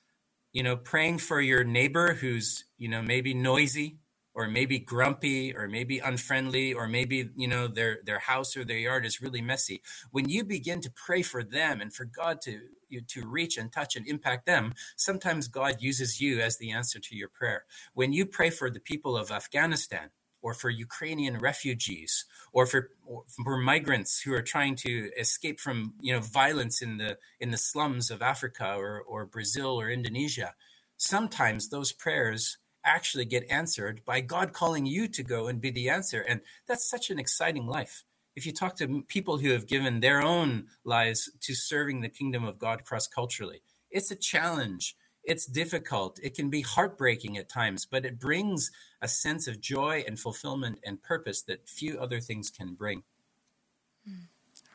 you 0.51 0.63
know, 0.63 0.75
praying 0.75 1.19
for 1.19 1.39
your 1.41 1.63
neighbor 1.63 2.15
who's, 2.15 2.65
you 2.77 2.89
know, 2.89 3.01
maybe 3.01 3.33
noisy 3.33 3.99
or 4.39 4.47
maybe 4.47 4.79
grumpy 4.79 5.53
or 5.53 5.67
maybe 5.67 5.99
unfriendly 5.99 6.73
or 6.73 6.87
maybe 6.87 7.29
you 7.35 7.47
know 7.47 7.67
their 7.67 7.99
their 8.05 8.19
house 8.19 8.55
or 8.55 8.63
their 8.63 8.77
yard 8.77 9.05
is 9.05 9.21
really 9.21 9.41
messy 9.41 9.81
when 10.11 10.29
you 10.29 10.43
begin 10.43 10.79
to 10.79 10.91
pray 10.91 11.21
for 11.21 11.43
them 11.43 11.81
and 11.81 11.93
for 11.93 12.05
god 12.05 12.39
to 12.41 12.59
you 12.87 13.01
to 13.01 13.27
reach 13.27 13.57
and 13.57 13.71
touch 13.71 13.95
and 13.95 14.07
impact 14.07 14.45
them 14.45 14.73
sometimes 14.95 15.47
god 15.49 15.75
uses 15.79 16.21
you 16.21 16.39
as 16.39 16.57
the 16.57 16.71
answer 16.71 16.99
to 16.99 17.15
your 17.15 17.27
prayer 17.27 17.65
when 17.93 18.13
you 18.13 18.25
pray 18.25 18.49
for 18.49 18.69
the 18.69 18.79
people 18.79 19.17
of 19.17 19.29
afghanistan 19.29 20.09
or 20.41 20.53
for 20.53 20.69
Ukrainian 20.69 21.37
refugees, 21.37 22.25
or 22.53 22.65
for, 22.65 22.91
or 23.05 23.23
for 23.43 23.57
migrants 23.57 24.21
who 24.21 24.33
are 24.33 24.41
trying 24.41 24.75
to 24.77 25.11
escape 25.17 25.59
from 25.59 25.93
you 25.99 26.13
know 26.13 26.19
violence 26.19 26.81
in 26.81 26.97
the 26.97 27.17
in 27.39 27.51
the 27.51 27.57
slums 27.57 28.09
of 28.11 28.21
Africa 28.21 28.75
or, 28.75 29.01
or 29.01 29.25
Brazil 29.25 29.79
or 29.79 29.89
Indonesia. 29.89 30.55
Sometimes 30.97 31.69
those 31.69 31.91
prayers 31.91 32.57
actually 32.85 33.25
get 33.25 33.49
answered 33.49 34.01
by 34.05 34.21
God 34.21 34.53
calling 34.53 34.85
you 34.85 35.07
to 35.07 35.23
go 35.23 35.47
and 35.47 35.61
be 35.61 35.71
the 35.71 35.89
answer. 35.89 36.21
And 36.21 36.41
that's 36.67 36.89
such 36.89 37.09
an 37.09 37.19
exciting 37.19 37.67
life. 37.67 38.03
If 38.35 38.45
you 38.45 38.53
talk 38.53 38.77
to 38.77 39.03
people 39.07 39.39
who 39.39 39.51
have 39.51 39.67
given 39.67 39.99
their 39.99 40.21
own 40.21 40.67
lives 40.85 41.29
to 41.41 41.53
serving 41.53 42.01
the 42.01 42.09
kingdom 42.09 42.45
of 42.45 42.57
God 42.57 42.85
cross 42.85 43.07
culturally, 43.07 43.61
it's 43.91 44.11
a 44.11 44.15
challenge. 44.15 44.95
It's 45.29 45.45
difficult. 45.45 46.19
It 46.23 46.33
can 46.33 46.49
be 46.49 46.61
heartbreaking 46.61 47.37
at 47.37 47.49
times, 47.49 47.85
but 47.85 48.03
it 48.03 48.19
brings 48.19 48.71
a 48.99 49.07
sense 49.07 49.47
of 49.47 49.61
joy 49.61 50.03
and 50.07 50.19
fulfillment 50.19 50.79
and 50.83 51.03
purpose 51.03 51.43
that 51.43 51.69
few 51.69 51.99
other 51.99 52.19
things 52.19 52.49
can 52.49 52.73
bring. 52.73 53.03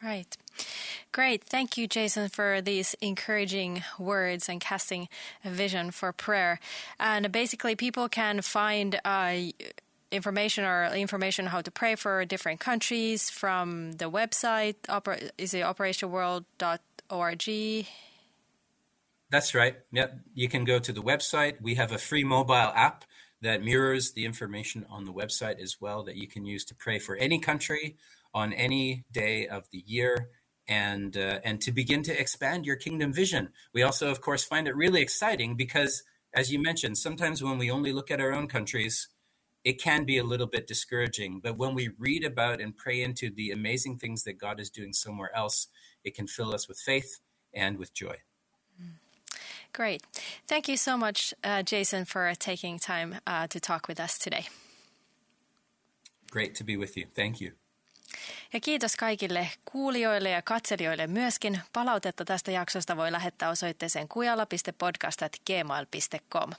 Right. 0.00 0.36
Great. 1.11 1.42
Thank 1.42 1.76
you, 1.76 1.88
Jason, 1.88 2.28
for 2.28 2.61
these 2.61 2.94
encouraging 3.00 3.82
words 3.98 4.48
and 4.48 4.61
casting 4.61 5.09
a 5.44 5.50
vision 5.50 5.90
for 5.90 6.12
prayer. 6.12 6.61
And 7.00 7.32
basically, 7.32 7.74
people 7.74 8.09
can 8.09 8.40
find 8.40 9.00
uh, 9.05 9.34
information 10.12 10.64
or 10.64 10.84
information 10.94 11.46
how 11.46 11.62
to 11.62 11.70
pray 11.72 11.96
for 11.96 12.24
different 12.24 12.61
countries 12.61 13.28
from 13.28 13.92
the 13.92 14.11
website. 14.11 14.76
Is 15.36 15.52
it 15.52 15.64
operationworld.org? 15.64 17.86
That's 19.35 19.53
right. 19.53 19.74
Yep. 19.91 20.16
You 20.32 20.49
can 20.49 20.62
go 20.64 20.78
to 20.78 20.93
the 20.93 21.03
website. 21.03 21.61
We 21.61 21.74
have 21.74 21.91
a 21.91 21.99
free 21.99 22.22
mobile 22.22 22.55
app 22.55 23.05
that 23.43 23.64
mirrors 23.64 24.12
the 24.12 24.24
information 24.24 24.87
on 24.89 25.07
the 25.07 25.12
website 25.12 25.59
as 25.59 25.78
well 25.80 26.05
that 26.05 26.14
you 26.14 26.28
can 26.28 26.47
use 26.47 26.64
to 26.66 26.74
pray 26.76 27.01
for 27.01 27.16
any 27.16 27.41
country 27.41 27.97
on 28.32 28.53
any 28.53 29.07
day 29.11 29.49
of 29.49 29.64
the 29.72 29.82
year 29.85 30.28
and 30.68 31.16
uh, 31.16 31.41
and 31.43 31.61
to 31.62 31.72
begin 31.72 32.05
to 32.05 32.16
expand 32.16 32.64
your 32.64 32.76
kingdom 32.76 33.12
vision. 33.12 33.49
We 33.72 33.82
also, 33.82 34.09
of 34.09 34.20
course, 34.20 34.45
find 34.45 34.68
it 34.68 34.76
really 34.76 35.03
exciting 35.03 35.57
because, 35.57 36.05
as 36.32 36.53
you 36.53 36.62
mentioned, 36.62 36.97
sometimes 36.99 37.43
when 37.43 37.59
we 37.59 37.72
only 37.72 37.93
look 37.93 38.12
at 38.12 38.20
our 38.20 38.32
own 38.32 38.47
countries, 38.47 39.09
it 39.64 39.82
can 39.82 40.05
be 40.05 40.16
a 40.16 40.22
little 40.22 40.47
bit 40.47 40.68
discouraging. 40.68 41.41
But 41.43 41.57
when 41.57 41.74
we 41.74 41.91
read 41.99 42.22
about 42.22 42.61
and 42.61 42.76
pray 42.76 43.03
into 43.03 43.30
the 43.30 43.51
amazing 43.51 43.99
things 43.99 44.22
that 44.22 44.39
God 44.39 44.61
is 44.61 44.70
doing 44.70 44.93
somewhere 44.93 45.35
else, 45.35 45.66
it 46.05 46.14
can 46.14 46.28
fill 46.28 46.55
us 46.55 46.68
with 46.68 46.78
faith 46.78 47.18
and 47.53 47.78
with 47.78 47.93
joy. 47.93 48.18
Great. 49.77 50.01
Thank 50.49 50.68
you 50.68 50.77
so 50.77 50.97
much, 50.97 51.35
uh, 51.45 51.62
Jason, 51.72 52.05
for 52.05 52.33
taking 52.39 52.81
time 52.81 53.20
uh, 53.27 53.49
to 53.49 53.61
talk 53.61 53.89
with 53.89 54.01
us 54.01 54.18
today. 54.18 54.47
Great 56.33 56.55
to 56.55 56.64
be 56.64 56.77
with 56.77 56.97
you. 56.97 57.07
Thank 57.14 57.43
you. 57.43 57.53
Ja 58.53 58.61
kiitos 58.61 58.97
kaikille 58.97 59.49
kuulijoille 59.64 60.31
ja 60.31 60.43
katselijoille 60.43 61.07
myöskin. 61.07 61.61
Palautetta 61.72 62.25
tästä 62.25 62.51
jaksosta 62.51 62.97
voi 62.97 63.12
lähettää 63.12 63.51
osoitteeseen 63.51 64.09
kujala.podcast.gmail.com. 64.09 66.51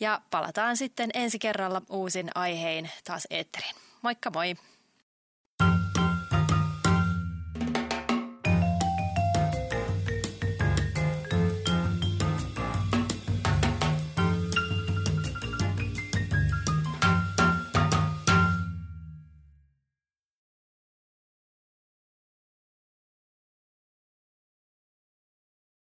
Ja 0.00 0.20
palataan 0.30 0.76
sitten 0.76 1.10
ensi 1.14 1.38
kerralla 1.38 1.82
uusin 1.90 2.30
aihein 2.34 2.90
taas 3.04 3.26
eetteriin. 3.30 3.74
Moikka 4.02 4.30
moi! 4.30 4.54